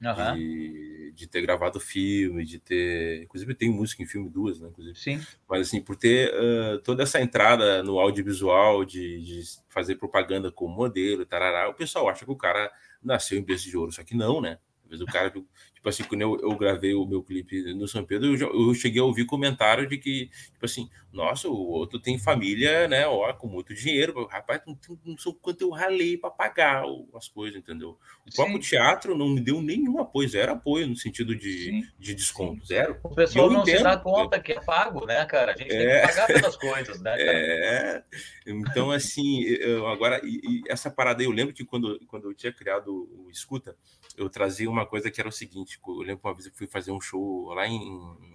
Uhum. 0.00 0.36
De, 0.36 1.12
de, 1.12 1.26
ter 1.26 1.42
gravado 1.42 1.80
filme, 1.80 2.44
de 2.44 2.60
ter. 2.60 3.22
Inclusive, 3.24 3.52
tem 3.54 3.68
música 3.68 4.00
em 4.00 4.06
filme 4.06 4.28
duas, 4.28 4.60
né? 4.60 4.68
Inclusive. 4.68 4.96
Sim. 4.96 5.20
Mas, 5.48 5.66
assim, 5.66 5.80
por 5.80 5.96
ter 5.96 6.32
uh, 6.34 6.78
toda 6.80 7.02
essa 7.02 7.20
entrada 7.20 7.82
no 7.82 7.98
audiovisual, 7.98 8.84
de, 8.84 9.20
de 9.22 9.42
fazer 9.68 9.96
propaganda 9.96 10.52
como 10.52 10.74
modelo, 10.74 11.26
tarará, 11.26 11.68
o 11.68 11.74
pessoal 11.74 12.08
acha 12.08 12.24
que 12.24 12.30
o 12.30 12.36
cara 12.36 12.70
nasceu 13.02 13.38
em 13.38 13.42
berço 13.42 13.68
de 13.68 13.76
ouro, 13.76 13.90
só 13.90 14.04
que 14.04 14.16
não, 14.16 14.40
né? 14.40 14.58
Às 14.84 14.90
vezes 14.90 15.02
o 15.02 15.12
cara 15.12 15.32
Tipo 15.88 16.02
assim, 16.02 16.04
quando 16.04 16.20
eu, 16.22 16.40
eu 16.40 16.56
gravei 16.56 16.94
o 16.94 17.06
meu 17.06 17.22
clipe 17.22 17.72
no 17.74 17.88
São 17.88 18.04
Pedro, 18.04 18.28
eu, 18.28 18.36
já, 18.36 18.46
eu, 18.46 18.74
cheguei 18.74 19.00
a 19.00 19.04
ouvir 19.04 19.24
comentário 19.24 19.88
de 19.88 19.96
que, 19.96 20.26
tipo 20.52 20.64
assim, 20.64 20.88
nossa, 21.12 21.48
o 21.48 21.56
outro 21.56 21.98
tem 21.98 22.18
família, 22.18 22.86
né, 22.86 23.06
ó, 23.06 23.32
com 23.32 23.46
muito 23.46 23.74
dinheiro. 23.74 24.26
Rapaz, 24.26 24.60
não, 24.66 24.78
não 25.04 25.16
sei 25.16 25.34
quanto 25.40 25.62
eu 25.62 25.70
ralei 25.70 26.18
para 26.18 26.30
pagar 26.30 26.84
as 27.14 27.28
coisas, 27.28 27.58
entendeu? 27.58 27.98
O 28.26 28.34
próprio 28.34 28.58
teatro 28.58 29.16
não 29.16 29.28
me 29.28 29.40
deu 29.40 29.62
nenhum 29.62 29.98
apoio, 29.98 30.28
zero 30.28 30.52
apoio 30.52 30.86
no 30.86 30.96
sentido 30.96 31.34
de, 31.34 31.86
de 31.98 32.14
desconto, 32.14 32.66
zero. 32.66 32.98
O 33.02 33.14
pessoal 33.14 33.50
não 33.50 33.62
entendo, 33.62 33.78
se 33.78 33.82
dá 33.84 33.96
conta 33.96 34.38
que 34.38 34.52
é 34.52 34.60
pago, 34.60 35.06
né, 35.06 35.24
cara? 35.24 35.52
A 35.52 35.56
gente 35.56 35.72
é... 35.72 35.78
tem 35.78 35.86
que 35.86 35.92
é. 35.92 36.06
pagar 36.06 36.26
pelas 36.26 36.56
coisas, 36.56 37.00
né, 37.00 37.16
cara? 37.16 37.38
É, 37.38 38.04
então, 38.46 38.90
assim, 38.90 39.42
eu, 39.44 39.86
agora, 39.86 40.20
e, 40.22 40.40
e 40.44 40.62
essa 40.68 40.90
parada 40.90 41.22
aí, 41.22 41.26
eu 41.26 41.32
lembro 41.32 41.54
que 41.54 41.64
quando, 41.64 41.98
quando 42.06 42.28
eu 42.28 42.34
tinha 42.34 42.52
criado 42.52 43.08
o 43.10 43.30
Escuta, 43.30 43.74
eu 44.18 44.28
trazia 44.28 44.68
uma 44.68 44.84
coisa 44.84 45.10
que 45.10 45.20
era 45.20 45.28
o 45.28 45.32
seguinte: 45.32 45.77
eu 45.86 45.98
lembro 45.98 46.20
uma 46.24 46.34
vez 46.34 46.48
que 46.48 46.56
fui 46.56 46.66
fazer 46.66 46.92
um 46.92 47.00
show 47.00 47.52
lá 47.54 47.66
em, 47.66 47.80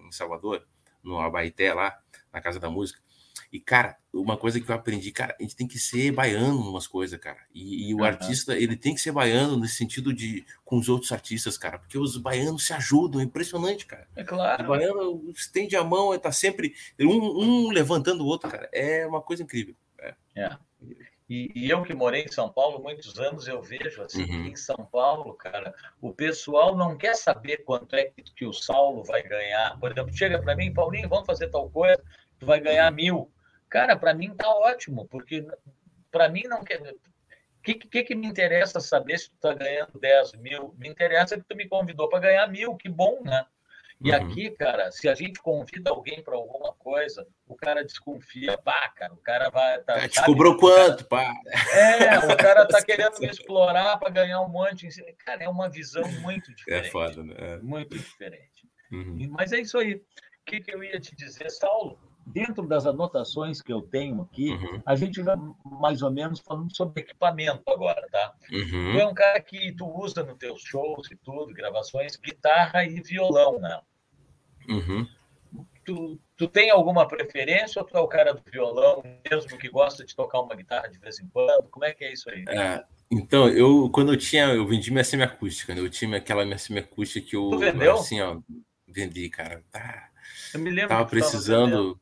em 0.07 0.11
Salvador, 0.11 0.65
no 1.03 1.19
Abaité, 1.19 1.73
lá, 1.73 1.97
na 2.31 2.41
Casa 2.41 2.59
da 2.59 2.69
Música. 2.69 2.99
E, 3.51 3.59
cara, 3.59 3.95
uma 4.11 4.35
coisa 4.35 4.59
que 4.59 4.69
eu 4.69 4.75
aprendi, 4.75 5.11
cara, 5.11 5.35
a 5.39 5.43
gente 5.43 5.55
tem 5.55 5.67
que 5.67 5.77
ser 5.77 6.11
baiano 6.11 6.59
em 6.59 6.67
umas 6.67 6.87
coisas, 6.87 7.19
cara. 7.19 7.37
E, 7.53 7.89
e 7.89 7.93
o 7.93 7.97
uhum. 7.97 8.03
artista, 8.03 8.57
ele 8.57 8.75
tem 8.75 8.95
que 8.95 9.01
ser 9.01 9.11
baiano 9.11 9.57
nesse 9.57 9.75
sentido 9.75 10.11
de 10.11 10.43
com 10.65 10.77
os 10.77 10.89
outros 10.89 11.11
artistas, 11.11 11.57
cara, 11.57 11.77
porque 11.77 11.97
os 11.97 12.17
baianos 12.17 12.65
se 12.65 12.73
ajudam, 12.73 13.21
é 13.21 13.23
impressionante, 13.23 13.85
cara. 13.85 14.07
É 14.15 14.23
claro. 14.23 14.63
O 14.63 14.67
baiano 14.67 15.31
estende 15.35 15.75
a 15.75 15.83
mão, 15.83 16.17
tá 16.17 16.31
sempre 16.31 16.73
um, 16.99 17.67
um 17.67 17.71
levantando 17.71 18.23
o 18.23 18.27
outro, 18.27 18.49
cara. 18.49 18.67
É 18.73 19.05
uma 19.05 19.21
coisa 19.21 19.43
incrível. 19.43 19.75
É. 19.99 20.15
é. 20.35 20.57
E, 21.34 21.51
e, 21.55 21.69
eu 21.71 21.81
que 21.81 21.95
morei 21.95 22.25
em 22.25 22.31
São 22.31 22.47
Paulo 22.47 22.79
muitos 22.79 23.17
anos, 23.17 23.47
eu 23.47 23.59
vejo 23.59 24.03
assim, 24.03 24.23
uhum. 24.23 24.45
em 24.45 24.55
São 24.55 24.86
Paulo, 24.91 25.34
cara, 25.34 25.73
o 25.99 26.13
pessoal 26.13 26.77
não 26.77 26.95
quer 26.95 27.15
saber 27.15 27.63
quanto 27.63 27.95
é 27.95 28.03
que, 28.05 28.21
que 28.21 28.45
o 28.45 28.53
Saulo 28.53 29.03
vai 29.03 29.23
ganhar. 29.23 29.79
Por 29.79 29.91
exemplo, 29.91 30.15
chega 30.15 30.39
para 30.39 30.55
mim, 30.55 30.71
Paulinho, 30.71 31.09
vamos 31.09 31.25
fazer 31.25 31.49
tal 31.49 31.71
coisa, 31.71 31.99
tu 32.38 32.45
vai 32.45 32.59
ganhar 32.59 32.91
mil. 32.91 33.31
Cara, 33.67 33.97
para 33.97 34.13
mim 34.13 34.36
tá 34.36 34.47
ótimo, 34.47 35.07
porque 35.07 35.43
para 36.11 36.29
mim 36.29 36.43
não 36.43 36.63
quer. 36.63 36.79
O 36.79 37.63
que, 37.63 37.73
que, 37.73 38.03
que, 38.03 38.13
me 38.13 38.27
interessa 38.27 38.79
saber 38.79 39.17
se 39.17 39.31
tu 39.31 39.38
tá 39.39 39.55
ganhando 39.55 39.99
10 39.99 40.34
mil? 40.34 40.75
Me 40.77 40.88
interessa 40.88 41.36
que 41.36 41.45
tu 41.49 41.55
me 41.55 41.67
convidou 41.67 42.07
para 42.09 42.19
ganhar 42.19 42.47
mil, 42.47 42.75
que 42.75 42.89
bom, 42.89 43.23
né? 43.23 43.43
E 44.04 44.12
uhum. 44.12 44.18
aqui, 44.18 44.51
cara, 44.51 44.91
se 44.91 45.08
a 45.08 45.16
gente 45.16 45.41
convida 45.41 45.89
alguém 45.89 46.22
para 46.22 46.36
alguma 46.36 46.74
coisa, 46.74 47.26
o 47.47 47.56
cara 47.56 47.86
desconfia, 47.86 48.58
pá, 48.58 48.89
cara, 48.89 49.14
o 49.14 49.18
cara 49.18 49.49
vai. 49.49 49.80
Tá, 49.80 49.97
é, 49.97 50.10
te 50.10 50.22
cobrou 50.26 50.58
quanto, 50.58 51.06
pá? 51.06 51.34
É, 51.74 52.20
o 52.20 52.36
cara 52.36 52.68
tá 52.68 52.84
querendo 52.84 53.18
me 53.20 53.28
explorar 53.28 53.97
para 53.97 54.10
ganhar 54.10 54.41
um 54.41 54.49
monte. 54.49 54.89
Cara, 55.26 55.45
é 55.45 55.47
uma 55.47 55.70
visão 55.70 56.04
muito 56.20 56.51
é 56.51 56.54
diferente. 56.54 56.88
É 56.88 56.91
foda, 56.91 57.24
né? 57.24 57.34
É. 57.38 57.58
Muito 57.60 57.97
diferente. 57.97 58.68
Uhum. 58.91 59.30
Mas 59.32 59.54
é 59.54 59.62
isso 59.62 59.78
aí. 59.78 59.95
O 59.95 60.01
que, 60.45 60.60
que 60.60 60.76
eu 60.76 60.84
ia 60.84 60.99
te 60.99 61.16
dizer, 61.16 61.49
Saulo? 61.49 61.97
Dentro 62.26 62.68
das 62.68 62.86
anotações 62.86 63.62
que 63.62 63.72
eu 63.72 63.82
tenho 63.82 64.22
aqui, 64.22 64.51
uhum. 64.51 64.82
a 64.86 64.95
gente 64.95 65.22
vai 65.22 65.36
mais 65.66 66.01
ou 66.01 66.12
menos 66.12 66.41
falando 66.41 66.76
sobre 66.76 67.01
equipamento 67.01 67.64
agora, 67.68 68.06
tá? 68.12 68.34
Uhum. 68.51 68.91
Tu 68.91 68.99
é 68.99 69.08
um 69.08 69.14
cara 69.14 69.39
que 69.41 69.74
tu 69.74 69.86
usa 69.88 70.24
nos 70.24 70.38
teus 70.38 70.62
shows 70.62 71.10
e 71.10 71.16
tudo, 71.16 71.54
gravações, 71.54 72.18
guitarra 72.18 72.84
e 72.86 73.01
violão, 73.01 73.60
né? 73.60 73.82
Uhum. 74.70 75.07
Tu, 75.86 76.20
tu 76.38 76.47
tem 76.47 76.70
alguma 76.70 77.07
preferência 77.07 77.82
ou 77.82 77.88
tu 77.88 77.97
é 77.97 77.99
o 77.99 78.07
cara 78.07 78.34
do 78.34 78.41
violão, 78.49 79.03
mesmo 79.30 79.57
que 79.57 79.70
gosta 79.70 80.05
de 80.05 80.16
tocar 80.16 80.39
uma 80.39 80.55
guitarra 80.55 80.88
de 80.88 80.97
vez 80.97 81.20
em 81.20 81.28
quando? 81.28 81.70
Como 81.70 81.84
é 81.84 81.93
que 81.93 82.05
é 82.05 82.14
isso 82.14 82.30
aí? 82.30 82.45
É, 82.47 82.84
então, 83.11 83.49
eu 83.49 83.89
quando 83.89 84.14
eu 84.14 84.18
tinha, 84.18 84.45
eu 84.45 84.66
vendi 84.66 84.91
minha 84.91 85.03
semiacústica, 85.03 85.76
né? 85.76 85.82
eu 85.82 85.89
tinha 85.89 86.16
aquela 86.18 86.45
minha 86.45 86.57
semiacústica 86.57 87.28
que 87.28 87.36
eu 87.36 87.49
tu 87.49 87.59
vendeu? 87.59 87.95
assim, 87.95 88.22
ó, 88.22 88.39
vendi, 88.88 89.30
cara. 89.30 89.61
Tá, 89.70 90.09
eu 90.53 90.59
me 90.61 90.70
lembro 90.70 90.89
tava 90.89 91.05
precisando 91.05 91.99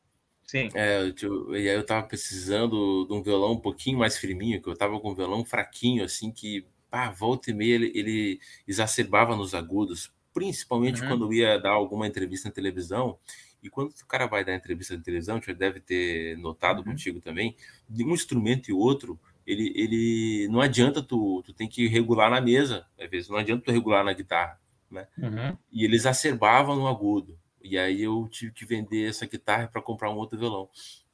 Sim. 0.51 0.67
É, 0.73 1.13
eu, 1.21 1.55
e 1.55 1.69
aí 1.69 1.75
eu 1.75 1.85
tava 1.85 2.05
precisando 2.05 3.05
de 3.07 3.13
um 3.13 3.23
violão 3.23 3.53
um 3.53 3.57
pouquinho 3.57 3.97
mais 3.97 4.17
firminho, 4.17 4.61
que 4.61 4.67
eu 4.67 4.75
tava 4.75 4.99
com 4.99 5.11
um 5.11 5.15
violão 5.15 5.45
fraquinho, 5.45 6.03
assim, 6.03 6.29
que, 6.29 6.67
pá, 6.89 7.09
volta 7.09 7.51
e 7.51 7.53
meia 7.53 7.75
ele, 7.75 7.89
ele 7.95 8.39
exacerbava 8.67 9.33
nos 9.33 9.55
agudos 9.55 10.11
principalmente 10.33 11.01
uhum. 11.01 11.07
quando 11.07 11.33
ia 11.33 11.57
dar 11.57 11.71
alguma 11.71 12.07
entrevista 12.07 12.49
na 12.49 12.55
televisão. 12.55 13.17
E 13.61 13.69
quando 13.69 13.89
o 13.89 14.05
cara 14.07 14.25
vai 14.25 14.43
dar 14.43 14.55
entrevista 14.55 14.97
na 14.97 15.03
televisão, 15.03 15.39
você 15.39 15.53
deve 15.53 15.79
ter 15.79 16.37
notado 16.37 16.79
uhum. 16.79 16.85
contigo 16.85 17.21
também, 17.21 17.55
de 17.87 18.03
um 18.03 18.13
instrumento 18.13 18.69
e 18.69 18.73
outro, 18.73 19.19
ele, 19.45 19.71
ele 19.75 20.47
não 20.49 20.61
adianta 20.61 21.01
tu, 21.01 21.43
tu 21.45 21.53
tem 21.53 21.67
que 21.67 21.87
regular 21.87 22.29
na 22.29 22.41
mesa, 22.41 22.85
às 22.99 23.09
vezes, 23.09 23.29
não 23.29 23.37
adianta 23.37 23.65
tu 23.65 23.71
regular 23.71 24.03
na 24.03 24.13
guitarra, 24.13 24.59
né? 24.89 25.07
Uhum. 25.17 25.57
E 25.71 25.85
eles 25.85 26.05
acerbavam 26.05 26.75
no 26.75 26.87
agudo. 26.87 27.37
E 27.63 27.77
aí 27.77 28.01
eu 28.01 28.27
tive 28.31 28.51
que 28.51 28.65
vender 28.65 29.07
essa 29.07 29.25
guitarra 29.27 29.67
para 29.67 29.81
comprar 29.81 30.09
um 30.09 30.17
outro 30.17 30.39
violão. 30.39 30.69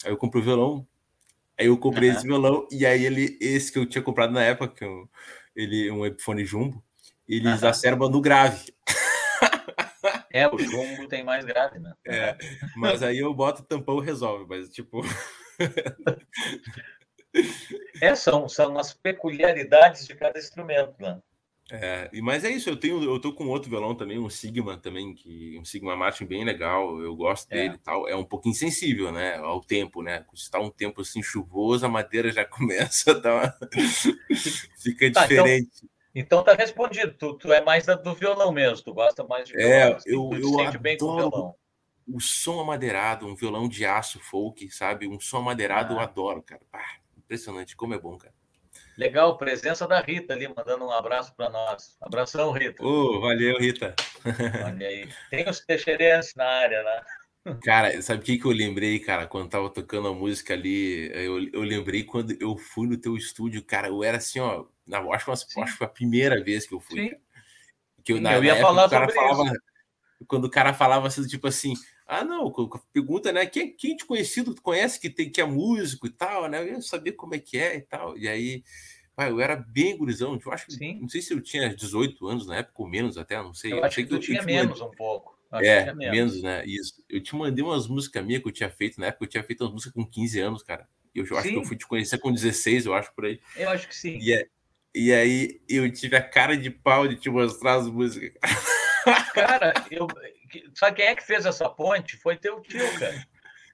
Aí 0.05 0.11
eu 0.11 0.17
comprei 0.17 0.41
o 0.41 0.45
violão, 0.45 0.87
aí 1.59 1.65
eu 1.65 1.77
comprei 1.77 2.09
uhum. 2.09 2.15
esse 2.15 2.25
violão, 2.25 2.67
e 2.71 2.85
aí 2.85 3.05
ele, 3.05 3.37
esse 3.41 3.71
que 3.71 3.79
eu 3.79 3.85
tinha 3.85 4.01
comprado 4.01 4.31
na 4.31 4.43
época, 4.43 4.73
que 4.73 4.85
eu, 4.85 5.09
ele, 5.55 5.91
um 5.91 6.05
Epiphone 6.05 6.45
Jumbo, 6.45 6.81
ele 7.27 7.49
exacerba 7.49 8.09
no 8.09 8.21
grave. 8.21 8.73
É, 10.31 10.47
o 10.47 10.57
chumbo 10.57 11.07
tem 11.07 11.23
mais 11.23 11.45
grave, 11.45 11.79
né? 11.79 11.93
É, 12.05 12.37
mas 12.75 13.03
aí 13.03 13.19
eu 13.19 13.33
boto 13.33 13.61
o 13.61 13.65
tampão 13.65 13.99
resolve, 13.99 14.45
mas 14.47 14.69
tipo. 14.69 15.01
é, 18.01 18.15
são, 18.15 18.47
são 18.47 18.77
as 18.77 18.93
peculiaridades 18.93 20.07
de 20.07 20.15
cada 20.15 20.39
instrumento, 20.39 20.95
né? 20.99 21.19
É, 21.69 22.09
mas 22.21 22.45
é 22.45 22.49
isso, 22.49 22.69
eu 22.69 22.77
tenho, 22.77 23.03
eu 23.03 23.19
tô 23.19 23.33
com 23.33 23.47
outro 23.47 23.69
violão 23.69 23.93
também, 23.93 24.17
um 24.17 24.29
Sigma 24.29 24.77
também, 24.77 25.13
que 25.13 25.57
um 25.59 25.65
Sigma 25.65 25.97
Martin 25.97 26.25
bem 26.25 26.45
legal, 26.45 26.97
eu 27.01 27.13
gosto 27.13 27.51
é. 27.51 27.55
dele 27.55 27.75
e 27.75 27.79
tal. 27.79 28.07
É 28.07 28.15
um 28.15 28.23
pouquinho 28.23 28.55
sensível, 28.55 29.11
né, 29.11 29.35
ao 29.35 29.59
tempo, 29.59 30.01
né? 30.01 30.25
Se 30.33 30.43
está 30.43 30.59
um 30.59 30.69
tempo 30.69 31.01
assim 31.01 31.21
chuvoso, 31.21 31.85
a 31.85 31.89
madeira 31.89 32.31
já 32.31 32.43
começa 32.47 33.11
a 33.11 33.15
dar 33.15 33.35
uma... 33.35 33.57
fica 34.81 35.11
tá, 35.11 35.25
então 35.25 35.27
diferente. 35.27 35.69
Então... 35.77 35.96
Então 36.19 36.43
tá 36.43 36.53
respondido. 36.53 37.13
Tu, 37.13 37.33
tu 37.35 37.53
é 37.53 37.61
mais 37.61 37.85
do 37.85 38.15
violão 38.15 38.51
mesmo, 38.51 38.83
tu 38.83 38.91
gosta 38.91 39.23
mais 39.23 39.47
de 39.47 39.53
violão. 39.53 39.71
É, 39.71 39.97
eu, 40.07 40.29
eu 40.33 40.49
sente 40.55 40.77
bem 40.79 40.97
com 40.97 41.05
o 41.05 41.15
violão. 41.15 41.55
O 42.07 42.19
som 42.19 42.59
amadeirado, 42.59 43.27
um 43.27 43.35
violão 43.35 43.69
de 43.69 43.85
aço 43.85 44.19
folk, 44.19 44.67
sabe? 44.71 45.07
Um 45.07 45.19
som 45.19 45.37
amadeirado 45.37 45.93
ah. 45.93 45.97
eu 45.97 45.99
adoro, 45.99 46.41
cara. 46.41 46.61
impressionante, 47.15 47.75
como 47.75 47.93
é 47.93 47.99
bom, 47.99 48.17
cara. 48.17 48.33
Legal, 48.97 49.37
presença 49.37 49.87
da 49.87 49.99
Rita 49.99 50.33
ali, 50.33 50.47
mandando 50.47 50.85
um 50.85 50.91
abraço 50.91 51.35
para 51.35 51.51
nós. 51.51 51.95
Abração, 52.01 52.51
Rita. 52.51 52.83
Oh, 52.83 53.21
valeu, 53.21 53.59
Rita. 53.59 53.93
Olha 54.65 54.87
aí. 54.87 55.07
Tem 55.29 55.47
os 55.47 55.59
teixeirenses 55.59 56.33
na 56.33 56.45
área, 56.45 56.81
né? 56.81 57.01
Cara, 57.55 58.01
sabe 58.01 58.21
o 58.21 58.23
que, 58.23 58.37
que 58.37 58.45
eu 58.45 58.51
lembrei, 58.51 58.99
cara, 58.99 59.27
quando 59.27 59.49
tava 59.49 59.69
tocando 59.69 60.07
a 60.07 60.13
música 60.13 60.53
ali? 60.53 61.09
Eu, 61.13 61.47
eu 61.49 61.61
lembrei 61.61 62.03
quando 62.03 62.35
eu 62.39 62.57
fui 62.57 62.87
no 62.87 62.97
teu 62.97 63.15
estúdio, 63.15 63.63
cara, 63.63 63.87
eu 63.87 64.03
era 64.03 64.17
assim, 64.17 64.39
ó, 64.39 64.65
na, 64.85 64.99
acho, 65.13 65.31
acho 65.31 65.47
que 65.47 65.71
foi 65.71 65.87
a 65.87 65.89
primeira 65.89 66.43
vez 66.43 66.67
que 66.67 66.73
eu 66.73 66.79
fui. 66.79 67.17
Que 68.03 68.13
eu, 68.13 68.21
na, 68.21 68.35
eu 68.35 68.43
ia 68.43 68.55
na 68.55 68.61
falar 68.61 68.83
época, 68.83 68.99
sobre 68.99 69.13
falava, 69.13 69.43
isso. 69.45 69.61
Quando 70.27 70.45
o 70.45 70.49
cara 70.49 70.73
falava 70.73 71.07
assim, 71.07 71.25
tipo 71.27 71.47
assim, 71.47 71.73
ah, 72.05 72.23
não, 72.23 72.51
pergunta, 72.93 73.31
né? 73.31 73.45
Quem, 73.45 73.75
quem 73.75 73.95
te 73.95 74.05
conhecido, 74.05 74.55
tu 74.55 74.61
conhece 74.61 74.99
que, 74.99 75.09
tem, 75.09 75.29
que 75.29 75.41
é 75.41 75.45
músico 75.45 76.07
e 76.07 76.09
tal, 76.09 76.49
né? 76.49 76.61
Eu 76.61 76.67
ia 76.67 76.81
saber 76.81 77.11
como 77.13 77.35
é 77.35 77.39
que 77.39 77.57
é 77.57 77.75
e 77.75 77.81
tal. 77.81 78.17
E 78.17 78.27
aí, 78.27 78.63
pai, 79.15 79.29
eu 79.29 79.39
era 79.39 79.55
bem 79.55 79.97
gurizão, 79.97 80.39
eu 80.43 80.51
acho 80.51 80.67
que, 80.67 80.93
não 80.95 81.09
sei 81.09 81.21
se 81.21 81.33
eu 81.33 81.41
tinha 81.41 81.73
18 81.75 82.27
anos 82.27 82.47
na 82.47 82.57
época, 82.57 82.81
ou 82.81 82.87
menos 82.87 83.17
até, 83.17 83.35
não 83.37 83.53
sei. 83.53 83.73
Eu, 83.73 83.77
eu 83.77 83.85
acho 83.85 83.97
que 83.97 84.05
tu 84.05 84.19
tinha 84.19 84.41
menos 84.41 84.79
um 84.81 84.91
pouco. 84.91 85.36
É, 85.53 85.93
menos. 85.93 86.15
menos. 86.15 86.41
né? 86.41 86.63
Isso. 86.65 87.03
Eu 87.09 87.21
te 87.21 87.35
mandei 87.35 87.63
umas 87.63 87.87
músicas 87.87 88.25
minhas 88.25 88.41
que 88.41 88.47
eu 88.47 88.53
tinha 88.53 88.69
feito 88.69 88.99
na 88.99 89.07
época, 89.07 89.25
eu 89.25 89.29
tinha 89.29 89.43
feito 89.43 89.63
umas 89.63 89.73
músicas 89.73 89.93
com 89.93 90.05
15 90.05 90.39
anos, 90.39 90.63
cara. 90.63 90.87
Eu, 91.15 91.25
eu 91.25 91.37
acho 91.37 91.49
que 91.49 91.55
eu 91.55 91.65
fui 91.65 91.77
te 91.77 91.87
conhecer 91.87 92.17
com 92.19 92.31
16, 92.31 92.85
eu 92.85 92.93
acho, 92.93 93.13
por 93.13 93.25
aí. 93.25 93.39
Eu 93.55 93.69
acho 93.69 93.87
que 93.87 93.95
sim. 93.95 94.19
E, 94.21 94.33
é, 94.33 94.47
e 94.93 95.13
aí 95.13 95.61
eu 95.67 95.91
tive 95.91 96.15
a 96.15 96.21
cara 96.21 96.55
de 96.55 96.69
pau 96.69 97.07
de 97.07 97.15
te 97.15 97.29
mostrar 97.29 97.75
as 97.75 97.87
músicas. 97.87 98.33
Cara, 99.33 99.73
eu. 99.89 100.07
Sabe 100.75 100.97
quem 100.97 101.05
é 101.05 101.15
que 101.15 101.23
fez 101.23 101.45
essa 101.45 101.69
ponte? 101.69 102.17
Foi 102.17 102.37
teu 102.37 102.61
tio, 102.61 102.99
cara. 102.99 103.25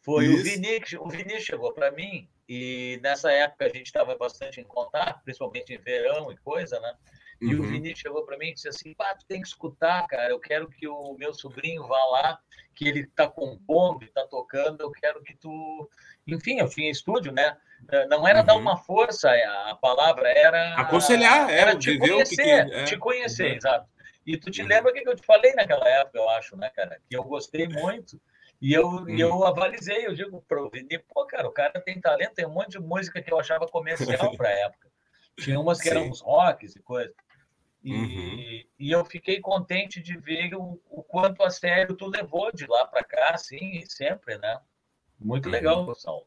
Foi 0.03 0.26
Isso. 0.26 0.41
o 0.41 0.43
Vini, 0.43 0.82
o 0.99 1.09
Vini 1.09 1.39
chegou 1.39 1.74
para 1.74 1.91
mim 1.91 2.28
e 2.47 2.99
nessa 3.01 3.32
época 3.32 3.65
a 3.65 3.69
gente 3.69 3.86
estava 3.86 4.15
bastante 4.15 4.59
em 4.59 4.65
contato, 4.65 5.24
principalmente 5.24 5.74
em 5.74 5.78
verão 5.78 6.32
e 6.32 6.38
coisa, 6.38 6.80
né? 6.80 6.93
E 7.41 7.53
uhum. 7.53 7.61
o 7.61 7.63
Vinícius 7.63 7.99
chegou 7.99 8.25
para 8.25 8.38
mim 8.38 8.49
e 8.49 8.53
disse 8.53 8.67
assim: 8.67 8.93
Pá, 8.93 9.13
tu 9.15 9.25
tem 9.25 9.41
que 9.41 9.47
escutar, 9.47 10.05
cara. 10.07 10.29
Eu 10.29 10.39
quero 10.39 10.69
que 10.69 10.88
o 10.88 11.15
meu 11.17 11.34
sobrinho 11.34 11.88
vá 11.88 12.03
lá, 12.05 12.39
que 12.75 12.88
ele 12.88 13.01
está 13.01 13.27
compondo, 13.27 14.03
está 14.03 14.25
tocando. 14.27 14.81
Eu 14.81 14.91
quero 14.91 15.21
que 15.23 15.36
tu. 15.36 15.89
Enfim, 16.27 16.59
eu 16.59 16.69
tinha 16.69 16.89
estúdio, 16.89 17.31
né? 17.31 17.57
Eh, 17.91 18.07
não 18.07 18.27
era 18.27 18.39
uhum. 18.39 18.45
dar 18.45 18.55
uma 18.55 18.77
força, 18.77 19.29
a 19.31 19.75
palavra 19.75 20.29
era. 20.29 20.75
Aconselhar, 20.75 21.49
era, 21.49 21.71
era 21.71 21.75
te 21.77 21.97
conhecer, 21.97 22.36
que 22.36 22.69
que... 22.69 22.75
É. 22.75 22.84
te 22.86 22.97
conhecer, 22.97 23.51
uhum. 23.51 23.57
exato. 23.57 23.89
E 24.25 24.38
tu 24.38 24.49
te 24.49 24.61
uhum. 24.61 24.67
lembra 24.67 24.91
o 24.91 24.93
que 24.93 25.07
eu 25.07 25.15
te 25.15 25.25
falei 25.25 25.53
naquela 25.53 25.88
época, 25.88 26.17
eu 26.17 26.29
acho, 26.29 26.55
né, 26.55 26.69
cara? 26.69 26.97
Que 27.09 27.17
eu 27.17 27.23
gostei 27.23 27.67
muito. 27.67 28.19
E 28.61 28.73
eu, 28.73 28.88
hum. 28.88 29.09
eu 29.09 29.43
avalizei, 29.43 30.07
eu 30.07 30.13
digo 30.13 30.41
para 30.47 30.63
o 30.63 30.69
Vini, 30.69 30.97
pô, 30.97 31.25
cara, 31.25 31.45
o 31.45 31.51
cara 31.51 31.81
tem 31.81 31.99
talento, 31.99 32.36
tem 32.36 32.45
um 32.45 32.53
monte 32.53 32.71
de 32.71 32.79
música 32.79 33.21
que 33.21 33.31
eu 33.31 33.38
achava 33.38 33.67
comercial 33.67 34.07
para 34.38 34.49
época. 34.49 34.89
Tinha 35.39 35.59
umas 35.59 35.79
que 35.79 35.89
Sim. 35.89 35.95
eram 35.95 36.09
uns 36.09 36.21
rocks 36.21 36.75
e 36.75 36.79
coisa. 36.81 37.13
E, 37.84 37.93
uhum. 37.93 38.63
e 38.79 38.91
eu 38.91 39.03
fiquei 39.03 39.41
contente 39.41 40.01
de 40.01 40.17
ver 40.17 40.55
o, 40.55 40.79
o, 40.89 41.03
quanto 41.03 41.43
a 41.43 41.49
sério 41.49 41.95
tu 41.95 42.07
levou 42.07 42.49
de 42.53 42.65
lá 42.65 42.88
para 42.88 43.03
cá, 43.03 43.31
assim, 43.31 43.84
sempre, 43.86 44.38
né? 44.38 44.59
Muito 45.19 45.47
uhum. 45.47 45.51
legal, 45.51 45.86
pessoal. 45.86 46.25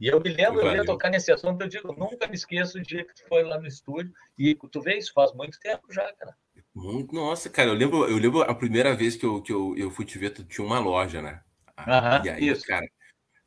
E 0.00 0.06
eu 0.06 0.20
me 0.20 0.30
lembro, 0.30 0.62
eu 0.62 0.74
ia 0.74 0.84
tocar 0.84 1.10
nesse 1.10 1.30
assunto, 1.30 1.60
eu 1.60 1.68
digo, 1.68 1.92
nunca 1.92 2.26
me 2.26 2.34
esqueço 2.34 2.78
o 2.78 2.82
dia 2.82 3.04
que 3.04 3.14
tu 3.14 3.28
foi 3.28 3.42
lá 3.42 3.58
no 3.58 3.66
estúdio. 3.66 4.14
E 4.38 4.54
tu 4.54 4.80
vê, 4.80 4.96
isso 4.96 5.12
faz 5.12 5.32
muito 5.34 5.58
tempo 5.60 5.92
já, 5.92 6.10
cara. 6.14 6.34
Muito, 6.74 7.14
nossa, 7.14 7.50
cara, 7.50 7.68
eu 7.68 7.74
lembro, 7.74 8.08
eu 8.08 8.16
lembro 8.16 8.42
a 8.42 8.54
primeira 8.54 8.94
vez 8.94 9.14
que 9.14 9.26
eu, 9.26 9.42
que 9.42 9.52
eu, 9.52 9.76
eu 9.76 9.90
fui 9.90 10.04
te 10.04 10.18
ver, 10.18 10.30
tu 10.30 10.44
tinha 10.44 10.66
uma 10.66 10.78
loja, 10.78 11.20
né? 11.20 11.42
Uhum, 11.78 12.24
e 12.24 12.30
aí, 12.30 12.48
isso. 12.48 12.66
cara, 12.66 12.86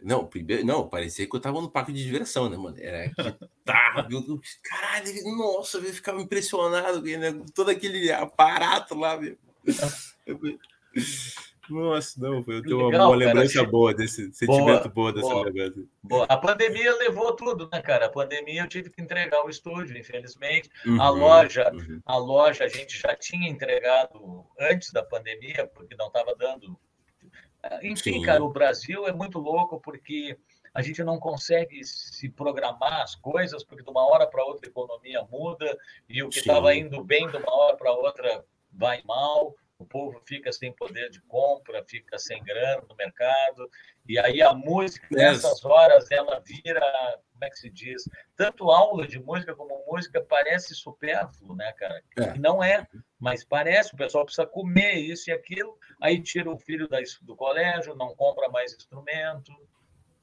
não, 0.02 0.26
primeiro, 0.26 0.66
não, 0.66 0.88
parecia 0.88 1.28
que 1.28 1.36
eu 1.36 1.40
tava 1.40 1.60
no 1.60 1.72
parque 1.72 1.92
de 1.92 2.04
diversão, 2.04 2.50
né, 2.50 2.58
mano? 2.58 2.78
Era 2.80 3.10
que 3.10 3.48
tá, 3.66 4.08
caralho, 4.64 5.38
nossa, 5.38 5.78
eu 5.80 5.94
ficava 5.94 6.22
impressionado 6.22 7.02
né, 7.02 7.42
todo 7.56 7.70
aquele 7.70 8.12
aparato 8.12 8.96
lá, 8.96 9.16
viu? 9.16 9.38
Nossa, 11.70 12.20
não, 12.20 12.44
eu 12.48 12.62
tenho 12.62 12.80
uma, 12.80 12.98
boa 12.98 13.16
lembrança 13.16 13.64
boa 13.66 13.94
desse 13.94 14.32
sentimento 14.34 14.90
boa, 14.90 15.12
boa 15.12 15.14
dessa 15.14 15.28
boa, 15.28 15.46
lembrança. 15.46 15.84
Boa. 16.02 16.26
A 16.30 16.38
pandemia 16.38 16.96
levou 16.96 17.36
tudo, 17.36 17.70
né, 17.72 17.82
cara? 17.82 18.06
A 18.06 18.10
pandemia 18.10 18.62
eu 18.62 18.70
tive 18.70 18.90
que 18.90 19.02
entregar 19.02 19.46
o 19.46 19.50
estúdio, 19.50 19.98
infelizmente. 19.98 20.70
Uhum, 20.86 21.02
a 21.02 21.10
loja, 21.10 21.70
uhum. 21.74 22.02
a 22.06 22.18
loja 22.18 22.64
a 22.64 22.70
gente 22.70 22.98
já 22.98 23.14
tinha 23.16 23.50
entregado 23.50 24.46
antes 24.58 24.92
da 24.92 25.04
pandemia, 25.04 25.70
porque 25.74 25.96
não 25.96 26.08
estava 26.08 26.34
dando 26.36 26.80
enfim, 27.82 28.14
Sim. 28.14 28.22
cara, 28.22 28.44
o 28.44 28.52
Brasil 28.52 29.08
é 29.08 29.14
muito 29.14 29.40
louco 29.40 29.80
porque 29.80 30.38
a 30.74 30.82
gente 30.82 31.04
não 31.04 31.20
consegue 31.20 31.84
se 31.84 32.30
programar 32.30 33.02
as 33.02 33.16
coisas, 33.16 33.64
porque 33.64 33.84
de 33.84 33.90
uma 33.90 34.06
hora 34.08 34.28
para 34.28 34.46
outra 34.46 34.68
a 34.68 34.70
economia 34.70 35.24
muda 35.32 35.78
e 36.08 36.22
o 36.22 36.30
que 36.30 36.40
estava 36.40 36.76
indo 36.76 37.04
bem 37.04 37.28
de 37.28 37.38
uma 37.38 37.52
hora 37.52 37.76
para 37.76 37.92
outra 37.92 38.46
vai 38.72 39.02
mal, 39.04 39.56
o 39.80 39.86
povo 39.86 40.20
fica 40.26 40.52
sem 40.52 40.72
poder 40.72 41.10
de 41.10 41.22
compra, 41.22 41.84
fica 41.88 42.18
sem 42.18 42.44
grana 42.44 42.84
no 42.90 42.96
mercado, 42.96 43.70
e 44.08 44.18
aí 44.18 44.42
a 44.42 44.54
música, 44.54 45.08
nessas 45.12 45.64
horas, 45.64 46.10
ela 46.10 46.40
vira, 46.40 46.82
como 47.32 47.44
é 47.44 47.50
que 47.50 47.60
se 47.60 47.70
diz? 47.70 48.10
Tanto 48.36 48.72
aula 48.72 49.08
de 49.08 49.20
música 49.20 49.56
como 49.56 49.86
música 49.86 50.22
parece 50.22 50.74
supérfluo, 50.74 51.56
né, 51.56 51.72
cara? 51.74 52.02
É. 52.18 52.34
Não 52.40 52.64
é, 52.64 52.88
mas 53.20 53.44
parece, 53.44 53.94
o 53.94 53.98
pessoal 53.98 54.26
precisa 54.26 54.48
comer 54.48 54.96
isso 54.96 55.30
e 55.30 55.34
aquilo, 55.34 55.78
aí 56.02 56.22
tira 56.22 56.50
o 56.50 56.58
filho 56.58 56.88
do 57.22 57.36
colégio, 57.36 57.96
não 57.96 58.16
compra 58.16 58.50
mais 58.50 58.74
instrumento. 58.74 59.52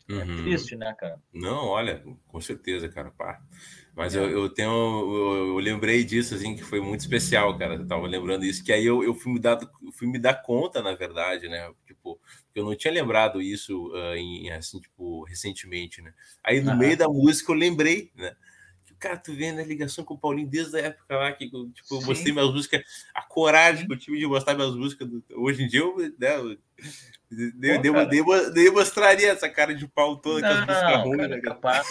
É 0.09 0.13
uhum. 0.13 0.37
triste, 0.43 0.77
né, 0.77 0.95
cara? 0.99 1.19
Não, 1.33 1.67
olha, 1.67 2.05
com 2.29 2.41
certeza, 2.41 2.89
cara. 2.89 3.11
Pá. 3.11 3.41
Mas 3.97 4.15
é. 4.15 4.19
eu, 4.19 4.29
eu, 4.29 4.49
tenho, 4.51 4.71
eu, 4.71 5.47
eu, 5.49 5.59
lembrei 5.59 6.05
disso, 6.05 6.35
assim, 6.35 6.55
que 6.55 6.63
foi 6.63 6.81
muito 6.81 7.01
especial, 7.01 7.57
cara. 7.57 7.75
Eu 7.77 7.87
tava 7.87 8.07
lembrando 8.07 8.45
isso, 8.45 8.63
que 8.63 8.73
aí 8.73 8.85
eu, 8.85 9.03
eu 9.03 9.15
fui, 9.15 9.33
me 9.33 9.39
dar, 9.39 9.59
fui 9.95 10.07
me 10.07 10.19
dar 10.19 10.35
conta, 10.43 10.83
na 10.83 10.95
verdade, 10.95 11.49
né? 11.49 11.73
Tipo, 11.87 12.21
eu 12.55 12.65
não 12.65 12.77
tinha 12.77 12.93
lembrado 12.93 13.41
isso, 13.41 13.89
uh, 13.93 14.15
em, 14.15 14.51
assim, 14.51 14.79
tipo, 14.79 15.25
recentemente, 15.25 16.03
né? 16.03 16.13
Aí 16.43 16.61
no 16.61 16.73
uhum. 16.73 16.79
meio 16.79 16.97
da 16.97 17.09
música 17.09 17.53
eu 17.53 17.57
lembrei, 17.57 18.11
né? 18.15 18.35
Cara, 19.05 19.19
tu 19.19 19.35
vendo 19.35 19.61
a 19.61 19.65
ligação 19.65 20.03
com 20.03 20.15
o 20.15 20.19
Paulinho 20.19 20.49
desde 20.49 20.79
a 20.79 20.87
época 20.87 21.15
lá 21.15 21.31
que 21.33 21.45
tipo, 21.45 21.95
eu 21.95 22.03
mostrei 22.03 22.33
minhas 22.33 22.51
músicas, 22.51 22.83
a 23.15 23.21
coragem 23.21 23.87
que 23.87 23.93
eu 23.93 23.99
tive 23.99 24.19
de 24.19 24.27
mostrar 24.27 24.55
minhas 24.55 24.75
músicas. 24.75 25.07
Hoje 25.35 25.63
em 25.63 25.69
dia 25.69 25.81
eu, 25.81 25.97
né, 26.19 26.37
eu, 26.37 26.59
nem, 28.55 28.71
mostraria 28.71 29.33
essa 29.33 29.47
cara 29.47 29.75
de 29.75 29.87
pau 29.87 30.17
toda 30.17 30.41
não, 30.41 30.67
com 30.67 30.73
as 30.73 30.83
músicas 30.83 31.05
ruins. 31.05 31.29
Né, 31.29 31.41
capaz. 31.43 31.87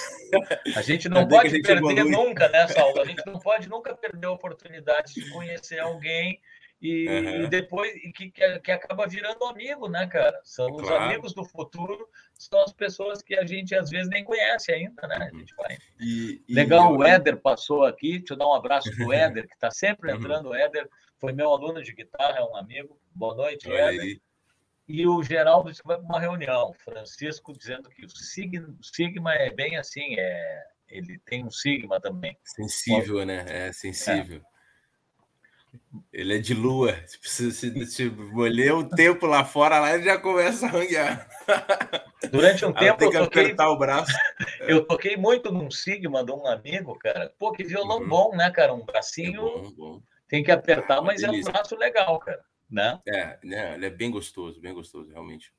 A 0.76 0.82
gente 0.82 1.08
não 1.10 1.28
pode 1.28 1.50
gente 1.52 1.62
perder 1.62 2.04
nunca, 2.04 2.50
né, 2.50 2.68
Saulo? 2.70 3.00
A 3.00 3.06
gente 3.06 3.24
não 3.28 3.38
pode 3.38 3.70
nunca 3.70 3.94
perder 3.96 4.26
a 4.26 4.32
oportunidade 4.32 5.14
de 5.14 5.30
conhecer 5.30 5.80
alguém 5.80 6.42
e, 6.84 7.08
uhum. 7.08 7.44
e 7.44 7.48
depois 7.48 7.94
que, 8.14 8.30
que, 8.30 8.72
acaba 8.74 9.08
virando 9.08 9.46
amigo, 9.46 9.88
né, 9.88 10.06
cara? 10.06 10.38
São 10.44 10.70
os 10.70 10.82
claro. 10.82 11.06
amigos 11.06 11.34
do 11.34 11.46
futuro, 11.46 12.10
são 12.34 12.62
as 12.62 12.74
pessoas 12.74 13.22
que 13.22 13.40
a 13.40 13.46
gente 13.46 13.74
às 13.74 13.90
vezes 13.90 14.10
nem 14.10 14.22
conhece 14.22 14.74
ainda, 14.74 15.08
né? 15.08 15.30
A 15.32 15.38
gente 15.38 15.56
vai. 15.56 15.78
E, 16.02 16.44
e 16.46 16.54
Legal, 16.54 16.92
eu... 16.92 17.00
o 17.00 17.04
Éder 17.06 17.38
passou 17.38 17.86
aqui, 17.86 18.20
deixa 18.20 18.34
eu 18.34 18.38
dar 18.38 18.50
um 18.50 18.54
abraço 18.54 18.94
pro 18.98 19.14
Éder, 19.16 19.48
que 19.48 19.54
está 19.54 19.72
sempre 19.72 20.12
uhum. 20.12 20.18
entrando. 20.18 20.50
O 20.50 20.56
Éder 20.56 20.90
foi 21.20 21.32
meu 21.32 21.52
aluno 21.52 21.82
de 21.82 21.94
guitarra, 21.94 22.40
é 22.40 22.44
um 22.44 22.58
amigo. 22.58 23.00
Boa 23.16 23.34
noite, 23.34 23.70
Oi. 23.70 23.78
Éder. 23.78 24.22
E 24.86 25.08
o 25.08 25.24
Geraldo 25.24 25.70
disse 25.70 25.82
que 25.82 25.88
vai 25.88 25.96
para 25.96 26.06
uma 26.06 26.20
reunião. 26.20 26.74
Francisco 26.84 27.58
dizendo 27.58 27.90
que 27.90 28.04
o 28.04 28.10
Sigma, 28.10 28.76
Sigma 28.82 29.34
é 29.34 29.50
bem 29.50 29.78
assim, 29.78 30.16
é, 30.20 30.64
ele 30.90 31.18
tem 31.20 31.46
um 31.46 31.50
Sigma 31.50 32.02
também. 32.02 32.38
Sensível, 32.44 33.26
né? 33.26 33.46
É 33.48 33.72
sensível. 33.72 34.42
É. 34.46 34.53
Ele 36.12 36.36
é 36.36 36.40
de 36.40 36.54
lua. 36.54 36.96
Se, 37.08 37.52
se, 37.52 37.86
se 37.86 38.10
molhar 38.10 38.76
um 38.76 38.88
tempo 38.88 39.26
lá 39.26 39.44
fora, 39.44 39.80
lá 39.80 39.94
ele 39.94 40.04
já 40.04 40.18
começa 40.18 40.66
a 40.66 40.70
ranguear. 40.70 41.28
Durante 42.32 42.66
um 42.66 42.74
tempo 42.74 43.04
eu 43.04 43.12
toquei... 43.12 43.44
apertar 43.44 43.70
o 43.70 43.78
braço. 43.78 44.12
eu 44.62 44.86
toquei 44.86 45.18
muito 45.18 45.52
num 45.52 45.70
Sigma 45.70 46.24
de 46.24 46.32
um 46.32 46.46
amigo, 46.46 46.98
cara. 46.98 47.34
Pô, 47.38 47.52
que 47.52 47.64
violão 47.64 48.00
uhum. 48.00 48.08
bom, 48.08 48.36
né, 48.36 48.50
cara? 48.52 48.74
Um 48.74 48.86
bracinho 48.86 49.48
é 49.48 49.62
bom, 49.62 49.72
bom. 49.72 50.02
tem 50.28 50.44
que 50.44 50.52
apertar, 50.52 51.02
mas 51.02 51.24
é 51.24 51.30
um 51.30 51.42
braço 51.42 51.76
legal, 51.76 52.20
cara. 52.20 52.44
Né? 52.70 53.00
É, 53.08 53.38
né? 53.44 53.76
ele 53.76 53.86
é 53.86 53.90
bem 53.90 54.10
gostoso, 54.10 54.60
bem 54.60 54.74
gostoso, 54.74 55.12
realmente. 55.12 55.54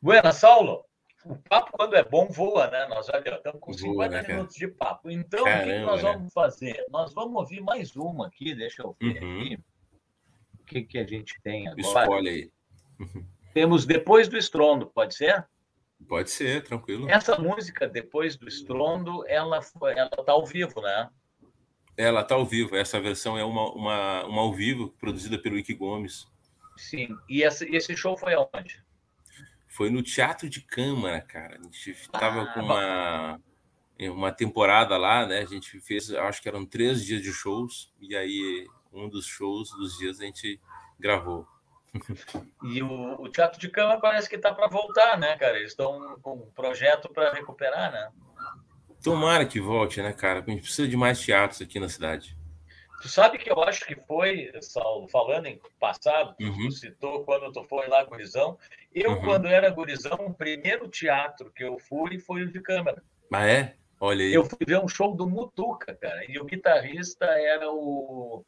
Buena, 0.00 0.32
Saulo 0.32 0.84
o 1.28 1.36
papo, 1.36 1.72
quando 1.72 1.94
é 1.96 2.04
bom, 2.04 2.28
voa, 2.28 2.70
né? 2.70 2.86
Nós 2.86 3.08
olha, 3.08 3.36
estamos 3.36 3.60
com 3.60 3.72
50 3.72 4.08
né, 4.08 4.28
minutos 4.28 4.54
de 4.54 4.68
papo. 4.68 5.10
Então, 5.10 5.44
Caramba, 5.44 5.62
o 5.62 5.74
que 5.74 5.80
nós 5.80 6.02
né? 6.02 6.12
vamos 6.12 6.32
fazer? 6.32 6.86
Nós 6.90 7.12
vamos 7.12 7.36
ouvir 7.36 7.60
mais 7.60 7.96
uma 7.96 8.28
aqui, 8.28 8.54
deixa 8.54 8.82
eu 8.82 8.96
ver 9.00 9.22
uhum. 9.22 9.40
aqui. 9.40 9.58
O 10.60 10.64
que, 10.64 10.82
que 10.82 10.98
a 10.98 11.06
gente 11.06 11.34
tem 11.42 11.66
agora? 11.68 11.80
Escolhe 11.80 12.28
aí. 12.28 12.50
Temos 13.52 13.86
Depois 13.86 14.28
do 14.28 14.36
Estrondo, 14.36 14.86
pode 14.86 15.14
ser? 15.14 15.46
Pode 16.08 16.30
ser, 16.30 16.62
tranquilo. 16.62 17.08
Essa 17.08 17.38
música, 17.38 17.88
Depois 17.88 18.36
do 18.36 18.46
Estrondo, 18.46 19.24
ela 19.26 19.60
ela 19.96 20.10
está 20.18 20.32
ao 20.32 20.44
vivo, 20.44 20.80
né? 20.80 21.10
Ela 21.96 22.20
está 22.20 22.34
ao 22.34 22.44
vivo. 22.44 22.76
Essa 22.76 23.00
versão 23.00 23.38
é 23.38 23.44
uma, 23.44 23.72
uma, 23.72 24.24
uma 24.26 24.42
ao 24.42 24.52
vivo, 24.52 24.90
produzida 25.00 25.38
pelo 25.38 25.58
Ike 25.58 25.74
Gomes. 25.74 26.26
Sim. 26.76 27.16
E 27.28 27.42
esse, 27.42 27.64
esse 27.74 27.96
show 27.96 28.16
foi 28.16 28.34
aonde? 28.34 28.84
Foi 29.76 29.90
no 29.90 30.02
Teatro 30.02 30.48
de 30.48 30.62
Câmara, 30.62 31.20
cara. 31.20 31.58
A 31.60 31.62
gente 31.62 31.90
estava 31.90 32.44
ah, 32.44 32.46
com 32.46 32.60
uma, 32.60 33.40
uma 34.10 34.32
temporada 34.32 34.96
lá, 34.96 35.26
né? 35.26 35.40
A 35.40 35.44
gente 35.44 35.78
fez, 35.80 36.10
acho 36.10 36.40
que 36.40 36.48
eram 36.48 36.64
três 36.64 37.04
dias 37.04 37.20
de 37.20 37.30
shows, 37.30 37.92
e 38.00 38.16
aí 38.16 38.66
um 38.90 39.06
dos 39.06 39.26
shows 39.26 39.68
dos 39.72 39.98
dias 39.98 40.18
a 40.18 40.24
gente 40.24 40.58
gravou. 40.98 41.46
E 42.62 42.82
o, 42.82 43.20
o 43.20 43.28
Teatro 43.28 43.60
de 43.60 43.68
Cama 43.68 44.00
parece 44.00 44.30
que 44.30 44.36
está 44.36 44.54
para 44.54 44.66
voltar, 44.66 45.18
né, 45.18 45.36
cara? 45.36 45.58
Eles 45.58 45.72
estão 45.72 46.18
com 46.22 46.36
um 46.36 46.50
projeto 46.52 47.10
para 47.10 47.34
recuperar, 47.34 47.92
né? 47.92 48.10
Tomara 49.02 49.44
que 49.44 49.60
volte, 49.60 50.00
né, 50.00 50.12
cara? 50.14 50.40
A 50.40 50.50
gente 50.50 50.62
precisa 50.62 50.88
de 50.88 50.96
mais 50.96 51.20
teatros 51.20 51.60
aqui 51.60 51.78
na 51.78 51.88
cidade. 51.90 52.35
Tu 53.00 53.08
sabe 53.08 53.38
que 53.38 53.50
eu 53.50 53.62
acho 53.62 53.84
que 53.86 53.94
foi, 53.94 54.50
Saulo, 54.60 55.08
falando 55.08 55.46
em 55.46 55.60
passado, 55.78 56.34
tu 56.38 56.44
uhum. 56.44 56.70
citou 56.70 57.24
quando 57.24 57.52
tu 57.52 57.62
foi 57.64 57.86
lá, 57.88 58.02
gurizão. 58.04 58.58
Eu, 58.94 59.12
uhum. 59.12 59.22
quando 59.22 59.46
era 59.46 59.70
gurizão, 59.70 60.18
o 60.20 60.34
primeiro 60.34 60.88
teatro 60.88 61.52
que 61.52 61.62
eu 61.62 61.78
fui 61.78 62.18
foi 62.18 62.42
o 62.42 62.50
de 62.50 62.60
câmara. 62.60 63.02
Ah, 63.32 63.46
é? 63.46 63.76
Olha 64.00 64.24
aí. 64.24 64.32
Eu 64.32 64.44
fui 64.44 64.58
ver 64.66 64.78
um 64.78 64.88
show 64.88 65.14
do 65.14 65.28
Mutuca, 65.28 65.94
cara, 65.94 66.24
e 66.28 66.38
o 66.38 66.44
guitarrista 66.44 67.26
era 67.26 67.70
o. 67.70 68.44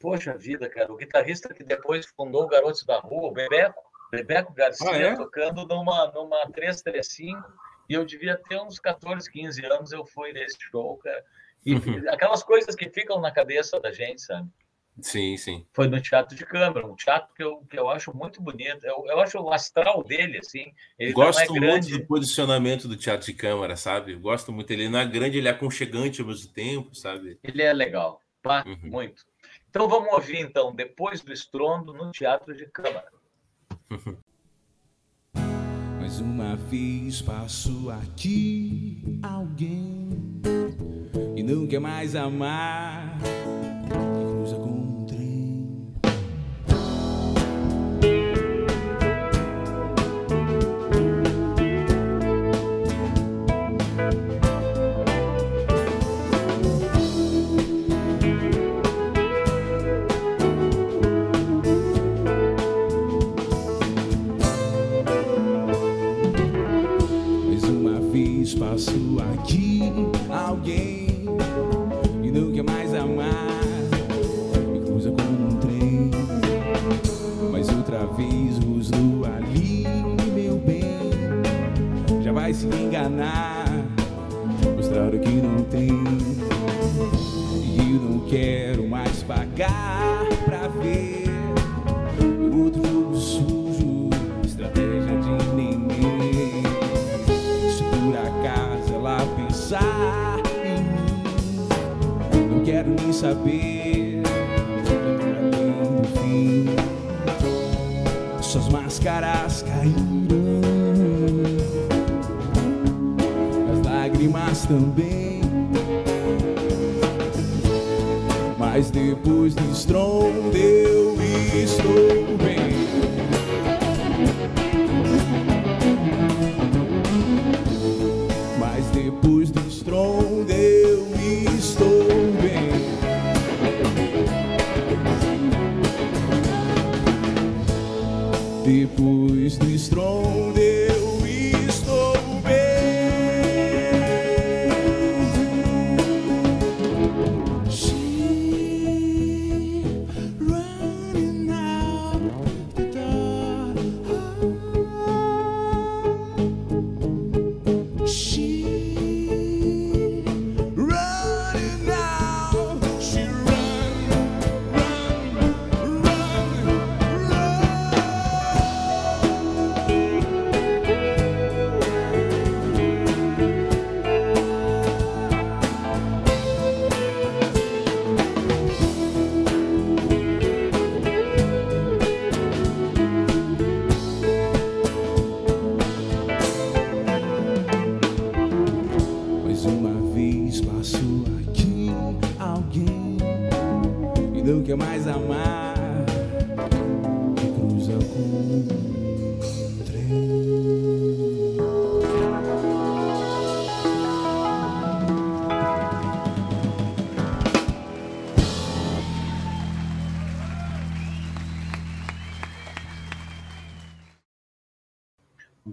Poxa 0.00 0.36
vida, 0.36 0.68
cara, 0.68 0.92
o 0.92 0.96
guitarrista 0.96 1.52
que 1.52 1.64
depois 1.64 2.06
fundou 2.06 2.44
o 2.44 2.48
Garotos 2.48 2.84
da 2.84 3.00
Rua, 3.00 3.30
o 3.30 3.32
Bebeco, 3.32 3.82
Bebeco 4.12 4.52
Garcia, 4.54 4.90
ah, 4.90 4.96
é? 4.96 5.16
tocando 5.16 5.66
numa, 5.66 6.06
numa 6.12 6.48
335, 6.52 7.42
e 7.88 7.94
eu 7.94 8.04
devia 8.04 8.36
ter 8.36 8.60
uns 8.60 8.78
14, 8.78 9.28
15 9.30 9.64
anos, 9.66 9.92
eu 9.92 10.06
fui 10.06 10.32
nesse 10.32 10.56
show, 10.60 10.96
cara. 10.98 11.24
E 11.68 11.74
uhum. 11.74 12.02
aquelas 12.08 12.42
coisas 12.42 12.74
que 12.74 12.88
ficam 12.88 13.20
na 13.20 13.30
cabeça 13.30 13.78
da 13.78 13.92
gente, 13.92 14.22
sabe? 14.22 14.48
Sim, 15.02 15.36
sim. 15.36 15.66
Foi 15.74 15.86
no 15.86 16.00
Teatro 16.00 16.34
de 16.34 16.46
Câmara, 16.46 16.86
um 16.86 16.96
teatro 16.96 17.28
que 17.34 17.42
eu, 17.42 17.58
que 17.70 17.78
eu 17.78 17.90
acho 17.90 18.16
muito 18.16 18.40
bonito. 18.42 18.84
Eu, 18.84 19.04
eu 19.06 19.20
acho 19.20 19.38
o 19.38 19.52
astral 19.52 20.02
dele, 20.02 20.38
assim. 20.38 20.72
Ele 20.98 21.12
Gosto 21.12 21.54
é 21.56 21.60
muito 21.60 21.90
do 21.90 22.06
posicionamento 22.06 22.88
do 22.88 22.96
Teatro 22.96 23.26
de 23.26 23.34
Câmara, 23.34 23.76
sabe? 23.76 24.14
Gosto 24.14 24.50
muito. 24.50 24.70
Ele 24.72 24.88
não 24.88 24.98
é 24.98 25.06
grande, 25.06 25.36
ele 25.36 25.46
é 25.46 25.50
aconchegante 25.50 26.22
ao 26.22 26.26
mesmo 26.26 26.50
tempo, 26.52 26.94
sabe? 26.94 27.38
Ele 27.44 27.62
é 27.62 27.72
legal, 27.72 28.22
pá, 28.42 28.64
uhum. 28.66 28.78
muito. 28.90 29.24
Então 29.68 29.86
vamos 29.86 30.10
ouvir, 30.10 30.40
então, 30.40 30.74
depois 30.74 31.20
do 31.20 31.34
estrondo 31.34 31.92
no 31.92 32.10
Teatro 32.10 32.56
de 32.56 32.66
Câmara. 32.66 33.12
Mais 36.00 36.18
uma 36.18 36.56
vez 36.56 37.20
passo 37.20 37.90
aqui 37.90 39.20
alguém 39.22 40.40
quer 41.66 41.80
mais 41.80 42.14
amar 42.14 43.16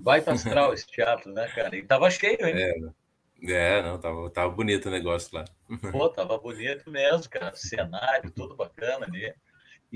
baita 0.05 0.33
astral 0.33 0.73
esse 0.73 0.87
teatro, 0.87 1.33
né, 1.33 1.47
cara? 1.47 1.75
E 1.75 1.83
tava 1.83 2.09
cheio, 2.09 2.45
hein? 2.45 2.55
É, 2.55 3.51
é 3.51 3.81
não, 3.81 3.99
tava, 3.99 4.29
tava 4.29 4.49
bonito 4.51 4.87
o 4.87 4.91
negócio 4.91 5.35
lá. 5.35 5.45
Pô, 5.91 6.07
tava 6.09 6.37
bonito 6.37 6.89
mesmo, 6.89 7.27
cara. 7.29 7.55
Cenário, 7.55 8.31
tudo 8.31 8.55
bacana 8.55 9.05
ali. 9.07 9.33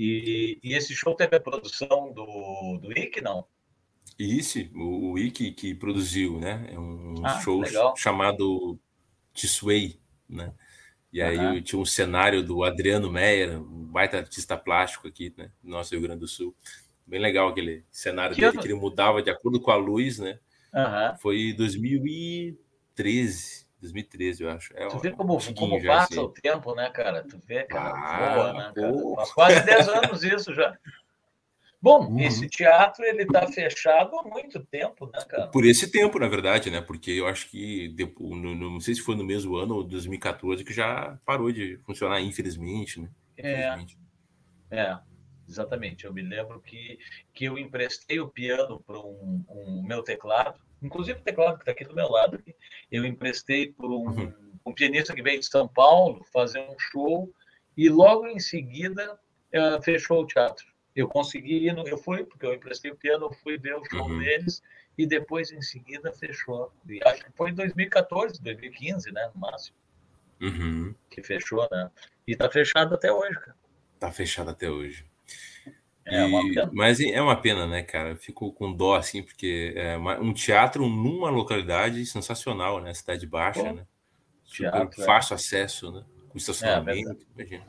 E, 0.02 0.58
e 0.62 0.74
esse 0.74 0.94
show 0.94 1.14
teve 1.14 1.36
a 1.36 1.40
produção 1.40 2.12
do, 2.12 2.78
do 2.78 2.98
Ike, 2.98 3.20
não? 3.20 3.44
Isso, 4.18 4.58
o, 4.74 5.12
o 5.12 5.18
Ike 5.18 5.52
que 5.52 5.74
produziu, 5.74 6.38
né? 6.38 6.68
É 6.72 6.78
um 6.78 7.14
ah, 7.24 7.38
show 7.40 7.60
legal. 7.60 7.94
chamado 7.96 8.78
Tisway, 9.34 10.00
né? 10.28 10.54
E 11.12 11.20
aí 11.20 11.38
uhum. 11.38 11.60
tinha 11.60 11.78
um 11.78 11.84
cenário 11.84 12.42
do 12.42 12.64
Adriano 12.64 13.12
Meyer, 13.12 13.60
um 13.60 13.84
baita 13.84 14.16
artista 14.16 14.56
plástico 14.56 15.06
aqui, 15.06 15.34
né? 15.36 15.50
No 15.62 15.72
nosso 15.72 15.90
Rio 15.90 16.02
Grande 16.02 16.20
do 16.20 16.28
Sul 16.28 16.56
bem 17.10 17.20
legal 17.20 17.48
aquele 17.48 17.84
cenário 17.90 18.36
que 18.36 18.40
dele, 18.40 18.52
ano? 18.52 18.62
que 18.62 18.68
ele 18.68 18.74
mudava 18.74 19.20
de 19.20 19.28
acordo 19.28 19.60
com 19.60 19.72
a 19.72 19.76
luz, 19.76 20.20
né? 20.20 20.38
Uhum. 20.72 21.18
Foi 21.18 21.52
2013, 21.52 23.59
2013, 23.80 24.42
eu 24.42 24.50
acho. 24.50 24.76
É, 24.76 24.86
tu 24.88 24.98
vê 24.98 25.10
como, 25.10 25.38
como 25.54 25.82
passa 25.84 26.14
assim. 26.14 26.20
o 26.20 26.28
tempo, 26.28 26.74
né, 26.74 26.90
cara? 26.90 27.24
Tu 27.24 27.38
vê, 27.46 27.64
cara, 27.64 27.94
ah, 27.96 28.34
boa, 28.34 28.52
né, 28.52 28.72
cara? 28.74 29.32
quase 29.34 29.64
10 29.64 29.88
anos 29.88 30.22
isso 30.22 30.54
já. 30.54 30.76
Bom, 31.82 32.08
uhum. 32.08 32.20
esse 32.20 32.46
teatro 32.46 33.02
ele 33.04 33.22
está 33.22 33.46
fechado 33.46 34.14
há 34.18 34.22
muito 34.22 34.60
tempo, 34.66 35.06
né, 35.06 35.18
cara? 35.26 35.48
Por 35.48 35.64
esse 35.64 35.90
tempo, 35.90 36.18
na 36.18 36.28
verdade, 36.28 36.70
né? 36.70 36.82
Porque 36.82 37.10
eu 37.10 37.26
acho 37.26 37.48
que 37.48 37.88
depois, 37.88 38.30
no, 38.30 38.54
não 38.54 38.80
sei 38.80 38.94
se 38.94 39.00
foi 39.00 39.16
no 39.16 39.24
mesmo 39.24 39.56
ano 39.56 39.76
ou 39.76 39.84
2014 39.84 40.62
que 40.62 40.74
já 40.74 41.18
parou 41.24 41.50
de 41.50 41.78
funcionar, 41.78 42.20
infelizmente, 42.20 43.00
né? 43.00 43.08
É, 43.38 43.78
é, 44.70 44.98
exatamente. 45.48 46.04
Eu 46.04 46.12
me 46.12 46.20
lembro 46.20 46.60
que, 46.60 46.98
que 47.32 47.46
eu 47.46 47.56
emprestei 47.56 48.20
o 48.20 48.28
piano 48.28 48.82
para 48.86 48.98
um, 48.98 49.42
um, 49.48 49.82
meu 49.82 50.02
teclado, 50.02 50.60
inclusive 50.82 51.18
o 51.18 51.22
teclado 51.22 51.56
que 51.56 51.62
está 51.62 51.72
aqui 51.72 51.84
do 51.84 51.94
meu 51.94 52.08
lado. 52.08 52.36
Aqui. 52.36 52.54
Eu 52.90 53.04
emprestei 53.04 53.72
por 53.72 53.90
um, 53.90 54.08
uhum. 54.08 54.32
um 54.66 54.72
pianista 54.72 55.14
que 55.14 55.22
veio 55.22 55.40
de 55.40 55.46
São 55.46 55.68
Paulo 55.68 56.24
fazer 56.32 56.60
um 56.60 56.78
show 56.78 57.32
e 57.76 57.88
logo 57.88 58.26
em 58.26 58.38
seguida 58.38 59.18
uh, 59.54 59.82
fechou 59.82 60.22
o 60.22 60.26
teatro. 60.26 60.66
Eu 60.94 61.08
consegui 61.08 61.66
ir, 61.66 61.72
no, 61.72 61.86
eu 61.86 61.96
fui, 61.96 62.24
porque 62.24 62.44
eu 62.44 62.54
emprestei 62.54 62.90
o 62.90 62.96
piano, 62.96 63.26
eu 63.26 63.32
fui 63.32 63.56
ver 63.56 63.76
o 63.76 63.84
show 63.84 64.08
uhum. 64.08 64.18
deles 64.18 64.62
e 64.98 65.06
depois 65.06 65.50
em 65.52 65.62
seguida 65.62 66.12
fechou. 66.12 66.72
E 66.88 67.00
acho 67.04 67.24
que 67.24 67.32
foi 67.32 67.50
em 67.50 67.54
2014, 67.54 68.42
2015, 68.42 69.12
né, 69.12 69.30
no 69.34 69.40
máximo. 69.40 69.76
Uhum. 70.40 70.94
Que 71.08 71.22
fechou, 71.22 71.68
né? 71.70 71.90
E 72.26 72.34
tá 72.34 72.50
fechado 72.50 72.94
até 72.94 73.12
hoje, 73.12 73.38
cara. 73.38 73.56
Tá 73.98 74.10
fechado 74.10 74.50
até 74.50 74.70
hoje. 74.70 75.04
É, 76.10 76.28
e, 76.28 76.68
mas 76.72 77.00
é 77.00 77.22
uma 77.22 77.36
pena, 77.36 77.66
né, 77.66 77.82
cara? 77.82 78.16
Fico 78.16 78.52
com 78.52 78.72
dó, 78.72 78.96
assim, 78.96 79.22
porque 79.22 79.72
é 79.76 79.96
um 79.96 80.32
teatro 80.32 80.88
numa 80.88 81.30
localidade 81.30 82.04
sensacional, 82.06 82.80
né? 82.80 82.92
Cidade 82.92 83.26
Baixa, 83.26 83.62
Pô, 83.62 83.72
né? 83.72 83.86
Teatro, 84.44 85.02
é. 85.02 85.04
fácil 85.04 85.34
é. 85.34 85.36
acesso, 85.36 85.92
né? 85.92 86.04
Com 86.28 86.38
estacionamento, 86.38 87.26
é, 87.38 87.42
imagina. 87.42 87.66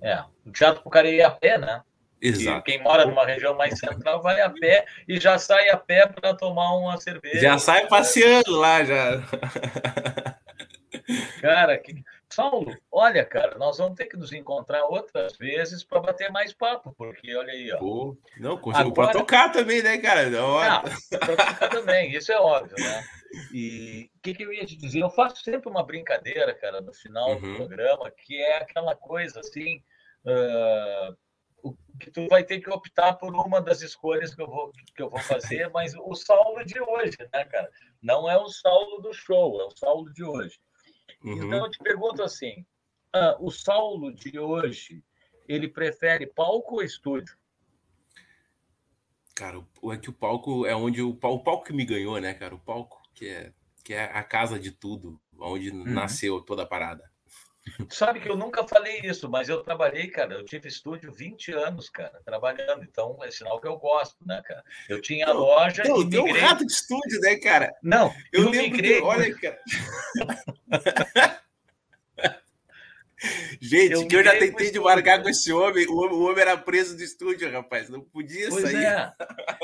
É, 0.00 0.24
o 0.44 0.50
teatro 0.50 0.82
pro 0.82 0.90
cara 0.90 1.08
ir 1.08 1.22
a 1.22 1.30
pé, 1.30 1.58
né? 1.58 1.82
Exato. 2.20 2.62
quem 2.62 2.82
mora 2.82 3.04
numa 3.04 3.26
região 3.26 3.54
mais 3.54 3.78
central 3.78 4.22
vai 4.22 4.40
a 4.40 4.48
pé 4.48 4.86
e 5.06 5.20
já 5.20 5.38
sai 5.38 5.68
a 5.68 5.76
pé 5.76 6.06
para 6.06 6.32
tomar 6.32 6.74
uma 6.74 6.98
cerveja. 6.98 7.38
Já 7.38 7.58
sai 7.58 7.86
passeando 7.86 8.50
lá, 8.52 8.82
já. 8.82 9.22
Cara, 11.42 11.76
que... 11.76 12.02
Saulo, 12.34 12.76
olha, 12.90 13.24
cara, 13.24 13.56
nós 13.58 13.78
vamos 13.78 13.96
ter 13.96 14.06
que 14.06 14.16
nos 14.16 14.32
encontrar 14.32 14.84
outras 14.84 15.36
vezes 15.36 15.84
para 15.84 16.00
bater 16.00 16.30
mais 16.30 16.52
papo, 16.52 16.94
porque 16.96 17.34
olha 17.34 17.52
aí, 17.52 17.72
ó. 17.72 17.78
Pô, 17.78 18.16
não, 18.38 18.52
Agora... 18.52 18.92
para 18.92 19.12
tocar 19.12 19.52
também, 19.52 19.82
né, 19.82 19.98
cara? 19.98 20.28
Não, 20.30 20.60
não 20.60 20.82
para 21.18 21.36
tocar 21.36 21.68
também, 21.68 22.12
isso 22.12 22.32
é 22.32 22.38
óbvio, 22.38 22.76
né? 22.78 23.04
E 23.52 24.08
o 24.14 24.20
que, 24.22 24.32
que, 24.32 24.44
eu 24.44 24.52
ia 24.52 24.64
te 24.64 24.76
dizer? 24.76 25.00
Eu 25.00 25.10
faço 25.10 25.42
sempre 25.42 25.68
uma 25.68 25.82
brincadeira, 25.82 26.54
cara, 26.54 26.80
no 26.80 26.94
final 26.94 27.30
uhum. 27.30 27.40
do 27.40 27.56
programa, 27.56 28.08
que 28.08 28.40
é 28.40 28.58
aquela 28.58 28.94
coisa 28.94 29.40
assim. 29.40 29.82
Uh 30.24 31.16
que 31.98 32.10
tu 32.10 32.26
vai 32.28 32.44
ter 32.44 32.60
que 32.60 32.70
optar 32.70 33.14
por 33.14 33.34
uma 33.34 33.60
das 33.60 33.80
escolhas 33.80 34.34
que 34.34 34.42
eu 34.42 34.46
vou, 34.46 34.70
que 34.94 35.02
eu 35.02 35.08
vou 35.08 35.20
fazer, 35.20 35.68
mas 35.72 35.94
o 35.94 36.14
Saulo 36.14 36.64
de 36.64 36.80
hoje, 36.80 37.16
né, 37.32 37.44
cara? 37.44 37.70
Não 38.02 38.30
é 38.30 38.36
o 38.36 38.48
Saulo 38.48 39.00
do 39.00 39.12
show, 39.12 39.60
é 39.60 39.64
o 39.64 39.70
Saulo 39.70 40.12
de 40.12 40.24
hoje. 40.24 40.58
Uhum. 41.22 41.46
Então 41.46 41.64
eu 41.64 41.70
te 41.70 41.78
pergunto 41.78 42.22
assim: 42.22 42.64
ah, 43.12 43.36
o 43.40 43.50
Saulo 43.50 44.12
de 44.12 44.38
hoje, 44.38 45.02
ele 45.48 45.68
prefere 45.68 46.26
palco 46.26 46.76
ou 46.76 46.82
estúdio? 46.82 47.36
Cara, 49.34 49.64
é 49.92 49.96
que 49.96 50.10
o 50.10 50.12
palco 50.12 50.64
é 50.64 50.74
onde 50.76 51.02
o, 51.02 51.10
o 51.10 51.38
palco 51.40 51.64
que 51.64 51.72
me 51.72 51.84
ganhou, 51.84 52.20
né, 52.20 52.34
cara? 52.34 52.54
O 52.54 52.60
palco 52.60 53.02
que 53.14 53.28
é, 53.28 53.52
que 53.82 53.94
é 53.94 54.04
a 54.04 54.22
casa 54.22 54.58
de 54.58 54.70
tudo, 54.70 55.20
onde 55.38 55.70
uhum. 55.70 55.84
nasceu 55.84 56.40
toda 56.40 56.62
a 56.62 56.66
parada. 56.66 57.10
Sabe 57.88 58.20
que 58.20 58.28
eu 58.28 58.36
nunca 58.36 58.66
falei 58.66 59.00
isso, 59.00 59.28
mas 59.28 59.48
eu 59.48 59.62
trabalhei, 59.62 60.06
cara. 60.08 60.34
Eu 60.34 60.44
tive 60.44 60.68
estúdio 60.68 61.12
20 61.12 61.52
anos, 61.52 61.88
cara, 61.88 62.20
trabalhando. 62.24 62.84
Então 62.84 63.18
é 63.22 63.30
sinal 63.30 63.60
que 63.60 63.66
eu 63.66 63.78
gosto, 63.78 64.16
né, 64.24 64.42
cara? 64.44 64.62
Eu 64.88 65.00
tinha 65.00 65.26
não, 65.26 65.38
loja. 65.38 65.82
Não, 65.84 66.02
e 66.02 66.04
migrei... 66.04 66.32
um 66.32 66.40
rato 66.40 66.66
de 66.66 66.72
estúdio, 66.72 67.20
né, 67.20 67.36
cara? 67.36 67.74
Não, 67.82 68.14
eu, 68.32 68.44
eu 68.44 68.50
migrei. 68.50 69.00
olha, 69.00 69.34
cara. 69.40 69.58
Gente, 73.60 73.92
eu 73.92 74.06
que 74.06 74.16
eu 74.16 74.24
já 74.24 74.38
tentei 74.38 74.70
de 74.70 74.78
marcar 74.78 75.22
com 75.22 75.28
esse 75.30 75.50
homem, 75.50 75.86
o, 75.86 75.96
homem, 75.96 76.18
o 76.18 76.22
homem 76.24 76.42
era 76.42 76.58
preso 76.58 76.94
do 76.94 77.02
estúdio, 77.02 77.50
rapaz, 77.50 77.88
não 77.88 78.02
podia 78.02 78.50
pois 78.50 78.62
sair. 78.62 78.84
É. 78.84 79.12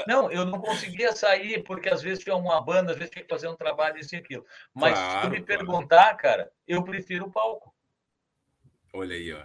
Não, 0.06 0.30
eu 0.30 0.46
não 0.46 0.58
conseguia 0.58 1.14
sair, 1.14 1.62
porque 1.64 1.90
às 1.90 2.00
vezes 2.00 2.24
tinha 2.24 2.34
uma 2.34 2.60
banda, 2.62 2.92
às 2.92 2.96
vezes 2.96 3.12
tinha 3.12 3.22
que 3.22 3.28
fazer 3.28 3.48
um 3.48 3.56
trabalho, 3.56 3.98
isso 3.98 4.14
e 4.14 4.18
aquilo. 4.18 4.46
Mas 4.72 4.94
claro, 4.94 5.10
se 5.10 5.26
tu 5.26 5.30
me 5.30 5.42
claro. 5.42 5.66
perguntar, 5.66 6.14
cara, 6.14 6.50
eu 6.66 6.82
prefiro 6.82 7.26
o 7.26 7.30
palco. 7.30 7.74
Olha 8.92 9.14
aí, 9.14 9.32
ó. 9.32 9.42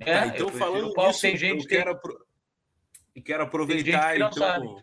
É, 0.00 0.14
ah, 0.14 0.26
então, 0.26 0.48
falando 0.48 0.92
nisso, 0.94 1.20
tem 1.20 1.36
gente 1.36 1.62
eu 1.62 1.68
quero, 1.68 2.00
e 3.14 3.20
quero 3.20 3.42
aproveitar, 3.44 4.16
que 4.16 4.22
então, 4.22 4.82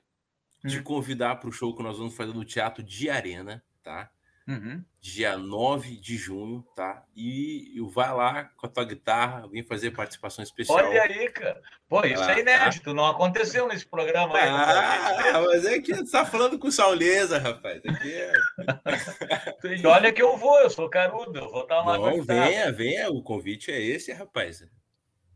de 0.63 0.81
convidar 0.81 1.35
para 1.37 1.49
o 1.49 1.51
show 1.51 1.75
que 1.75 1.83
nós 1.83 1.97
vamos 1.97 2.15
fazer 2.15 2.33
no 2.33 2.45
Teatro 2.45 2.83
de 2.83 3.09
Arena, 3.09 3.63
tá? 3.83 4.11
Uhum. 4.49 4.83
Dia 4.99 5.37
9 5.37 5.95
de 5.97 6.17
junho, 6.17 6.65
tá? 6.75 7.05
E, 7.15 7.75
vai 7.93 8.11
lá 8.11 8.45
com 8.57 8.65
a 8.65 8.69
tua 8.69 8.83
guitarra, 8.83 9.47
vem 9.47 9.61
fazer 9.61 9.91
participação 9.91 10.43
especial. 10.43 10.79
Olha 10.79 11.03
aí, 11.03 11.29
cara. 11.29 11.61
Pô, 11.87 12.03
isso 12.03 12.19
lá, 12.19 12.35
é 12.35 12.39
inédito, 12.39 12.85
tá? 12.85 12.93
não 12.95 13.05
aconteceu 13.05 13.67
nesse 13.67 13.85
programa 13.85 14.35
aí. 14.35 14.49
Ah, 14.49 15.41
mas 15.45 15.65
é 15.65 15.79
que 15.79 15.93
você 15.93 16.11
tá 16.11 16.25
falando 16.25 16.57
com 16.57 16.71
sauleza, 16.71 17.37
rapaz. 17.37 17.79
Aqui 17.85 18.11
é... 18.11 18.33
e 19.79 19.85
olha 19.85 20.11
que 20.11 20.21
eu 20.21 20.35
vou, 20.35 20.59
eu 20.61 20.69
sou 20.71 20.89
carudo, 20.89 21.37
eu 21.37 21.51
vou 21.51 21.61
estar 21.61 21.85
lá. 21.85 21.99
Não, 21.99 22.23
venha, 22.23 22.71
venha, 22.71 23.11
o 23.11 23.21
convite 23.21 23.71
é 23.71 23.79
esse, 23.79 24.11
rapaz. 24.11 24.67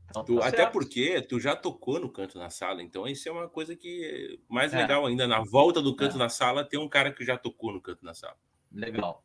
Então, 0.09 0.25
tu, 0.25 0.39
tá 0.39 0.47
até 0.47 0.65
porque 0.65 1.21
tu 1.21 1.39
já 1.39 1.55
tocou 1.55 1.99
no 1.99 2.11
canto 2.11 2.39
na 2.39 2.49
sala, 2.49 2.81
então 2.81 3.07
isso 3.07 3.29
é 3.29 3.31
uma 3.31 3.47
coisa 3.47 3.75
que 3.75 4.39
mais 4.49 4.73
é. 4.73 4.77
legal 4.77 5.05
ainda. 5.05 5.27
Na 5.27 5.43
volta 5.43 5.83
do 5.83 5.95
canto 5.95 6.15
é. 6.15 6.19
na 6.19 6.29
sala, 6.29 6.67
tem 6.67 6.79
um 6.79 6.89
cara 6.89 7.11
que 7.11 7.23
já 7.23 7.37
tocou 7.37 7.71
no 7.71 7.79
canto 7.79 8.03
na 8.03 8.15
sala. 8.15 8.35
Legal. 8.73 9.23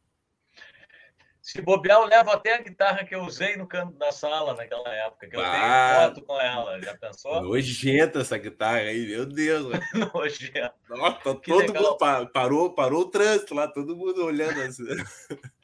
Se 1.49 1.63
bobear, 1.63 1.99
eu 1.99 2.05
levo 2.05 2.31
até 2.31 2.57
a 2.57 2.61
guitarra 2.61 3.05
que 3.07 3.15
eu 3.15 3.23
usei 3.23 3.57
no 3.57 3.67
canto 3.67 3.97
da 3.97 4.13
sala 4.13 4.53
naquela 4.53 4.87
época, 4.93 5.27
que 5.27 5.35
eu 5.35 5.41
ah, 5.41 5.51
tenho 5.51 6.09
foto 6.09 6.27
com 6.27 6.39
ela. 6.39 6.83
Já 6.83 6.95
pensou? 6.95 7.41
Nojenta 7.41 8.21
essa 8.21 8.37
guitarra 8.37 8.81
aí, 8.81 9.07
meu 9.07 9.25
Deus. 9.25 9.73
nojenta. 10.13 10.75
Nossa, 10.91 11.35
todo 11.37 11.57
legal. 11.57 11.83
mundo 11.83 12.31
parou, 12.35 12.75
parou 12.75 13.01
o 13.01 13.11
trânsito 13.11 13.55
lá, 13.55 13.67
todo 13.67 13.97
mundo 13.97 14.27
olhando 14.27 14.61
assim. 14.61 14.85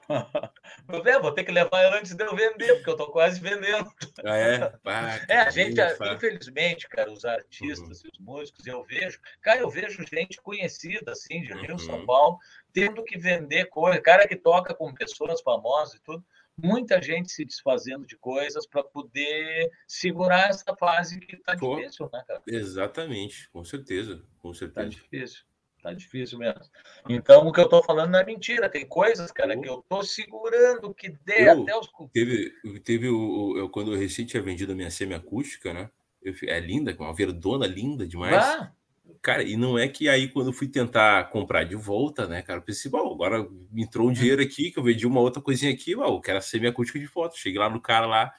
vou 1.21 1.33
ter 1.33 1.45
que 1.45 1.53
levar 1.53 1.81
ela 1.81 1.99
antes 1.99 2.15
de 2.15 2.25
eu 2.25 2.35
vender, 2.35 2.75
porque 2.77 2.91
eu 2.91 2.95
estou 2.95 3.11
quase 3.11 3.41
vendendo. 3.41 3.91
Ah, 4.25 4.37
é? 4.37 4.73
é, 5.29 5.39
a 5.39 5.51
gente, 5.51 5.81
infelizmente, 6.15 6.89
cara, 6.89 7.11
os 7.11 7.25
artistas 7.25 8.01
uhum. 8.01 8.07
e 8.07 8.11
os 8.11 8.19
músicos, 8.19 8.67
eu 8.67 8.83
vejo, 8.85 9.19
cara, 9.43 9.61
eu 9.61 9.71
vejo 9.71 10.05
gente 10.07 10.41
conhecida, 10.41 11.13
assim, 11.13 11.43
de 11.43 11.53
Rio, 11.53 11.73
uhum. 11.73 11.79
São 11.79 12.07
Paulo, 12.07 12.39
tendo 12.75 13.05
que 13.05 13.17
vender 13.17 13.67
coisa, 13.67 14.01
cara 14.01 14.27
que 14.27 14.37
toca 14.37 14.75
com 14.75 14.93
pessoas 14.93 15.41
famosas 15.41 15.95
e 15.95 16.03
tudo, 16.03 16.23
muita 16.57 17.01
gente 17.01 17.31
se 17.31 17.45
desfazendo 17.45 18.05
de 18.05 18.17
coisas 18.17 18.67
para 18.67 18.83
poder 18.83 19.71
segurar 19.87 20.51
essa 20.51 20.75
fase 20.77 21.21
que 21.21 21.37
está 21.37 21.55
difícil, 21.55 22.11
né, 22.13 22.23
cara? 22.27 22.43
Exatamente, 22.47 23.49
com 23.51 23.65
certeza, 23.65 24.23
com 24.41 24.51
tá 24.51 24.59
certeza. 24.59 24.89
Está 24.89 25.03
difícil. 25.03 25.45
Tá 25.83 25.93
difícil 25.93 26.39
mesmo. 26.39 26.63
Então, 27.11 27.47
o 27.47 27.53
que 27.53 27.61
eu 27.61 27.69
tô 27.69 27.83
falando 27.83 28.11
não 28.11 28.19
é 28.19 28.25
mentira. 28.25 28.71
Tem 28.71 28.87
coisas, 28.87 29.31
cara, 29.31 29.55
que 29.55 29.69
eu 29.69 29.85
tô 29.87 30.03
segurando 30.03 30.95
que 30.95 31.11
dê 31.11 31.47
eu, 31.47 31.63
até 31.63 31.77
os. 31.77 31.87
Teve, 32.11 32.55
teve 32.81 33.07
o, 33.11 33.59
eu, 33.59 33.69
quando 33.69 33.93
eu 33.93 33.99
recém 33.99 34.25
tinha 34.25 34.43
vendido 34.43 34.73
a 34.73 34.75
minha 34.75 34.91
semi-acústica, 34.91 35.75
né? 35.75 35.91
Eu, 36.23 36.33
é 36.45 36.59
linda, 36.59 36.97
uma 36.99 37.15
verdona 37.15 37.67
linda 37.67 38.09
demais. 38.09 38.35
Ah. 38.35 38.73
Cara, 39.21 39.43
e 39.43 39.57
não 39.57 39.79
é 39.79 39.89
que 39.89 40.09
aí 40.09 40.29
quando 40.29 40.49
eu 40.49 40.53
fui 40.53 40.69
tentar 40.69 41.31
comprar 41.31 41.65
de 41.65 41.75
volta, 41.75 42.27
né, 42.27 42.43
cara, 42.43 42.59
eu 42.59 42.63
pensei, 42.63 42.91
bom, 42.91 43.13
agora 43.13 43.47
entrou 43.75 44.07
um 44.07 44.11
hum. 44.11 44.13
dinheiro 44.13 44.43
aqui, 44.43 44.71
que 44.71 44.79
eu 44.79 44.83
vendi 44.83 45.07
uma 45.07 45.21
outra 45.21 45.43
coisinha 45.43 45.73
aqui, 45.73 45.95
bom, 45.95 46.05
eu 46.05 46.21
quero 46.21 46.41
semi-acústica 46.43 46.99
de 46.99 47.07
foto. 47.07 47.39
Cheguei 47.39 47.59
lá 47.59 47.69
no 47.69 47.81
cara 47.81 48.07
lá. 48.07 48.33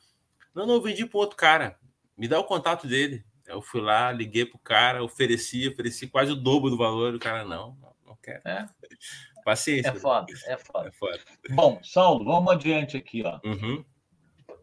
Não, 0.53 0.65
não, 0.65 0.75
eu 0.75 0.81
vendi 0.81 1.05
para 1.05 1.19
outro 1.19 1.35
cara. 1.35 1.77
Me 2.17 2.27
dá 2.27 2.39
o 2.39 2.43
contato 2.43 2.87
dele. 2.87 3.23
Eu 3.45 3.61
fui 3.61 3.81
lá, 3.81 4.11
liguei 4.11 4.45
pro 4.45 4.57
cara, 4.57 5.03
ofereci, 5.03 5.67
ofereci 5.67 6.07
quase 6.07 6.31
o 6.31 6.35
dobro 6.35 6.69
do 6.69 6.77
valor. 6.77 7.13
O 7.13 7.19
cara, 7.19 7.43
não, 7.43 7.77
não, 8.05 8.17
quero. 8.25 8.41
É. 8.45 8.67
Paciência. 9.43 9.89
É 9.89 9.93
foda, 9.93 10.33
é 10.47 10.57
foda. 10.57 10.87
É 10.89 10.91
foda. 10.91 11.19
Bom, 11.51 11.79
Saulo, 11.83 12.25
vamos 12.25 12.51
adiante 12.51 12.97
aqui, 12.97 13.21
ó. 13.23 13.39
Uhum. 13.45 13.85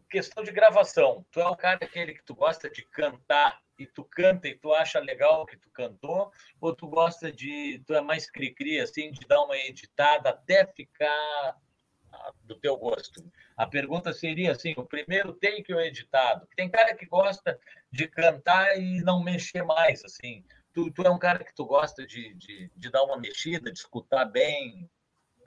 Questão 0.09 0.43
de 0.43 0.51
gravação. 0.51 1.25
Tu 1.31 1.39
é 1.39 1.47
o 1.47 1.55
cara 1.55 1.79
aquele 1.81 2.13
que 2.13 2.23
tu 2.25 2.35
gosta 2.35 2.69
de 2.69 2.81
cantar 2.83 3.62
e 3.77 3.85
tu 3.85 4.03
canta 4.03 4.47
e 4.47 4.55
tu 4.55 4.73
acha 4.73 4.99
legal 4.99 5.41
o 5.41 5.45
que 5.45 5.57
tu 5.57 5.69
cantou, 5.71 6.31
ou 6.61 6.75
tu 6.75 6.87
gosta 6.87 7.31
de, 7.31 7.81
tu 7.85 7.93
é 7.93 8.01
mais 8.01 8.29
cri-cri, 8.29 8.79
assim, 8.79 9.11
de 9.11 9.25
dar 9.27 9.41
uma 9.43 9.57
editada 9.57 10.29
até 10.29 10.65
ficar 10.65 11.57
do 12.43 12.55
teu 12.55 12.77
gosto? 12.77 13.23
A 13.57 13.65
pergunta 13.65 14.13
seria 14.13 14.51
assim: 14.51 14.73
o 14.77 14.85
primeiro 14.85 15.33
take 15.33 15.73
ou 15.73 15.81
editado? 15.81 16.47
Tem 16.55 16.69
cara 16.69 16.95
que 16.95 17.05
gosta 17.05 17.59
de 17.91 18.07
cantar 18.07 18.77
e 18.79 19.01
não 19.01 19.23
mexer 19.23 19.63
mais, 19.63 20.03
assim. 20.03 20.43
Tu, 20.73 20.91
tu 20.91 21.03
é 21.03 21.09
um 21.09 21.19
cara 21.19 21.43
que 21.43 21.53
tu 21.53 21.65
gosta 21.65 22.05
de, 22.05 22.33
de, 22.35 22.71
de 22.75 22.89
dar 22.89 23.03
uma 23.03 23.17
mexida, 23.17 23.71
de 23.71 23.77
escutar 23.77 24.25
bem? 24.25 24.89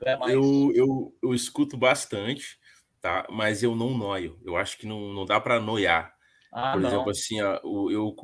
É 0.03 0.17
mais... 0.17 0.33
eu, 0.33 0.73
eu, 0.75 1.19
eu 1.23 1.35
escuto 1.35 1.77
bastante, 1.77 2.59
tá? 3.01 3.27
Mas 3.31 3.63
eu 3.63 3.75
não 3.75 3.97
noio. 3.97 4.41
Eu 4.45 4.57
acho 4.57 4.79
que 4.79 4.87
não, 4.87 5.13
não 5.13 5.25
dá 5.25 5.41
para 5.41 5.61
noiar. 5.61 6.16
Ah, 6.59 6.73
Por 6.73 6.81
não. 6.81 6.89
exemplo, 6.89 7.11
assim, 7.11 7.39
eu, 7.39 7.91
eu, 7.91 8.17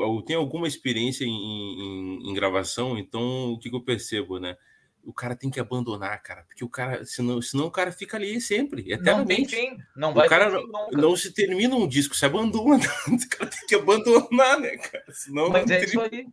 eu, 0.00 0.22
tenho 0.26 0.38
alguma 0.38 0.66
experiência 0.66 1.26
em, 1.26 1.28
em, 1.30 2.30
em 2.30 2.34
gravação, 2.34 2.96
então 2.96 3.52
o 3.52 3.58
que, 3.58 3.68
que 3.68 3.76
eu 3.76 3.84
percebo, 3.84 4.38
né? 4.38 4.56
o 5.02 5.12
cara 5.12 5.34
tem 5.34 5.50
que 5.50 5.60
abandonar, 5.60 6.22
cara, 6.22 6.42
porque 6.44 6.64
o 6.64 6.68
cara, 6.68 7.04
senão, 7.04 7.40
senão 7.40 7.66
o 7.66 7.70
cara 7.70 7.90
fica 7.92 8.16
ali 8.16 8.40
sempre, 8.40 8.92
eternamente. 8.92 9.56
Não, 9.56 9.62
fim, 9.62 9.78
não 9.96 10.14
vai 10.14 10.26
o 10.26 10.30
cara 10.30 10.50
não, 10.50 10.90
não 10.90 11.16
se 11.16 11.32
termina 11.32 11.74
um 11.74 11.88
disco, 11.88 12.14
se 12.14 12.24
abandona, 12.24 12.84
o 13.08 13.28
cara 13.28 13.50
tem 13.50 13.66
que 13.66 13.74
abandonar, 13.74 14.60
né, 14.60 14.76
cara? 14.76 15.04
Senão 15.10 15.48
Mas 15.50 15.70
é 15.70 15.84
isso 15.84 16.00
aí. 16.00 16.26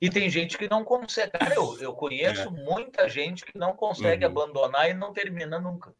E 0.00 0.08
tem 0.08 0.30
gente 0.30 0.56
que 0.56 0.68
não 0.68 0.82
consegue. 0.82 1.32
Cara, 1.32 1.54
eu, 1.54 1.76
eu 1.78 1.92
conheço 1.92 2.48
é. 2.48 2.50
muita 2.50 3.06
gente 3.06 3.44
que 3.44 3.58
não 3.58 3.74
consegue 3.74 4.24
uhum. 4.24 4.30
abandonar 4.30 4.88
e 4.88 4.94
não 4.94 5.12
termina 5.12 5.58
nunca. 5.60 5.94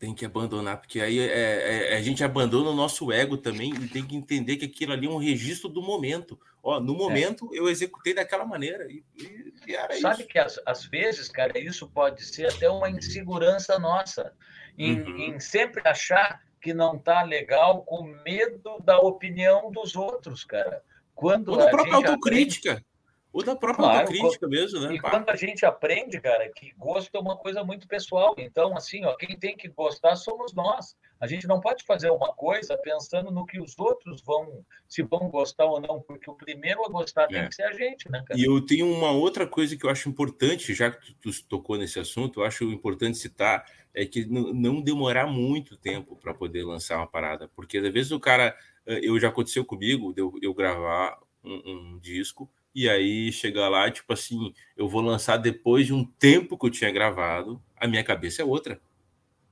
Tem 0.00 0.14
que 0.14 0.24
abandonar, 0.24 0.78
porque 0.78 0.98
aí 0.98 1.18
é, 1.18 1.26
é, 1.26 1.92
é, 1.92 1.96
a 1.98 2.00
gente 2.00 2.24
abandona 2.24 2.70
o 2.70 2.74
nosso 2.74 3.12
ego 3.12 3.36
também 3.36 3.70
e 3.74 3.86
tem 3.86 4.02
que 4.02 4.16
entender 4.16 4.56
que 4.56 4.64
aquilo 4.64 4.94
ali 4.94 5.06
é 5.06 5.10
um 5.10 5.18
registro 5.18 5.68
do 5.68 5.82
momento. 5.82 6.40
Ó, 6.62 6.80
no 6.80 6.94
é. 6.94 6.96
momento 6.96 7.50
eu 7.52 7.68
executei 7.68 8.14
daquela 8.14 8.46
maneira. 8.46 8.90
E, 8.90 9.04
e 9.18 10.00
Sabe 10.00 10.20
isso. 10.20 10.26
que 10.26 10.38
às, 10.38 10.58
às, 10.64 10.86
vezes, 10.86 11.28
cara, 11.28 11.58
isso 11.58 11.86
pode 11.86 12.24
ser 12.24 12.46
até 12.46 12.70
uma 12.70 12.88
insegurança 12.88 13.78
nossa, 13.78 14.32
em, 14.78 15.02
uhum. 15.02 15.16
em 15.18 15.38
sempre 15.38 15.86
achar 15.86 16.40
que 16.62 16.72
não 16.72 16.98
tá 16.98 17.22
legal 17.22 17.82
com 17.82 18.02
medo 18.24 18.80
da 18.82 18.98
opinião 19.00 19.70
dos 19.70 19.94
outros, 19.94 20.44
cara. 20.44 20.82
Quando 21.14 21.50
Ou 21.50 21.58
da 21.58 21.68
própria 21.68 21.96
autocrítica. 21.96 22.70
Aprende... 22.72 22.89
Ou 23.32 23.44
da 23.44 23.54
própria 23.54 23.84
claro, 23.84 24.00
autocrítica 24.00 24.48
mesmo, 24.48 24.80
né? 24.80 24.94
E 24.94 25.00
quando 25.00 25.28
a 25.28 25.36
gente 25.36 25.64
aprende, 25.64 26.20
cara, 26.20 26.48
que 26.48 26.72
gosto 26.76 27.14
é 27.14 27.20
uma 27.20 27.36
coisa 27.36 27.62
muito 27.62 27.86
pessoal. 27.86 28.34
Então, 28.36 28.76
assim, 28.76 29.04
ó, 29.04 29.14
quem 29.14 29.38
tem 29.38 29.56
que 29.56 29.68
gostar 29.68 30.16
somos 30.16 30.52
nós. 30.52 30.96
A 31.20 31.26
gente 31.26 31.46
não 31.46 31.60
pode 31.60 31.84
fazer 31.84 32.10
uma 32.10 32.32
coisa 32.32 32.76
pensando 32.78 33.30
no 33.30 33.46
que 33.46 33.60
os 33.60 33.78
outros 33.78 34.22
vão, 34.22 34.64
se 34.88 35.02
vão 35.02 35.28
gostar 35.28 35.66
ou 35.66 35.80
não, 35.80 36.00
porque 36.00 36.28
o 36.28 36.34
primeiro 36.34 36.84
a 36.84 36.88
gostar 36.88 37.28
tem 37.28 37.38
é. 37.38 37.46
que 37.46 37.54
ser 37.54 37.64
a 37.64 37.72
gente, 37.72 38.10
né, 38.10 38.22
cara? 38.26 38.40
E 38.40 38.44
eu 38.44 38.60
tenho 38.64 38.90
uma 38.90 39.12
outra 39.12 39.46
coisa 39.46 39.76
que 39.76 39.84
eu 39.84 39.90
acho 39.90 40.08
importante, 40.08 40.74
já 40.74 40.90
que 40.90 41.14
tu, 41.14 41.30
tu 41.30 41.44
tocou 41.46 41.76
nesse 41.76 42.00
assunto, 42.00 42.40
eu 42.40 42.44
acho 42.44 42.64
importante 42.64 43.18
citar, 43.18 43.64
é 43.94 44.04
que 44.06 44.24
não 44.26 44.80
demorar 44.80 45.26
muito 45.26 45.76
tempo 45.76 46.16
para 46.16 46.32
poder 46.32 46.64
lançar 46.64 46.96
uma 46.96 47.06
parada, 47.06 47.48
porque 47.54 47.78
às 47.78 47.92
vezes 47.92 48.12
o 48.12 48.20
cara, 48.20 48.56
eh, 48.86 49.00
eu 49.02 49.18
já 49.20 49.28
aconteceu 49.28 49.64
comigo, 49.64 50.14
eu, 50.16 50.32
eu 50.40 50.54
gravar 50.54 51.18
um, 51.44 51.94
um 51.94 51.98
disco, 51.98 52.50
e 52.74 52.88
aí 52.88 53.32
chegar 53.32 53.68
lá, 53.68 53.90
tipo 53.90 54.12
assim, 54.12 54.52
eu 54.76 54.88
vou 54.88 55.00
lançar 55.00 55.36
depois 55.36 55.86
de 55.86 55.92
um 55.92 56.04
tempo 56.04 56.56
que 56.58 56.66
eu 56.66 56.70
tinha 56.70 56.90
gravado, 56.90 57.62
a 57.76 57.86
minha 57.86 58.04
cabeça 58.04 58.42
é 58.42 58.44
outra. 58.44 58.80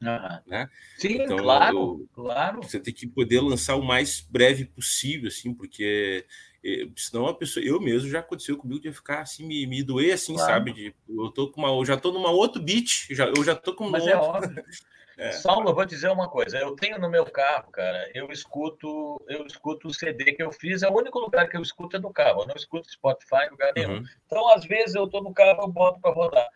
Uhum. 0.00 0.40
Né? 0.46 0.68
Sim, 0.96 1.22
então, 1.22 1.38
claro, 1.38 1.76
eu, 1.76 2.08
claro. 2.14 2.62
Você 2.62 2.78
tem 2.78 2.94
que 2.94 3.06
poder 3.06 3.40
lançar 3.40 3.74
o 3.74 3.82
mais 3.82 4.20
breve 4.20 4.64
possível, 4.64 5.26
assim, 5.28 5.52
porque 5.52 6.24
eh, 6.64 6.88
senão 6.96 7.26
a 7.26 7.34
pessoa, 7.34 7.64
eu 7.64 7.80
mesmo 7.80 8.08
já 8.08 8.20
aconteceu 8.20 8.56
comigo 8.56 8.80
de 8.80 8.92
ficar 8.92 9.22
assim, 9.22 9.44
me, 9.44 9.66
me 9.66 9.82
doer 9.82 10.14
assim, 10.14 10.34
claro. 10.34 10.52
sabe? 10.52 10.72
De, 10.72 10.94
eu 11.08 11.30
tô 11.30 11.50
com 11.50 11.60
uma, 11.60 11.70
eu 11.70 11.84
já 11.84 11.96
tô 11.96 12.12
numa 12.12 12.30
outro 12.30 12.62
beat, 12.62 13.08
já, 13.10 13.26
eu 13.26 13.42
já 13.42 13.56
tô 13.56 13.74
com 13.74 13.90
Mas 13.90 14.06
é 14.06 14.16
óbvio. 14.16 14.64
É. 15.18 15.32
Saulo, 15.32 15.70
eu 15.70 15.74
vou 15.74 15.84
dizer 15.84 16.08
uma 16.10 16.28
coisa. 16.28 16.56
Eu 16.58 16.76
tenho 16.76 16.98
no 17.00 17.10
meu 17.10 17.26
carro, 17.26 17.70
cara, 17.72 18.08
eu 18.14 18.30
escuto, 18.30 19.20
eu 19.28 19.44
escuto 19.44 19.88
o 19.88 19.92
CD 19.94 20.32
que 20.32 20.42
eu 20.42 20.52
fiz. 20.52 20.82
É 20.82 20.88
o 20.88 20.96
único 20.96 21.18
lugar 21.18 21.48
que 21.48 21.56
eu 21.56 21.62
escuto 21.62 21.96
é 21.96 22.00
no 22.00 22.12
carro. 22.12 22.42
Eu 22.42 22.46
não 22.46 22.54
escuto 22.54 22.88
Spotify, 22.88 23.50
lugar 23.50 23.72
nenhum. 23.74 23.96
Uhum. 23.96 24.04
Então, 24.24 24.48
às 24.54 24.64
vezes, 24.64 24.94
eu 24.94 25.08
tô 25.08 25.20
no 25.20 25.34
carro, 25.34 25.62
eu 25.62 25.68
boto 25.68 26.00
para 26.00 26.14
rodar. 26.14 26.48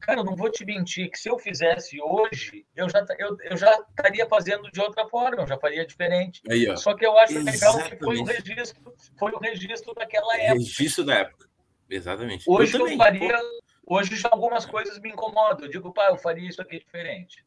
Cara, 0.00 0.20
eu 0.20 0.24
não 0.24 0.34
vou 0.34 0.50
te 0.50 0.64
mentir 0.64 1.10
que 1.10 1.18
se 1.18 1.28
eu 1.28 1.38
fizesse 1.38 2.00
hoje, 2.00 2.66
eu 2.74 2.88
já, 2.88 3.04
eu, 3.18 3.36
eu 3.50 3.56
já 3.56 3.70
estaria 3.90 4.26
fazendo 4.26 4.70
de 4.70 4.80
outra 4.80 5.06
forma, 5.08 5.42
eu 5.42 5.46
já 5.46 5.58
faria 5.58 5.86
diferente. 5.86 6.40
Aí, 6.48 6.74
Só 6.76 6.94
que 6.94 7.04
eu 7.04 7.18
acho 7.18 7.38
legal 7.38 7.78
que 7.82 7.96
foi 7.98 8.16
o 8.18 8.24
registro, 8.24 8.94
foi 9.18 9.32
o 9.32 9.38
registro 9.38 9.94
daquela 9.94 10.36
época. 10.38 10.58
Registro 10.58 11.04
da 11.04 11.14
época. 11.16 11.46
Exatamente. 11.88 12.44
Hoje 12.46 12.76
eu, 12.78 12.88
eu 12.88 12.96
faria. 12.96 13.38
Hoje 13.86 14.16
já 14.16 14.28
algumas 14.30 14.66
coisas 14.66 14.98
me 15.00 15.10
incomodam. 15.10 15.66
Eu 15.66 15.70
digo, 15.70 15.92
pai, 15.92 16.10
eu 16.10 16.18
faria 16.18 16.48
isso 16.48 16.60
aqui 16.60 16.78
diferente. 16.78 17.45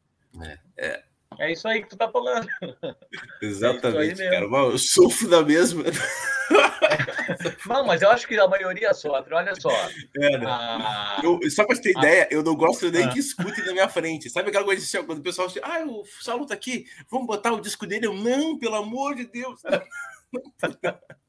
É, 0.76 1.02
é. 1.38 1.52
isso 1.52 1.66
aí 1.66 1.82
que 1.82 1.88
tu 1.88 1.96
tá 1.96 2.10
falando. 2.10 2.46
Exatamente, 3.42 4.22
é 4.22 4.30
cara. 4.30 4.44
eu 4.44 4.78
sofro 4.78 5.28
da 5.28 5.42
mesma. 5.42 5.84
Não, 7.66 7.86
mas 7.86 8.02
eu 8.02 8.10
acho 8.10 8.26
que 8.26 8.38
a 8.38 8.48
maioria 8.48 8.92
sofre, 8.92 9.34
olha 9.34 9.54
só. 9.54 9.70
É, 10.16 10.38
né? 10.38 10.46
ah, 10.46 11.20
eu, 11.22 11.38
só 11.50 11.64
para 11.64 11.80
ter 11.80 11.96
ah, 11.96 11.98
ideia, 12.00 12.28
eu 12.30 12.42
não 12.42 12.56
gosto 12.56 12.90
nem 12.90 13.04
ah, 13.04 13.08
que 13.08 13.20
escute 13.20 13.62
na 13.62 13.72
minha 13.72 13.88
frente. 13.88 14.28
Sabe 14.28 14.48
aquela 14.48 14.64
coisa 14.64 14.82
assim, 14.82 15.06
quando 15.06 15.20
o 15.20 15.22
pessoal 15.22 15.46
diz, 15.46 15.60
ah, 15.62 15.84
o 15.86 16.04
Saulo 16.20 16.46
tá 16.46 16.54
aqui, 16.54 16.86
vamos 17.08 17.26
botar 17.26 17.52
o 17.52 17.60
disco 17.60 17.86
dele? 17.86 18.06
Eu, 18.06 18.14
não, 18.14 18.58
pelo 18.58 18.76
amor 18.76 19.14
de 19.14 19.26
Deus. 19.26 19.62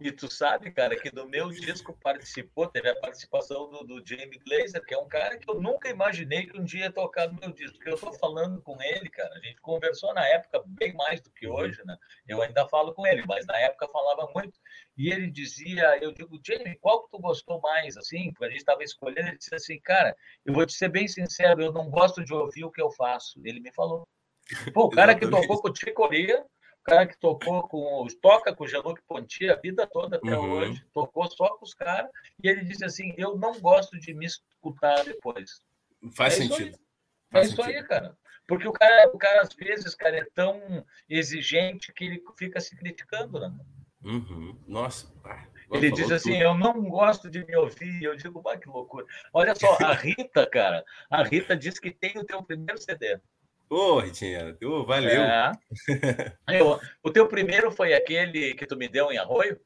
E 0.00 0.12
tu 0.12 0.30
sabe, 0.30 0.70
cara, 0.70 0.94
que 0.94 1.12
no 1.12 1.28
meu 1.28 1.48
disco 1.48 1.92
participou, 2.00 2.68
teve 2.68 2.88
a 2.88 3.00
participação 3.00 3.68
do, 3.68 3.82
do 3.82 4.06
Jamie 4.06 4.38
Glazer, 4.46 4.84
que 4.84 4.94
é 4.94 4.98
um 4.98 5.08
cara 5.08 5.36
que 5.36 5.50
eu 5.50 5.60
nunca 5.60 5.88
imaginei 5.88 6.46
que 6.46 6.56
um 6.56 6.62
dia 6.62 6.84
ia 6.84 6.92
tocar 6.92 7.26
no 7.26 7.40
meu 7.40 7.50
disco. 7.50 7.76
Porque 7.78 7.90
eu 7.90 7.98
tô 7.98 8.12
falando 8.12 8.62
com 8.62 8.80
ele, 8.80 9.08
cara. 9.08 9.34
A 9.34 9.40
gente 9.40 9.60
conversou 9.60 10.14
na 10.14 10.24
época 10.28 10.62
bem 10.66 10.94
mais 10.94 11.20
do 11.20 11.30
que 11.32 11.48
uhum. 11.48 11.54
hoje, 11.56 11.82
né? 11.84 11.96
Eu 12.28 12.40
ainda 12.40 12.68
falo 12.68 12.94
com 12.94 13.04
ele, 13.08 13.24
mas 13.26 13.44
na 13.46 13.58
época 13.58 13.88
falava 13.88 14.30
muito. 14.32 14.56
E 14.96 15.10
ele 15.10 15.28
dizia, 15.28 15.98
eu 16.00 16.12
digo, 16.12 16.40
Jamie, 16.46 16.78
qual 16.78 17.02
que 17.02 17.10
tu 17.10 17.18
gostou 17.18 17.60
mais? 17.60 17.96
Assim, 17.96 18.30
porque 18.30 18.44
a 18.44 18.50
gente 18.50 18.60
estava 18.60 18.84
escolhendo, 18.84 19.28
ele 19.28 19.38
disse 19.38 19.54
assim, 19.54 19.80
cara, 19.80 20.16
eu 20.46 20.54
vou 20.54 20.64
te 20.64 20.74
ser 20.74 20.90
bem 20.90 21.08
sincero, 21.08 21.60
eu 21.60 21.72
não 21.72 21.90
gosto 21.90 22.24
de 22.24 22.32
ouvir 22.32 22.64
o 22.64 22.70
que 22.70 22.80
eu 22.80 22.90
faço. 22.92 23.40
Ele 23.44 23.58
me 23.58 23.72
falou. 23.72 24.06
Pô, 24.72 24.84
o 24.84 24.90
cara 24.90 25.14
que 25.14 25.28
tocou 25.28 25.60
com 25.60 25.68
o 25.68 25.72
Ticoria 25.72 26.44
cara 26.88 27.06
que 27.06 27.18
tocou 27.18 27.68
com 27.68 28.06
toca 28.20 28.54
com 28.54 28.64
o 28.64 28.68
Jean-Luc 28.68 29.00
Ponty 29.06 29.50
a 29.50 29.56
vida 29.56 29.86
toda 29.86 30.16
até 30.16 30.36
uhum. 30.36 30.52
hoje, 30.52 30.84
tocou 30.92 31.30
só 31.30 31.48
com 31.56 31.64
os 31.64 31.74
caras, 31.74 32.10
e 32.42 32.48
ele 32.48 32.64
disse 32.64 32.84
assim: 32.84 33.14
Eu 33.16 33.36
não 33.36 33.60
gosto 33.60 33.98
de 33.98 34.14
me 34.14 34.26
escutar 34.26 35.04
depois. 35.04 35.62
Faz 36.12 36.34
é 36.34 36.36
sentido. 36.36 36.70
Isso 36.70 36.80
Faz 37.30 37.46
é 37.46 37.50
sentido. 37.50 37.68
isso 37.68 37.78
aí, 37.78 37.84
cara. 37.84 38.16
Porque 38.46 38.66
o 38.66 38.72
cara, 38.72 39.10
o 39.12 39.18
cara, 39.18 39.42
às 39.42 39.52
vezes, 39.52 39.94
cara, 39.94 40.16
é 40.16 40.26
tão 40.34 40.84
exigente 41.08 41.92
que 41.92 42.04
ele 42.04 42.24
fica 42.38 42.58
se 42.60 42.74
criticando, 42.74 43.38
né? 43.38 43.54
Uhum. 44.02 44.58
Nossa. 44.66 45.12
ele 45.70 45.90
diz 45.92 46.10
assim: 46.10 46.32
tudo. 46.32 46.42
Eu 46.42 46.54
não 46.54 46.88
gosto 46.88 47.30
de 47.30 47.44
me 47.44 47.54
ouvir. 47.56 48.02
Eu 48.02 48.16
digo, 48.16 48.42
que 48.58 48.68
loucura. 48.68 49.04
Olha 49.32 49.54
só, 49.54 49.76
a 49.84 49.92
Rita, 49.94 50.46
cara, 50.46 50.84
a 51.10 51.22
Rita 51.22 51.56
diz 51.56 51.78
que 51.78 51.90
tem 51.90 52.16
o 52.16 52.24
teu 52.24 52.42
primeiro 52.42 52.80
CD. 52.80 53.20
Ô, 53.70 53.76
oh, 53.76 53.98
Ritinha, 54.00 54.56
oh, 54.64 54.84
valeu. 54.84 55.20
É. 55.20 55.52
Eu, 56.48 56.80
o 57.02 57.10
teu 57.10 57.28
primeiro 57.28 57.70
foi 57.70 57.92
aquele 57.92 58.54
que 58.54 58.66
tu 58.66 58.76
me 58.76 58.88
deu 58.88 59.12
em 59.12 59.18
arroio? 59.18 59.60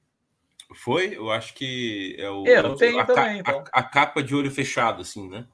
Foi? 0.74 1.16
Eu 1.16 1.30
acho 1.30 1.54
que 1.54 2.16
é 2.18 2.28
o. 2.28 2.44
Eu 2.46 2.74
tenho 2.74 2.98
a, 2.98 3.04
também, 3.04 3.24
a, 3.24 3.38
então. 3.38 3.64
a, 3.72 3.80
a, 3.80 3.82
capa 3.82 4.22
de 4.22 4.34
olho 4.34 4.50
fechado, 4.50 5.02
assim, 5.02 5.28
né? 5.28 5.46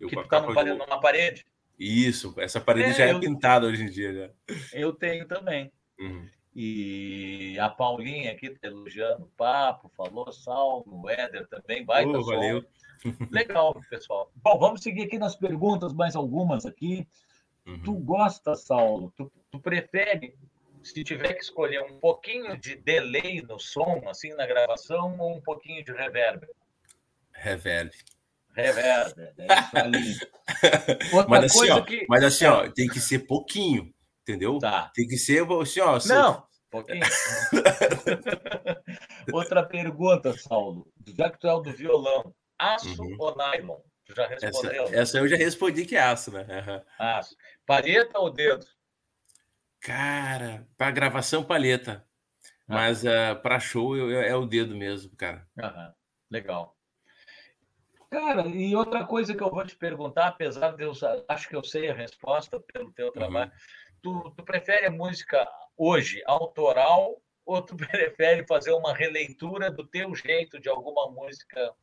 Eu, 0.00 0.08
que 0.08 0.16
tu 0.16 0.28
tá 0.28 0.40
de... 0.40 0.70
numa 0.72 1.00
parede? 1.00 1.46
Isso, 1.78 2.34
essa 2.38 2.60
parede 2.60 2.90
é, 2.90 2.94
já 2.94 3.04
é 3.04 3.12
eu... 3.12 3.20
pintada 3.20 3.66
hoje 3.66 3.82
em 3.82 3.90
dia. 3.90 4.12
Já. 4.12 4.56
Eu 4.72 4.92
tenho 4.92 5.26
também. 5.26 5.72
Uhum. 5.98 6.28
E 6.54 7.58
a 7.58 7.68
Paulinha 7.68 8.30
aqui 8.30 8.50
tá 8.50 8.68
elogiando 8.68 9.24
o 9.24 9.30
papo, 9.36 9.90
falou, 9.96 10.32
Salmo, 10.32 11.02
o 11.02 11.10
Éder 11.10 11.48
também, 11.48 11.84
vai 11.84 12.06
oh, 12.06 12.24
valeu. 12.24 12.64
Legal, 13.30 13.80
pessoal. 13.90 14.30
Bom, 14.36 14.58
vamos 14.58 14.80
seguir 14.80 15.02
aqui 15.02 15.18
nas 15.18 15.34
perguntas, 15.34 15.92
mais 15.92 16.14
algumas 16.14 16.64
aqui. 16.64 17.06
Uhum. 17.66 17.82
Tu 17.82 17.94
gosta, 17.94 18.54
Saulo? 18.54 19.12
Tu, 19.16 19.30
tu 19.50 19.60
prefere, 19.60 20.36
se 20.82 21.02
tiver 21.02 21.34
que 21.34 21.42
escolher, 21.42 21.82
um 21.82 21.98
pouquinho 21.98 22.58
de 22.58 22.76
delay 22.76 23.40
no 23.42 23.58
som, 23.58 24.02
assim, 24.06 24.34
na 24.34 24.46
gravação, 24.46 25.18
ou 25.18 25.36
um 25.36 25.40
pouquinho 25.40 25.82
de 25.84 25.92
reverb? 25.92 26.46
Reverb. 27.32 27.90
Reverb, 28.54 29.14
é 29.38 29.98
isso 29.98 30.26
mas 31.28 31.44
assim, 31.44 31.70
ó, 31.70 31.82
que... 31.82 32.06
mas 32.08 32.22
assim, 32.22 32.44
ó, 32.44 32.70
tem 32.70 32.86
que 32.86 33.00
ser 33.00 33.20
pouquinho, 33.20 33.92
entendeu? 34.22 34.58
Tá. 34.58 34.92
Tem 34.94 35.08
que 35.08 35.16
ser 35.16 35.44
assim, 35.60 35.80
ó. 35.80 35.98
Não, 36.06 36.46
pouquinho. 36.70 37.02
Outra 39.32 39.64
pergunta, 39.64 40.36
Saulo. 40.38 40.86
Já 41.16 41.30
que 41.30 41.38
tu 41.40 41.48
é 41.48 41.54
o 41.54 41.60
do 41.60 41.72
violão, 41.72 42.32
aço 42.56 43.02
uhum. 43.02 43.16
ou 43.18 43.36
nylon? 43.36 43.80
Já 44.08 44.26
respondeu? 44.26 44.84
Essa, 44.84 44.96
essa, 44.96 45.18
eu 45.18 45.28
já 45.28 45.36
respondi 45.36 45.86
que 45.86 45.96
é 45.96 46.00
aço, 46.00 46.30
né? 46.30 46.42
Uhum. 46.42 46.82
Aço. 46.98 47.36
Palheta 47.64 48.18
ou 48.18 48.30
dedo? 48.30 48.66
Cara, 49.80 50.66
para 50.76 50.90
gravação, 50.90 51.44
palheta. 51.44 52.06
Ah. 52.68 52.74
Mas 52.74 53.04
uh, 53.04 53.08
ah, 53.32 53.34
para 53.34 53.60
show 53.60 53.96
eu, 53.96 54.10
é 54.20 54.34
o 54.34 54.46
dedo 54.46 54.74
mesmo, 54.76 55.14
cara. 55.16 55.46
Uhum. 55.56 55.92
Legal. 56.30 56.76
Cara, 58.10 58.46
e 58.46 58.76
outra 58.76 59.04
coisa 59.04 59.34
que 59.34 59.42
eu 59.42 59.50
vou 59.50 59.66
te 59.66 59.74
perguntar, 59.74 60.28
apesar 60.28 60.76
de 60.76 60.84
eu 60.84 60.92
acho 61.28 61.48
que 61.48 61.56
eu 61.56 61.64
sei 61.64 61.90
a 61.90 61.94
resposta 61.94 62.60
pelo 62.60 62.92
teu 62.92 63.10
trabalho, 63.10 63.50
uhum. 63.50 64.22
tu, 64.22 64.30
tu 64.36 64.44
prefere 64.44 64.86
a 64.86 64.90
música 64.90 65.48
hoje 65.76 66.22
autoral 66.26 67.20
ou 67.44 67.60
tu 67.60 67.76
prefere 67.76 68.46
fazer 68.46 68.72
uma 68.72 68.94
releitura 68.94 69.70
do 69.70 69.86
teu 69.86 70.14
jeito 70.14 70.60
de 70.60 70.68
alguma 70.68 71.10
música 71.10 71.74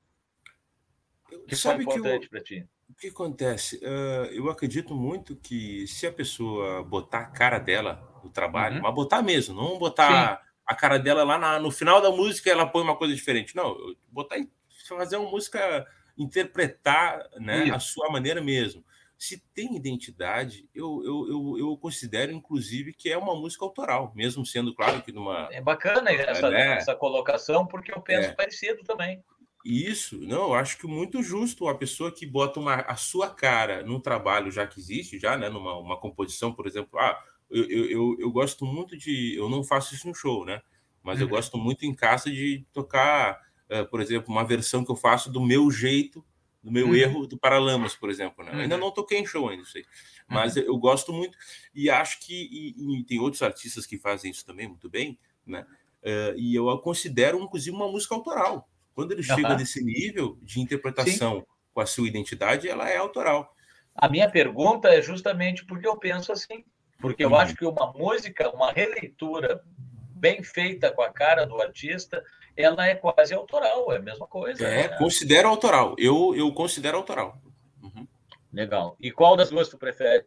que 1.40 1.56
Sabe 1.56 1.84
foi 1.84 1.96
importante 1.96 2.30
para 2.30 2.42
ti? 2.42 2.68
O 2.90 2.94
que 2.94 3.08
acontece? 3.08 3.78
Uh, 3.78 4.26
eu 4.32 4.50
acredito 4.50 4.96
muito 4.96 5.36
que 5.36 5.88
se 5.88 6.06
a 6.06 6.12
pessoa 6.12 6.84
botar 6.84 7.20
a 7.20 7.26
cara 7.26 7.58
dela 7.58 8.08
no 8.24 8.30
trabalho, 8.30 8.78
uhum. 8.78 8.82
mas 8.84 8.94
botar 8.94 9.22
mesmo, 9.22 9.56
não 9.56 9.80
botar 9.80 10.38
Sim. 10.38 10.44
a 10.66 10.76
cara 10.76 10.98
dela 10.98 11.24
lá 11.24 11.38
na, 11.38 11.60
no 11.60 11.72
final 11.72 12.02
da 12.02 12.12
música 12.12 12.50
ela 12.50 12.68
põe 12.68 12.84
uma 12.84 12.96
coisa 12.96 13.16
diferente. 13.16 13.56
Não, 13.56 13.76
botar 14.12 14.38
fazer 14.88 15.18
uma 15.18 15.30
música 15.30 15.88
interpretar 16.18 17.28
né, 17.38 17.72
a 17.72 17.80
sua 17.80 18.10
maneira 18.10 18.42
mesmo. 18.42 18.84
Se 19.18 19.38
tem 19.54 19.76
identidade, 19.76 20.68
eu, 20.74 21.02
eu, 21.06 21.28
eu, 21.30 21.60
eu, 21.60 21.78
considero, 21.78 22.32
inclusive, 22.32 22.92
que 22.92 23.12
é 23.12 23.18
uma 23.18 23.36
música 23.36 23.64
autoral, 23.64 24.12
mesmo 24.16 24.44
sendo, 24.44 24.74
claro, 24.74 25.02
que 25.04 25.12
numa. 25.12 25.48
É 25.52 25.62
bacana 25.62 26.12
essa, 26.12 26.50
né? 26.50 26.78
essa 26.78 26.96
colocação, 26.96 27.68
porque 27.68 27.92
eu 27.92 28.02
penso 28.02 28.30
é. 28.30 28.34
parecido 28.34 28.84
também. 28.84 29.24
Isso, 29.64 30.20
não, 30.20 30.44
eu 30.44 30.54
acho 30.56 30.78
que 30.78 30.88
muito 30.88 31.22
justo 31.22 31.66
uma 31.66 31.78
pessoa 31.78 32.12
que 32.12 32.26
bota 32.26 32.60
uma, 32.60 32.76
a 32.76 32.96
sua 32.96 33.30
cara 33.30 33.84
num 33.84 34.00
trabalho 34.00 34.52
já 34.52 34.66
que 34.66 34.80
existe, 34.80 35.20
já, 35.20 35.38
né? 35.38 35.50
Numa 35.50 35.78
uma 35.78 36.00
composição, 36.00 36.54
por 36.54 36.66
exemplo, 36.66 37.00
ah, 37.00 37.22
eu, 37.50 37.66
eu, 37.66 38.18
eu, 38.20 38.32
gosto 38.32 38.66
muito 38.66 38.98
de. 38.98 39.36
Eu 39.36 39.50
não 39.50 39.64
faço 39.64 39.94
isso 39.94 40.08
no 40.08 40.16
show, 40.16 40.46
né? 40.46 40.62
Mas 41.04 41.18
uhum. 41.20 41.26
eu 41.26 41.30
gosto 41.30 41.58
muito 41.58 41.86
em 41.86 41.94
casa 41.94 42.32
de 42.32 42.66
tocar, 42.72 43.40
uh, 43.70 43.86
por 43.90 44.02
exemplo, 44.02 44.32
uma 44.32 44.44
versão 44.44 44.86
que 44.86 44.92
eu 44.92 44.96
faço 44.96 45.32
do 45.32 45.42
meu 45.42 45.70
jeito, 45.70 46.24
do 46.64 46.72
meu 46.72 46.88
uhum. 46.88 46.96
erro 46.96 47.28
do 47.28 47.38
Paralamas, 47.38 47.96
por 47.96 48.10
exemplo. 48.10 48.44
Né? 48.44 48.52
Uhum. 48.52 48.60
Ainda 48.62 48.78
não 48.78 48.92
toquei 48.92 49.20
em 49.20 49.26
show 49.26 49.50
ainda, 49.50 49.66
sei. 49.66 49.86
Mas 50.28 50.56
uhum. 50.56 50.64
eu 50.64 50.78
gosto 50.78 51.12
muito 51.12 51.38
e 51.76 51.90
acho 51.90 52.20
que 52.22 52.34
e, 52.34 53.00
e 53.00 53.04
tem 53.04 53.20
outros 53.20 53.42
artistas 53.42 53.86
que 53.86 53.98
fazem 53.98 54.32
isso 54.32 54.46
também 54.46 54.68
muito 54.68 54.90
bem, 54.90 55.20
né? 55.46 55.66
Uh, 56.02 56.34
e 56.36 56.56
eu 56.56 56.66
considero, 56.80 57.40
inclusive, 57.40 57.76
uma 57.76 57.88
música 57.88 58.16
autoral. 58.16 58.68
Quando 58.94 59.14
ele 59.14 59.24
chega 59.24 59.56
nesse 59.56 59.84
nível 59.84 60.38
de 60.42 60.60
interpretação 60.60 61.40
Sim. 61.40 61.46
com 61.74 61.82
a 61.82 61.86
sua 61.86 62.08
identidade, 62.08 62.68
ela 62.68 62.90
é 62.90 62.98
autoral. 62.98 63.56
A 63.96 64.10
minha 64.10 64.30
pergunta 64.30 64.90
é 64.90 65.02
justamente 65.02 65.66
porque 65.66 65.88
eu 65.88 65.98
penso 65.98 66.32
assim, 66.32 66.64
porque 67.00 67.24
eu 67.24 67.30
uhum. 67.30 67.36
acho 67.36 67.56
que 67.56 67.66
uma 67.66 67.92
música, 67.92 68.50
uma 68.50 68.72
releitura 68.72 69.62
bem 70.22 70.44
feita 70.44 70.92
com 70.92 71.02
a 71.02 71.12
cara 71.12 71.46
do 71.46 71.60
artista, 71.60 72.24
ela 72.56 72.86
é 72.86 72.96
quase 72.96 73.34
autoral, 73.34 73.92
é 73.92 73.98
a 73.98 74.02
mesma 74.02 74.28
coisa. 74.28 74.66
É, 74.66 74.88
né? 74.90 74.98
considero 74.98 75.50
autoral. 75.50 75.96
Eu, 75.98 76.36
eu 76.36 76.54
considero 76.54 76.98
autoral. 76.98 77.42
Uhum. 77.82 78.08
Legal. 78.54 78.96
E 79.00 79.12
qual 79.12 79.36
das 79.36 79.50
duas 79.50 79.68
tu 79.68 79.78
prefere? 79.78 80.26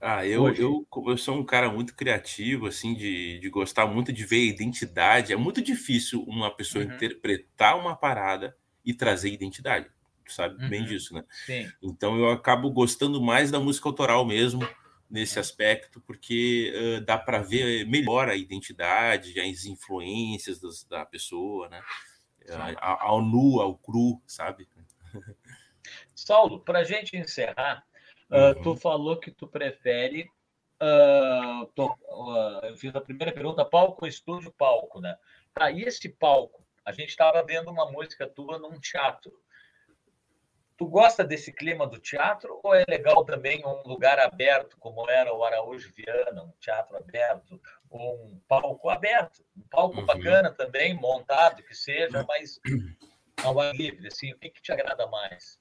Ah, 0.00 0.24
eu, 0.24 0.48
eu, 0.54 0.86
eu 1.06 1.18
sou 1.18 1.36
um 1.36 1.44
cara 1.44 1.70
muito 1.70 1.94
criativo, 1.94 2.66
assim, 2.66 2.94
de, 2.94 3.40
de 3.40 3.50
gostar 3.50 3.86
muito 3.86 4.12
de 4.12 4.24
ver 4.24 4.36
a 4.36 4.52
identidade. 4.52 5.32
É 5.32 5.36
muito 5.36 5.60
difícil 5.60 6.22
uma 6.22 6.54
pessoa 6.54 6.84
uhum. 6.84 6.94
interpretar 6.94 7.76
uma 7.76 7.96
parada 7.96 8.56
e 8.84 8.94
trazer 8.94 9.30
identidade. 9.30 9.90
Tu 10.24 10.32
sabe 10.32 10.62
uhum. 10.62 10.68
bem 10.68 10.84
disso, 10.84 11.14
né? 11.14 11.24
Sim. 11.46 11.68
Então 11.82 12.16
eu 12.16 12.30
acabo 12.30 12.70
gostando 12.70 13.20
mais 13.20 13.50
da 13.50 13.58
música 13.58 13.88
autoral 13.88 14.24
mesmo, 14.24 14.68
nesse 15.10 15.38
aspecto, 15.38 16.00
porque 16.02 16.72
uh, 16.74 17.00
dá 17.04 17.18
para 17.18 17.40
ver 17.40 17.86
melhor 17.86 18.28
a 18.28 18.36
identidade, 18.36 19.40
as 19.40 19.64
influências 19.64 20.60
das, 20.60 20.84
da 20.84 21.04
pessoa, 21.04 21.68
né? 21.68 21.82
ao 22.78 23.20
nu, 23.22 23.60
ao 23.60 23.76
cru, 23.76 24.22
sabe? 24.26 24.68
Saulo, 26.14 26.60
para 26.60 26.80
a 26.80 26.84
gente 26.84 27.16
encerrar, 27.16 27.84
Uh, 28.30 28.62
Tu 28.62 28.76
falou 28.76 29.16
que 29.16 29.30
tu 29.30 29.46
prefere. 29.46 30.30
Uh, 30.80 31.64
uh, 31.76 32.66
eu 32.66 32.76
fiz 32.76 32.94
a 32.94 33.00
primeira 33.00 33.32
pergunta: 33.32 33.64
palco, 33.64 34.06
estúdio, 34.06 34.52
palco, 34.56 35.00
né? 35.00 35.16
Tá, 35.54 35.70
e 35.70 35.82
esse 35.82 36.08
palco? 36.08 36.64
A 36.84 36.92
gente 36.92 37.10
estava 37.10 37.42
vendo 37.42 37.70
uma 37.70 37.90
música 37.90 38.26
tua 38.26 38.58
num 38.58 38.78
teatro. 38.78 39.32
Tu 40.76 40.86
gosta 40.86 41.24
desse 41.24 41.52
clima 41.52 41.86
do 41.86 41.98
teatro 41.98 42.60
ou 42.62 42.72
é 42.72 42.84
legal 42.88 43.24
também 43.24 43.66
um 43.66 43.82
lugar 43.86 44.20
aberto, 44.20 44.76
como 44.78 45.10
era 45.10 45.34
o 45.34 45.42
Araújo 45.42 45.92
Viana, 45.92 46.44
um 46.44 46.52
teatro 46.60 46.96
aberto, 46.96 47.60
ou 47.90 48.14
um 48.26 48.40
palco 48.46 48.88
aberto, 48.88 49.44
um 49.56 49.62
palco 49.68 49.98
uhum. 49.98 50.06
bacana 50.06 50.52
também, 50.52 50.94
montado 50.94 51.64
que 51.64 51.74
seja, 51.74 52.24
mas 52.28 52.60
ao 53.42 53.58
ar 53.58 53.74
livre, 53.74 54.06
assim, 54.06 54.32
o 54.32 54.38
que, 54.38 54.50
que 54.50 54.62
te 54.62 54.70
agrada 54.70 55.06
mais? 55.08 55.58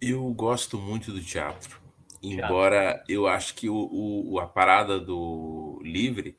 Eu 0.00 0.32
gosto 0.32 0.78
muito 0.78 1.12
do 1.12 1.22
teatro. 1.22 1.89
Embora 2.22 3.02
eu 3.08 3.26
acho 3.26 3.54
que 3.54 3.68
o, 3.68 3.88
o, 4.32 4.38
a 4.38 4.46
parada 4.46 5.00
do 5.00 5.80
livre 5.82 6.36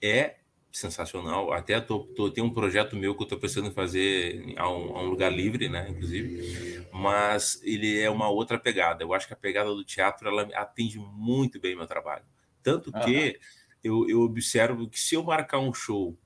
é 0.00 0.36
sensacional. 0.70 1.52
Até 1.52 1.80
tô, 1.80 2.00
tô, 2.00 2.30
tem 2.30 2.42
um 2.42 2.52
projeto 2.52 2.96
meu 2.96 3.14
que 3.14 3.22
eu 3.22 3.24
estou 3.24 3.38
pensando 3.38 3.68
em 3.68 3.72
fazer 3.72 4.54
a 4.56 4.68
um, 4.68 4.96
a 4.96 5.02
um, 5.02 5.06
lugar 5.06 5.32
livre, 5.32 5.68
né? 5.68 5.88
Inclusive, 5.88 6.86
mas 6.92 7.60
ele 7.62 8.00
é 8.00 8.10
uma 8.10 8.28
outra 8.28 8.58
pegada. 8.58 9.04
Eu 9.04 9.14
acho 9.14 9.26
que 9.26 9.32
a 9.32 9.36
pegada 9.36 9.70
do 9.70 9.84
teatro 9.84 10.28
ela 10.28 10.42
atende 10.54 10.98
muito 10.98 11.60
bem 11.60 11.76
meu 11.76 11.86
trabalho. 11.86 12.24
Tanto 12.62 12.92
que 12.92 13.38
uhum. 13.84 14.04
eu, 14.04 14.08
eu 14.08 14.20
observo 14.22 14.88
que 14.88 14.98
se 14.98 15.14
eu 15.14 15.22
marcar 15.22 15.60
um 15.60 15.72
show 15.72 16.18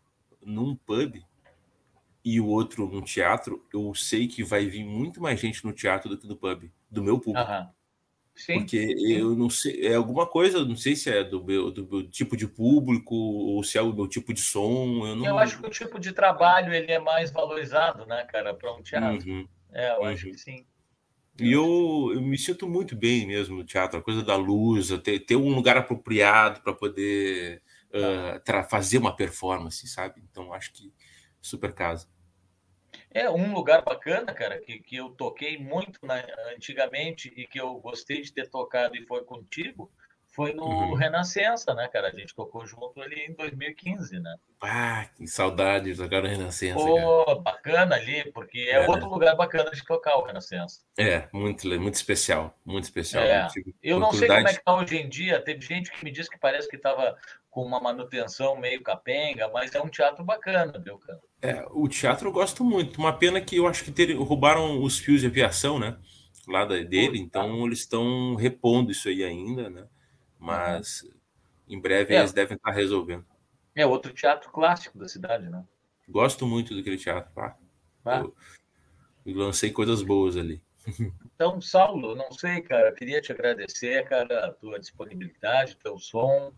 num 0.42 0.74
pub 0.74 1.22
e 2.24 2.40
o 2.40 2.46
outro 2.46 2.88
num 2.88 3.02
teatro, 3.02 3.64
eu 3.72 3.94
sei 3.94 4.26
que 4.26 4.42
vai 4.42 4.66
vir 4.66 4.84
muito 4.84 5.20
mais 5.20 5.38
gente 5.38 5.64
no 5.64 5.72
teatro 5.72 6.08
do 6.08 6.18
que 6.18 6.26
no 6.26 6.36
pub, 6.36 6.70
do 6.90 7.02
meu 7.02 7.18
público. 7.18 7.50
Uhum. 7.50 7.68
Sim, 8.38 8.60
porque 8.60 8.94
eu 9.00 9.34
não 9.34 9.50
sei, 9.50 9.84
é 9.84 9.96
alguma 9.96 10.24
coisa, 10.24 10.64
não 10.64 10.76
sei 10.76 10.94
se 10.94 11.10
é 11.10 11.24
do 11.24 11.44
meu, 11.44 11.72
do 11.72 11.88
meu 11.88 12.08
tipo 12.08 12.36
de 12.36 12.46
público 12.46 13.14
ou 13.14 13.64
se 13.64 13.76
é 13.76 13.82
o 13.82 13.92
meu 13.92 14.06
tipo 14.06 14.32
de 14.32 14.40
som. 14.40 15.04
Eu, 15.04 15.16
não... 15.16 15.26
eu 15.26 15.38
acho 15.38 15.60
que 15.60 15.66
o 15.66 15.70
tipo 15.70 15.98
de 15.98 16.12
trabalho 16.12 16.72
ele 16.72 16.92
é 16.92 17.00
mais 17.00 17.32
valorizado, 17.32 18.06
né, 18.06 18.24
cara, 18.30 18.54
para 18.54 18.72
um 18.72 18.80
teatro. 18.80 19.28
Uhum. 19.28 19.48
É, 19.72 19.90
eu 19.90 19.98
uhum. 19.98 20.04
acho 20.04 20.30
que 20.30 20.38
sim. 20.38 20.64
E 21.40 21.52
eu, 21.52 22.12
eu, 22.14 22.20
me 22.20 22.38
sinto 22.38 22.68
muito 22.68 22.94
bem 22.94 23.26
mesmo 23.26 23.56
no 23.56 23.64
teatro, 23.64 23.98
a 23.98 24.02
coisa 24.02 24.22
da 24.22 24.36
luz, 24.36 24.88
ter, 25.02 25.20
ter 25.20 25.36
um 25.36 25.52
lugar 25.54 25.76
apropriado 25.76 26.60
para 26.62 26.72
poder 26.72 27.60
uh, 27.90 28.68
fazer 28.68 28.98
uma 28.98 29.14
performance, 29.14 29.86
sabe? 29.88 30.22
Então 30.30 30.52
acho 30.52 30.72
que 30.72 30.92
super 31.40 31.72
casa. 31.72 32.08
É 33.10 33.28
um 33.30 33.54
lugar 33.54 33.82
bacana, 33.82 34.34
cara, 34.34 34.60
que, 34.60 34.80
que 34.80 34.96
eu 34.96 35.10
toquei 35.10 35.58
muito 35.58 35.98
na, 36.04 36.22
antigamente 36.54 37.32
e 37.36 37.46
que 37.46 37.58
eu 37.60 37.74
gostei 37.80 38.20
de 38.20 38.32
ter 38.32 38.48
tocado 38.48 38.96
e 38.96 39.06
foi 39.06 39.24
contigo, 39.24 39.90
foi 40.30 40.52
no 40.52 40.64
uhum. 40.64 40.94
Renascença, 40.94 41.74
né, 41.74 41.88
cara? 41.88 42.08
A 42.08 42.12
gente 42.12 42.34
tocou 42.34 42.64
junto 42.66 43.00
ali 43.00 43.26
em 43.28 43.34
2015, 43.34 44.20
né? 44.20 44.34
Ah, 44.60 45.06
que 45.16 45.26
saudade 45.26 45.92
de 45.92 45.96
tocar 45.96 46.22
no 46.22 46.28
Renascença. 46.28 46.78
Pô, 46.78 47.24
cara. 47.24 47.38
bacana 47.40 47.96
ali, 47.96 48.30
porque 48.32 48.58
é, 48.58 48.84
é, 48.84 48.88
outro 48.88 49.08
lugar 49.08 49.34
bacana 49.36 49.70
de 49.70 49.84
tocar 49.84 50.16
o 50.16 50.24
Renascença. 50.24 50.80
É, 50.96 51.28
muito, 51.32 51.66
muito 51.80 51.94
especial, 51.94 52.56
muito 52.64 52.84
especial. 52.84 53.24
É. 53.24 53.48
Eu 53.82 53.98
não 53.98 54.12
sei 54.12 54.28
como 54.28 54.48
é 54.48 54.54
que 54.54 54.64
tá 54.64 54.76
hoje 54.76 54.96
em 54.96 55.08
dia, 55.08 55.40
teve 55.40 55.60
gente 55.60 55.90
que 55.90 56.04
me 56.04 56.10
disse 56.10 56.30
que 56.30 56.38
parece 56.38 56.68
que 56.68 56.76
estava 56.76 57.16
com 57.50 57.64
uma 57.64 57.80
manutenção 57.80 58.56
meio 58.56 58.82
capenga, 58.82 59.48
mas 59.48 59.74
é 59.74 59.80
um 59.80 59.88
teatro 59.88 60.24
bacana, 60.24 60.78
viu, 60.78 60.98
cara? 60.98 61.20
É, 61.40 61.64
o 61.70 61.88
teatro 61.88 62.28
eu 62.28 62.32
gosto 62.32 62.62
muito. 62.62 62.98
Uma 62.98 63.12
pena 63.12 63.40
que 63.40 63.56
eu 63.56 63.66
acho 63.66 63.82
que 63.84 63.90
ter, 63.90 64.12
roubaram 64.14 64.82
os 64.82 64.98
fios 64.98 65.20
de 65.20 65.26
aviação, 65.26 65.78
né? 65.78 65.96
Lá 66.46 66.64
dele, 66.64 67.18
então 67.18 67.66
eles 67.66 67.80
estão 67.80 68.34
repondo 68.34 68.90
isso 68.90 69.08
aí 69.08 69.22
ainda, 69.22 69.68
né? 69.68 69.86
Mas 70.38 71.02
uhum. 71.02 71.10
em 71.68 71.80
breve 71.80 72.14
é. 72.14 72.18
eles 72.18 72.32
devem 72.32 72.56
estar 72.56 72.70
resolvendo. 72.70 73.26
É 73.74 73.86
outro 73.86 74.12
teatro 74.12 74.50
clássico 74.50 74.98
da 74.98 75.08
cidade, 75.08 75.48
né? 75.48 75.64
Gosto 76.08 76.46
muito 76.46 76.74
daquele 76.74 76.96
teatro, 76.96 77.30
pá. 77.32 77.56
Ah. 78.04 78.20
Eu, 78.20 78.34
eu 79.26 79.36
lancei 79.36 79.70
coisas 79.70 80.02
boas 80.02 80.36
ali. 80.36 80.62
Então, 81.38 81.60
Saulo, 81.60 82.16
não 82.16 82.32
sei, 82.32 82.60
cara, 82.60 82.90
queria 82.90 83.20
te 83.20 83.30
agradecer, 83.30 84.04
cara, 84.08 84.46
a 84.46 84.52
tua 84.52 84.76
disponibilidade, 84.76 85.76
teu 85.76 85.96
som, 85.96 86.52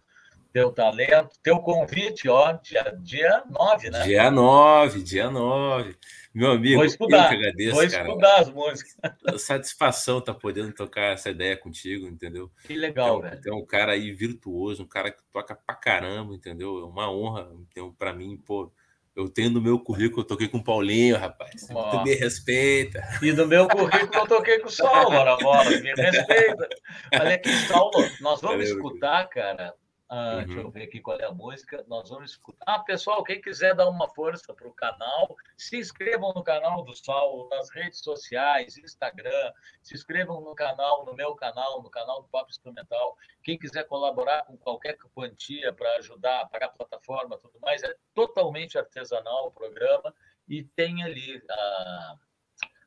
teu 0.54 0.72
talento, 0.72 1.38
teu 1.42 1.58
convite, 1.58 2.30
ó, 2.30 2.52
dia, 2.52 2.98
dia 3.02 3.44
9, 3.50 3.90
né? 3.90 4.02
Dia 4.04 4.30
9, 4.30 5.02
dia 5.02 5.30
9. 5.30 5.98
Meu 6.32 6.52
amigo, 6.52 6.76
vou 6.76 6.84
estudar, 6.84 7.24
eu 7.24 7.28
que 7.28 7.34
agradeço, 7.34 7.74
vou 7.74 7.82
estudar 7.82 8.28
cara. 8.28 8.40
as 8.40 8.50
músicas. 8.50 8.96
Satisfação 9.38 10.18
estar 10.18 10.32
tá 10.32 10.38
podendo 10.38 10.72
tocar 10.72 11.12
essa 11.12 11.28
ideia 11.28 11.56
contigo, 11.56 12.06
entendeu? 12.06 12.50
Que 12.64 12.74
legal, 12.74 13.18
então, 13.18 13.30
velho. 13.30 13.42
Tem 13.42 13.52
um 13.52 13.66
cara 13.66 13.92
aí 13.92 14.12
virtuoso, 14.12 14.84
um 14.84 14.88
cara 14.88 15.10
que 15.10 15.22
toca 15.32 15.56
pra 15.56 15.74
caramba, 15.74 16.32
entendeu? 16.32 16.78
É 16.78 16.84
uma 16.84 17.10
honra 17.10 17.50
então, 17.60 17.92
para 17.92 18.12
mim, 18.12 18.36
pô. 18.36 18.72
Eu 19.16 19.28
tenho 19.28 19.50
no 19.50 19.60
meu 19.60 19.78
currículo, 19.78 20.22
eu 20.22 20.26
toquei 20.26 20.46
com 20.46 20.58
o 20.58 20.64
Paulinho, 20.64 21.18
rapaz. 21.18 21.66
Tu 21.66 22.02
me 22.04 22.14
respeita. 22.14 23.02
E 23.20 23.32
no 23.32 23.44
meu 23.44 23.66
currículo 23.66 24.22
eu 24.22 24.26
toquei 24.26 24.60
com 24.60 24.68
o 24.68 24.70
Saulo, 24.70 25.16
ora 25.16 25.36
bola, 25.36 25.68
me 25.68 25.92
respeita. 25.94 26.68
Olha 27.12 27.34
aqui, 27.34 27.50
Saulo, 27.66 28.08
nós 28.20 28.40
vamos 28.40 28.68
Valeu, 28.68 28.76
escutar, 28.76 29.28
cara, 29.28 29.74
ah, 30.12 30.38
uhum. 30.38 30.44
Deixa 30.44 30.60
eu 30.60 30.70
ver 30.72 30.82
aqui 30.82 31.00
qual 31.00 31.20
é 31.20 31.24
a 31.24 31.30
música. 31.30 31.84
Nós 31.86 32.08
vamos 32.08 32.32
escutar. 32.32 32.64
Ah, 32.66 32.80
pessoal, 32.80 33.22
quem 33.22 33.40
quiser 33.40 33.76
dar 33.76 33.88
uma 33.88 34.08
força 34.08 34.52
para 34.52 34.66
o 34.66 34.74
canal, 34.74 35.36
se 35.56 35.78
inscrevam 35.78 36.32
no 36.34 36.42
canal 36.42 36.82
do 36.82 36.96
Saulo, 36.96 37.48
nas 37.48 37.70
redes 37.70 38.00
sociais, 38.00 38.76
Instagram, 38.76 39.52
se 39.80 39.94
inscrevam 39.94 40.40
no 40.40 40.52
canal, 40.52 41.06
no 41.06 41.14
meu 41.14 41.36
canal, 41.36 41.80
no 41.80 41.88
canal 41.88 42.22
do 42.22 42.28
Papo 42.28 42.50
Instrumental. 42.50 43.16
Quem 43.44 43.56
quiser 43.56 43.84
colaborar 43.84 44.44
com 44.46 44.56
qualquer 44.58 44.96
quantia 45.14 45.72
para 45.72 45.98
ajudar 45.98 46.40
a 46.40 46.46
pagar 46.46 46.66
a 46.66 46.70
plataforma 46.70 47.38
tudo 47.38 47.60
mais, 47.60 47.84
é 47.84 47.94
totalmente 48.12 48.76
artesanal 48.76 49.46
o 49.46 49.52
programa 49.52 50.12
e 50.48 50.64
tem 50.64 51.04
ali 51.04 51.40
a, 51.48 52.16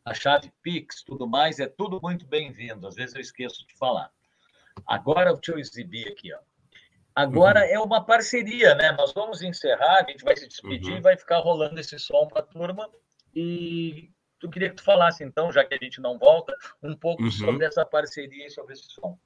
a 0.07 0.13
chave 0.13 0.51
Pix, 0.61 1.01
tudo 1.03 1.25
mais, 1.25 1.57
é 1.61 1.67
tudo 1.67 2.01
muito 2.01 2.27
bem-vindo. 2.27 2.85
Às 2.85 2.95
vezes 2.95 3.15
eu 3.15 3.21
esqueço 3.21 3.65
de 3.65 3.77
falar. 3.77 4.11
Agora, 4.85 5.33
deixa 5.33 5.53
eu 5.53 5.59
exibir 5.59 6.09
aqui, 6.09 6.33
ó. 6.33 6.39
Agora 7.15 7.61
uhum. 7.61 7.67
é 7.67 7.79
uma 7.79 8.03
parceria, 8.03 8.75
né? 8.75 8.91
Nós 8.93 9.13
vamos 9.13 9.41
encerrar, 9.41 10.03
a 10.03 10.09
gente 10.09 10.23
vai 10.23 10.35
se 10.35 10.47
despedir 10.47 10.91
uhum. 10.91 10.97
e 10.97 11.01
vai 11.01 11.17
ficar 11.17 11.39
rolando 11.39 11.79
esse 11.79 11.97
som 11.99 12.27
para 12.27 12.39
a 12.39 12.45
turma. 12.45 12.89
E 13.35 14.09
Tu 14.43 14.49
queria 14.49 14.69
que 14.69 14.75
tu 14.75 14.83
falasse, 14.83 15.23
então, 15.23 15.53
já 15.53 15.63
que 15.63 15.73
a 15.73 15.77
gente 15.81 16.01
não 16.01 16.19
volta, 16.19 16.53
um 16.83 16.93
pouco 16.93 17.23
uhum. 17.23 17.31
sobre 17.31 17.65
essa 17.65 17.85
parceria 17.85 18.45
e 18.45 18.49
sobre 18.49 18.73
esse 18.73 18.83
som. 18.89 19.17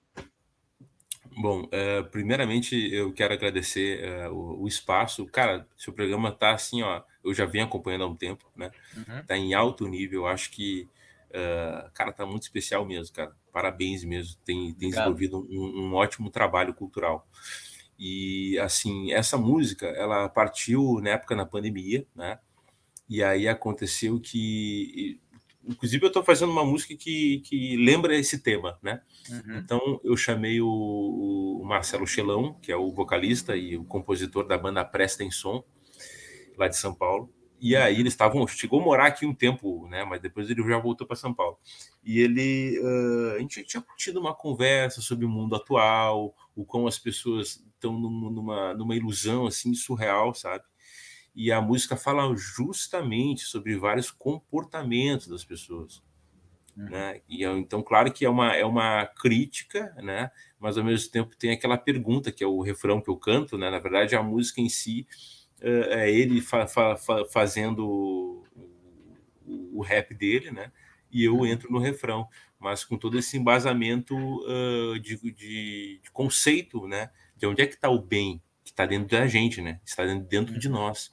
Bom, 1.35 1.67
é, 1.71 2.03
primeiramente 2.03 2.75
eu 2.93 3.11
quero 3.11 3.33
agradecer 3.33 4.03
é, 4.03 4.29
o, 4.29 4.61
o, 4.61 4.67
espaço. 4.67 5.25
Cara, 5.25 5.67
seu 5.75 5.91
programa 5.91 6.31
tá 6.31 6.51
assim, 6.51 6.83
ó. 6.83 7.01
Eu 7.23 7.33
já 7.33 7.47
venho 7.47 7.65
acompanhando 7.65 8.03
há 8.03 8.07
um 8.07 8.15
tempo, 8.15 8.45
né? 8.55 8.69
Uhum. 8.95 9.25
Tá 9.25 9.35
em 9.35 9.55
alto 9.55 9.87
nível. 9.87 10.27
Acho 10.27 10.51
que, 10.51 10.87
uh, 11.31 11.89
cara, 11.95 12.13
tá 12.13 12.23
muito 12.23 12.43
especial 12.43 12.85
mesmo, 12.85 13.15
cara. 13.15 13.35
Parabéns 13.51 14.03
mesmo. 14.03 14.37
Tem, 14.45 14.71
tem 14.75 14.91
desenvolvido 14.91 15.47
um, 15.49 15.87
um, 15.87 15.95
ótimo 15.95 16.29
trabalho 16.29 16.75
cultural. 16.75 17.27
E 17.97 18.57
assim, 18.59 19.11
essa 19.11 19.37
música, 19.37 19.87
ela 19.87 20.29
partiu 20.29 20.99
na 21.01 21.11
época 21.11 21.35
na 21.35 21.45
pandemia, 21.45 22.05
né? 22.15 22.39
E 23.09 23.23
aí 23.23 23.47
aconteceu 23.47 24.19
que 24.19 25.19
inclusive 25.67 26.05
eu 26.05 26.07
estou 26.07 26.23
fazendo 26.23 26.51
uma 26.51 26.63
música 26.65 26.95
que, 26.95 27.39
que 27.41 27.75
lembra 27.75 28.15
esse 28.15 28.39
tema, 28.39 28.79
né? 28.81 29.01
Uhum. 29.29 29.57
Então 29.57 29.99
eu 30.03 30.15
chamei 30.15 30.61
o, 30.61 30.67
o, 31.61 31.65
Marcelo 31.65 32.07
Chelão, 32.07 32.53
que 32.61 32.71
é 32.71 32.77
o 32.77 32.91
vocalista 32.91 33.55
e 33.55 33.75
o 33.75 33.83
compositor 33.83 34.47
da 34.47 34.57
banda 34.57 34.85
Presta 34.85 35.23
em 35.23 35.31
Som, 35.31 35.63
lá 36.57 36.67
de 36.67 36.77
São 36.77 36.95
Paulo. 36.95 37.29
E 37.59 37.75
aí 37.75 37.99
eles 37.99 38.13
estavam, 38.13 38.47
chegou 38.47 38.79
a 38.79 38.83
morar 38.83 39.07
aqui 39.07 39.25
um 39.25 39.33
tempo, 39.33 39.87
né? 39.87 40.03
Mas 40.03 40.21
depois 40.21 40.49
ele 40.49 40.61
já 40.63 40.77
voltou 40.77 41.07
para 41.07 41.15
São 41.15 41.33
Paulo. 41.33 41.57
E 42.03 42.19
ele, 42.19 42.79
uh, 42.79 43.35
a 43.35 43.39
gente 43.39 43.63
tinha 43.63 43.83
tido 43.97 44.19
uma 44.19 44.33
conversa 44.33 45.01
sobre 45.01 45.25
o 45.25 45.29
mundo 45.29 45.55
atual, 45.55 46.35
o 46.55 46.65
como 46.65 46.87
as 46.87 46.99
pessoas 46.99 47.63
estão 47.73 47.93
numa, 47.99 48.73
numa 48.73 48.95
ilusão 48.95 49.47
assim 49.47 49.73
surreal, 49.73 50.33
sabe? 50.33 50.63
e 51.37 51.51
a 51.51 51.61
música 51.61 51.95
fala 51.95 52.35
justamente 52.35 53.43
sobre 53.43 53.77
vários 53.77 54.09
comportamentos 54.09 55.27
das 55.27 55.45
pessoas. 55.45 56.01
Uhum. 56.75 56.89
Né? 56.89 57.21
E 57.29 57.43
então, 57.45 57.83
claro 57.83 58.11
que 58.11 58.25
é 58.25 58.29
uma, 58.29 58.55
é 58.55 58.65
uma 58.65 59.05
crítica, 59.05 59.93
né? 59.97 60.31
mas 60.59 60.79
ao 60.79 60.83
mesmo 60.83 61.11
tempo 61.11 61.37
tem 61.37 61.51
aquela 61.51 61.77
pergunta, 61.77 62.31
que 62.31 62.43
é 62.43 62.47
o 62.47 62.59
refrão 62.61 62.99
que 62.99 63.09
eu 63.11 63.15
canto, 63.15 63.55
né? 63.55 63.69
na 63.69 63.77
verdade, 63.77 64.15
a 64.15 64.23
música 64.23 64.61
em 64.61 64.67
si 64.67 65.07
é 65.61 66.11
ele 66.11 66.41
fa 66.41 66.67
fa 66.67 66.95
fa 66.95 67.25
fazendo 67.25 68.43
o, 69.45 69.79
o, 69.79 69.81
rap 69.81 70.13
dele, 70.13 70.51
né? 70.51 70.71
e 71.11 71.23
eu 71.23 71.35
uhum. 71.35 71.45
entro 71.45 71.71
no 71.71 71.79
refrão, 71.79 72.27
mas 72.59 72.83
com 72.83 72.97
todo 72.97 73.17
esse 73.17 73.37
embasamento 73.37 74.15
uh, 74.15 74.99
de, 74.99 75.17
de, 75.17 75.99
de, 76.03 76.11
conceito, 76.11 76.87
né? 76.87 77.09
de 77.35 77.45
onde 77.45 77.61
é 77.61 77.67
que 77.67 77.75
está 77.75 77.89
o 77.89 77.99
bem, 77.99 78.41
que 78.63 78.71
está 78.71 78.85
dentro 78.85 79.17
da 79.17 79.27
gente, 79.27 79.61
né? 79.61 79.79
está 79.85 80.05
dentro, 80.05 80.27
dentro 80.27 80.59
de 80.59 80.67
uhum. 80.67 80.73
nós. 80.73 81.11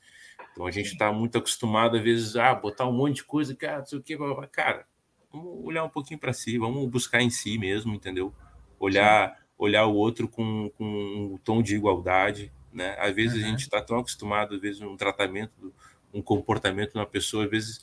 Então 0.52 0.66
a 0.66 0.70
gente 0.70 0.92
está 0.92 1.12
muito 1.12 1.38
acostumado, 1.38 1.96
às 1.96 2.02
vezes, 2.02 2.36
a 2.36 2.54
botar 2.54 2.86
um 2.86 2.92
monte 2.92 3.16
de 3.16 3.24
coisa, 3.24 3.54
cara, 3.54 3.78
não 3.78 3.86
sei 3.86 3.98
o 3.98 4.02
que, 4.02 4.16
cara, 4.52 4.86
vamos 5.32 5.64
olhar 5.64 5.84
um 5.84 5.88
pouquinho 5.88 6.20
para 6.20 6.32
si, 6.32 6.58
vamos 6.58 6.88
buscar 6.88 7.20
em 7.22 7.30
si 7.30 7.58
mesmo, 7.58 7.94
entendeu? 7.94 8.32
Olhar, 8.78 9.36
olhar 9.58 9.86
o 9.86 9.94
outro 9.94 10.28
com, 10.28 10.70
com 10.76 10.84
um 10.84 11.38
tom 11.38 11.60
de 11.60 11.74
igualdade, 11.74 12.52
né? 12.74 12.96
Às 12.98 13.14
vezes 13.14 13.40
uhum. 13.40 13.46
a 13.46 13.50
gente 13.50 13.60
está 13.60 13.80
tão 13.80 13.98
acostumado, 13.98 14.56
às 14.56 14.60
vezes, 14.60 14.82
um 14.82 14.96
tratamento, 14.96 15.72
um 16.12 16.20
comportamento 16.20 16.92
de 16.92 16.98
uma 16.98 17.06
pessoa, 17.06 17.44
às 17.44 17.50
vezes, 17.50 17.80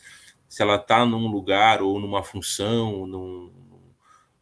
se 0.47 0.61
ela 0.61 0.75
está 0.75 1.05
num 1.05 1.27
lugar 1.27 1.81
ou 1.81 1.99
numa 1.99 2.21
função, 2.21 3.07
num, 3.07 3.51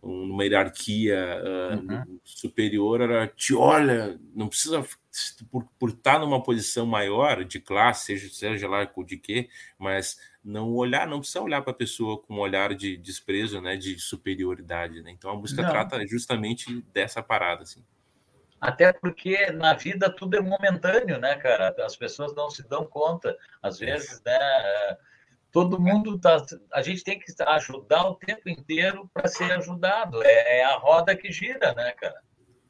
numa 0.02 0.44
hierarquia 0.44 1.40
uh, 1.40 2.20
superior, 2.24 3.02
ela 3.02 3.28
te 3.28 3.54
olha, 3.54 4.20
não 4.34 4.48
precisa 4.48 4.86
por, 5.52 5.68
por 5.78 5.90
estar 5.90 6.20
numa 6.20 6.42
posição 6.42 6.86
maior 6.86 7.44
de 7.44 7.60
classe, 7.60 8.06
seja, 8.06 8.30
seja 8.34 8.68
lá 8.68 8.90
de 9.06 9.18
quê, 9.18 9.50
mas 9.78 10.18
não 10.44 10.74
olhar, 10.74 11.08
não 11.08 11.20
precisa 11.20 11.42
olhar 11.42 11.62
para 11.62 11.72
a 11.72 11.76
pessoa 11.76 12.22
com 12.22 12.36
um 12.36 12.40
olhar 12.40 12.74
de 12.74 12.98
desprezo, 12.98 13.62
né, 13.62 13.76
de 13.76 14.00
superioridade, 14.00 15.02
né? 15.02 15.12
Então 15.12 15.30
a 15.30 15.36
música 15.36 15.62
não. 15.62 15.70
trata 15.70 16.08
justamente 16.08 16.82
dessa 16.94 17.22
parada, 17.22 17.64
assim. 17.64 17.84
Até 18.60 18.92
porque 18.92 19.52
na 19.52 19.74
vida 19.74 20.10
tudo 20.10 20.38
é 20.38 20.42
momentâneo, 20.42 21.20
né, 21.20 21.36
cara? 21.36 21.74
As 21.80 21.96
pessoas 21.96 22.34
não 22.36 22.50
se 22.50 22.68
dão 22.68 22.86
conta, 22.86 23.38
às 23.62 23.80
vezes, 23.80 24.22
né? 24.24 24.38
todo 25.52 25.80
mundo 25.80 26.18
tá. 26.20 26.44
A 26.74 26.82
gente 26.82 27.04
tem 27.04 27.20
que 27.20 27.32
ajudar 27.48 28.08
o 28.08 28.16
tempo 28.16 28.50
inteiro 28.50 29.10
para 29.14 29.28
ser 29.28 29.52
ajudado. 29.54 30.24
É, 30.24 30.60
é, 30.60 30.66
a 30.66 30.78
roda 30.78 31.16
que 31.16 31.32
gira, 31.32 31.74
né, 31.74 31.92
cara? 31.92 32.22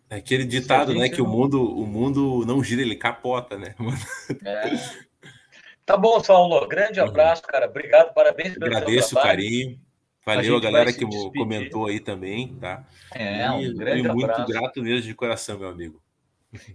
É 0.10 0.16
aquele 0.16 0.44
ditado, 0.44 0.94
né, 0.96 1.08
que 1.08 1.20
não... 1.20 1.26
o 1.26 1.30
mundo, 1.30 1.64
o 1.64 1.86
mundo 1.86 2.44
não 2.46 2.64
gira, 2.64 2.82
ele 2.82 2.96
capota, 2.96 3.58
né? 3.58 3.76
É. 4.46 5.10
Tá 5.86 5.98
bom, 5.98 6.24
Saulo. 6.24 6.68
Grande 6.68 7.00
uhum. 7.00 7.08
abraço, 7.08 7.42
cara. 7.44 7.68
Obrigado, 7.68 8.14
parabéns 8.14 8.54
pelo 8.54 8.66
Agradeço 8.66 9.18
o 9.18 9.22
carinho. 9.22 9.80
Valeu 10.36 10.56
a, 10.56 10.58
a 10.58 10.62
galera 10.62 10.94
que 10.94 11.06
despedir. 11.06 11.32
comentou 11.34 11.88
aí 11.88 12.00
também, 12.00 12.56
tá? 12.56 12.86
É, 13.14 13.50
um 13.52 13.74
grande 13.76 14.08
e 14.08 14.12
muito 14.12 14.46
grato 14.46 14.82
mesmo 14.82 15.08
de 15.08 15.16
coração, 15.16 15.60
meu 15.60 15.70
amigo. 15.70 16.02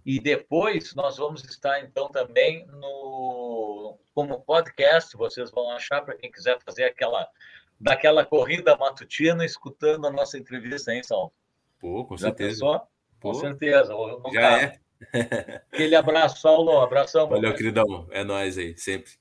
E 0.04 0.20
depois 0.20 0.94
nós 0.94 1.16
vamos 1.16 1.42
estar 1.44 1.80
então 1.80 2.08
também 2.08 2.66
no 2.66 3.98
como 4.14 4.40
podcast, 4.40 5.16
vocês 5.16 5.50
vão 5.50 5.70
achar 5.72 6.02
para 6.02 6.16
quem 6.16 6.30
quiser 6.30 6.58
fazer 6.64 6.84
aquela 6.84 7.28
daquela 7.80 8.24
corrida 8.24 8.76
matutina 8.76 9.44
escutando 9.44 10.06
a 10.06 10.10
nossa 10.10 10.38
entrevista, 10.38 10.94
hein, 10.94 11.02
Sal? 11.02 11.32
Pô, 11.80 12.04
com 12.04 12.16
Já 12.16 12.28
certeza. 12.28 12.50
Pensou? 12.50 12.80
Pô, 13.20 13.32
com 13.32 13.34
certeza. 13.34 13.92
Já 14.32 14.40
carro. 14.40 14.56
é. 14.62 14.80
Aquele 15.72 15.96
abraço, 15.96 16.40
Saulo. 16.40 16.80
Abração. 16.80 17.28
Valeu, 17.28 17.54
queridão. 17.54 18.06
É 18.10 18.22
nós 18.22 18.56
aí, 18.56 18.78
sempre. 18.78 19.12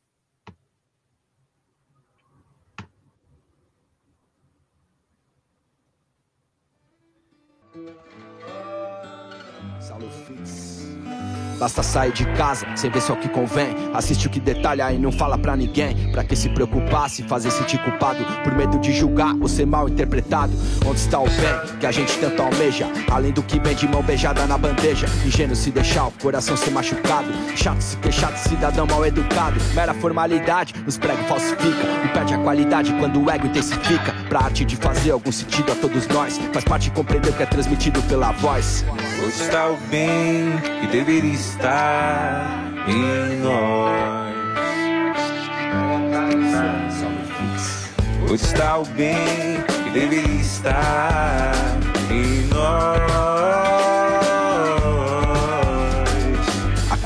Basta 11.63 11.81
sair 11.81 12.11
de 12.11 12.25
casa, 12.33 12.67
sem 12.75 12.91
ver 12.91 13.01
só 13.01 13.13
o 13.13 13.15
que 13.15 13.29
convém. 13.29 13.73
Assiste 13.93 14.27
o 14.27 14.29
que 14.29 14.37
detalha 14.37 14.91
e 14.91 14.97
não 14.97 15.13
fala 15.13 15.37
pra 15.37 15.55
ninguém. 15.55 16.11
Pra 16.11 16.21
que 16.21 16.35
se 16.35 16.49
preocupar, 16.49 17.09
se 17.09 17.23
fazer 17.23 17.51
sentir 17.51 17.77
culpado. 17.77 18.21
Por 18.43 18.53
medo 18.53 18.77
de 18.79 18.91
julgar 18.91 19.33
ou 19.39 19.47
ser 19.47 19.65
mal 19.65 19.87
interpretado. 19.87 20.51
Onde 20.85 20.99
está 20.99 21.21
o 21.21 21.25
bem 21.25 21.77
que 21.79 21.85
a 21.85 21.91
gente 21.93 22.17
tanto 22.17 22.41
almeja? 22.41 22.85
Além 23.09 23.31
do 23.31 23.41
que 23.41 23.61
vem 23.61 23.73
de 23.75 23.87
mão 23.87 24.03
beijada 24.03 24.45
na 24.45 24.57
bandeja. 24.57 25.07
Ingênuo 25.25 25.55
se 25.55 25.71
deixar 25.71 26.07
o 26.07 26.11
coração 26.21 26.57
ser 26.57 26.71
machucado. 26.71 27.31
Chato 27.55 27.79
se 27.79 27.95
queixar 27.95 28.33
de 28.33 28.39
cidadão 28.39 28.85
mal 28.85 29.05
educado. 29.05 29.57
Mera 29.73 29.93
formalidade, 29.93 30.73
os 30.85 30.97
pregos 30.97 31.25
falsifica. 31.27 31.87
E 32.03 32.09
perde 32.09 32.33
a 32.33 32.39
qualidade 32.39 32.91
quando 32.99 33.23
o 33.23 33.31
ego 33.31 33.47
intensifica. 33.47 34.13
Pra 34.27 34.41
arte 34.41 34.65
de 34.65 34.75
fazer 34.75 35.11
algum 35.11 35.31
sentido 35.31 35.71
a 35.71 35.75
todos 35.75 36.09
nós. 36.09 36.37
Faz 36.51 36.65
parte 36.65 36.89
de 36.89 36.91
compreender 36.91 37.29
o 37.29 37.33
que 37.33 37.43
é 37.43 37.45
transmitido 37.45 38.01
pela 38.01 38.33
voz. 38.33 38.83
Onde 39.23 39.29
está 39.29 39.69
o 39.69 39.77
bem 39.89 40.51
que 40.81 40.87
deveria 40.87 41.52
estar 41.53 42.73
em 42.87 43.39
nós? 43.39 44.33
Onde 48.29 48.41
está 48.41 48.79
o 48.79 48.85
bem 48.85 49.63
que 49.83 49.89
deveria 49.91 50.41
estar 50.41 51.53
em 52.09 52.47
nós? 52.47 53.62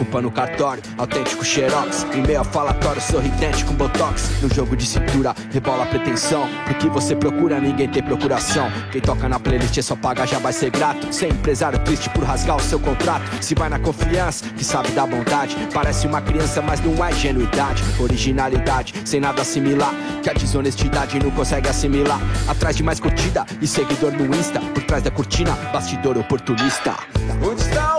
Culpa 0.07 0.21
no 0.21 0.31
cartório, 0.31 0.81
autêntico 0.97 1.43
xerox. 1.43 2.05
Em 2.13 2.21
meio 2.21 2.41
a 2.41 2.43
falatório, 2.43 3.01
sorridente 3.01 3.65
com 3.65 3.73
botox. 3.73 4.41
No 4.41 4.53
jogo 4.53 4.75
de 4.75 4.85
cintura, 4.85 5.35
rebola 5.51 5.83
a 5.83 5.85
pretensão. 5.85 6.47
Porque 6.65 6.87
você 6.89 7.15
procura, 7.15 7.59
ninguém 7.59 7.89
tem 7.89 8.01
procuração. 8.01 8.71
Quem 8.91 9.01
toca 9.01 9.27
na 9.27 9.39
playlist 9.39 9.81
só 9.81 9.95
paga, 9.95 10.25
já 10.25 10.39
vai 10.39 10.53
ser 10.53 10.71
grato. 10.71 11.13
Sem 11.13 11.29
empresário 11.29 11.77
triste 11.79 12.09
por 12.09 12.23
rasgar 12.23 12.55
o 12.55 12.61
seu 12.61 12.79
contrato. 12.79 13.43
Se 13.43 13.53
vai 13.53 13.69
na 13.69 13.79
confiança, 13.79 14.45
que 14.55 14.63
sabe 14.63 14.89
da 14.91 15.05
bondade. 15.05 15.55
Parece 15.73 16.07
uma 16.07 16.21
criança, 16.21 16.61
mas 16.61 16.79
não 16.79 17.03
é 17.05 17.11
ingenuidade. 17.11 17.83
Originalidade, 17.99 18.93
sem 19.05 19.19
nada 19.19 19.41
assimilar 19.41 19.93
Que 20.23 20.29
a 20.29 20.33
desonestidade 20.33 21.19
não 21.19 21.31
consegue 21.31 21.67
assimilar. 21.67 22.19
Atrás 22.47 22.75
de 22.75 22.83
mais 22.83 22.99
curtida 22.99 23.45
e 23.61 23.67
seguidor 23.67 24.13
no 24.13 24.33
Insta. 24.35 24.59
Por 24.73 24.83
trás 24.83 25.03
da 25.03 25.11
cortina, 25.11 25.51
bastidor 25.73 26.17
oportunista. 26.17 26.95
Onde 27.43 27.61
está 27.61 27.96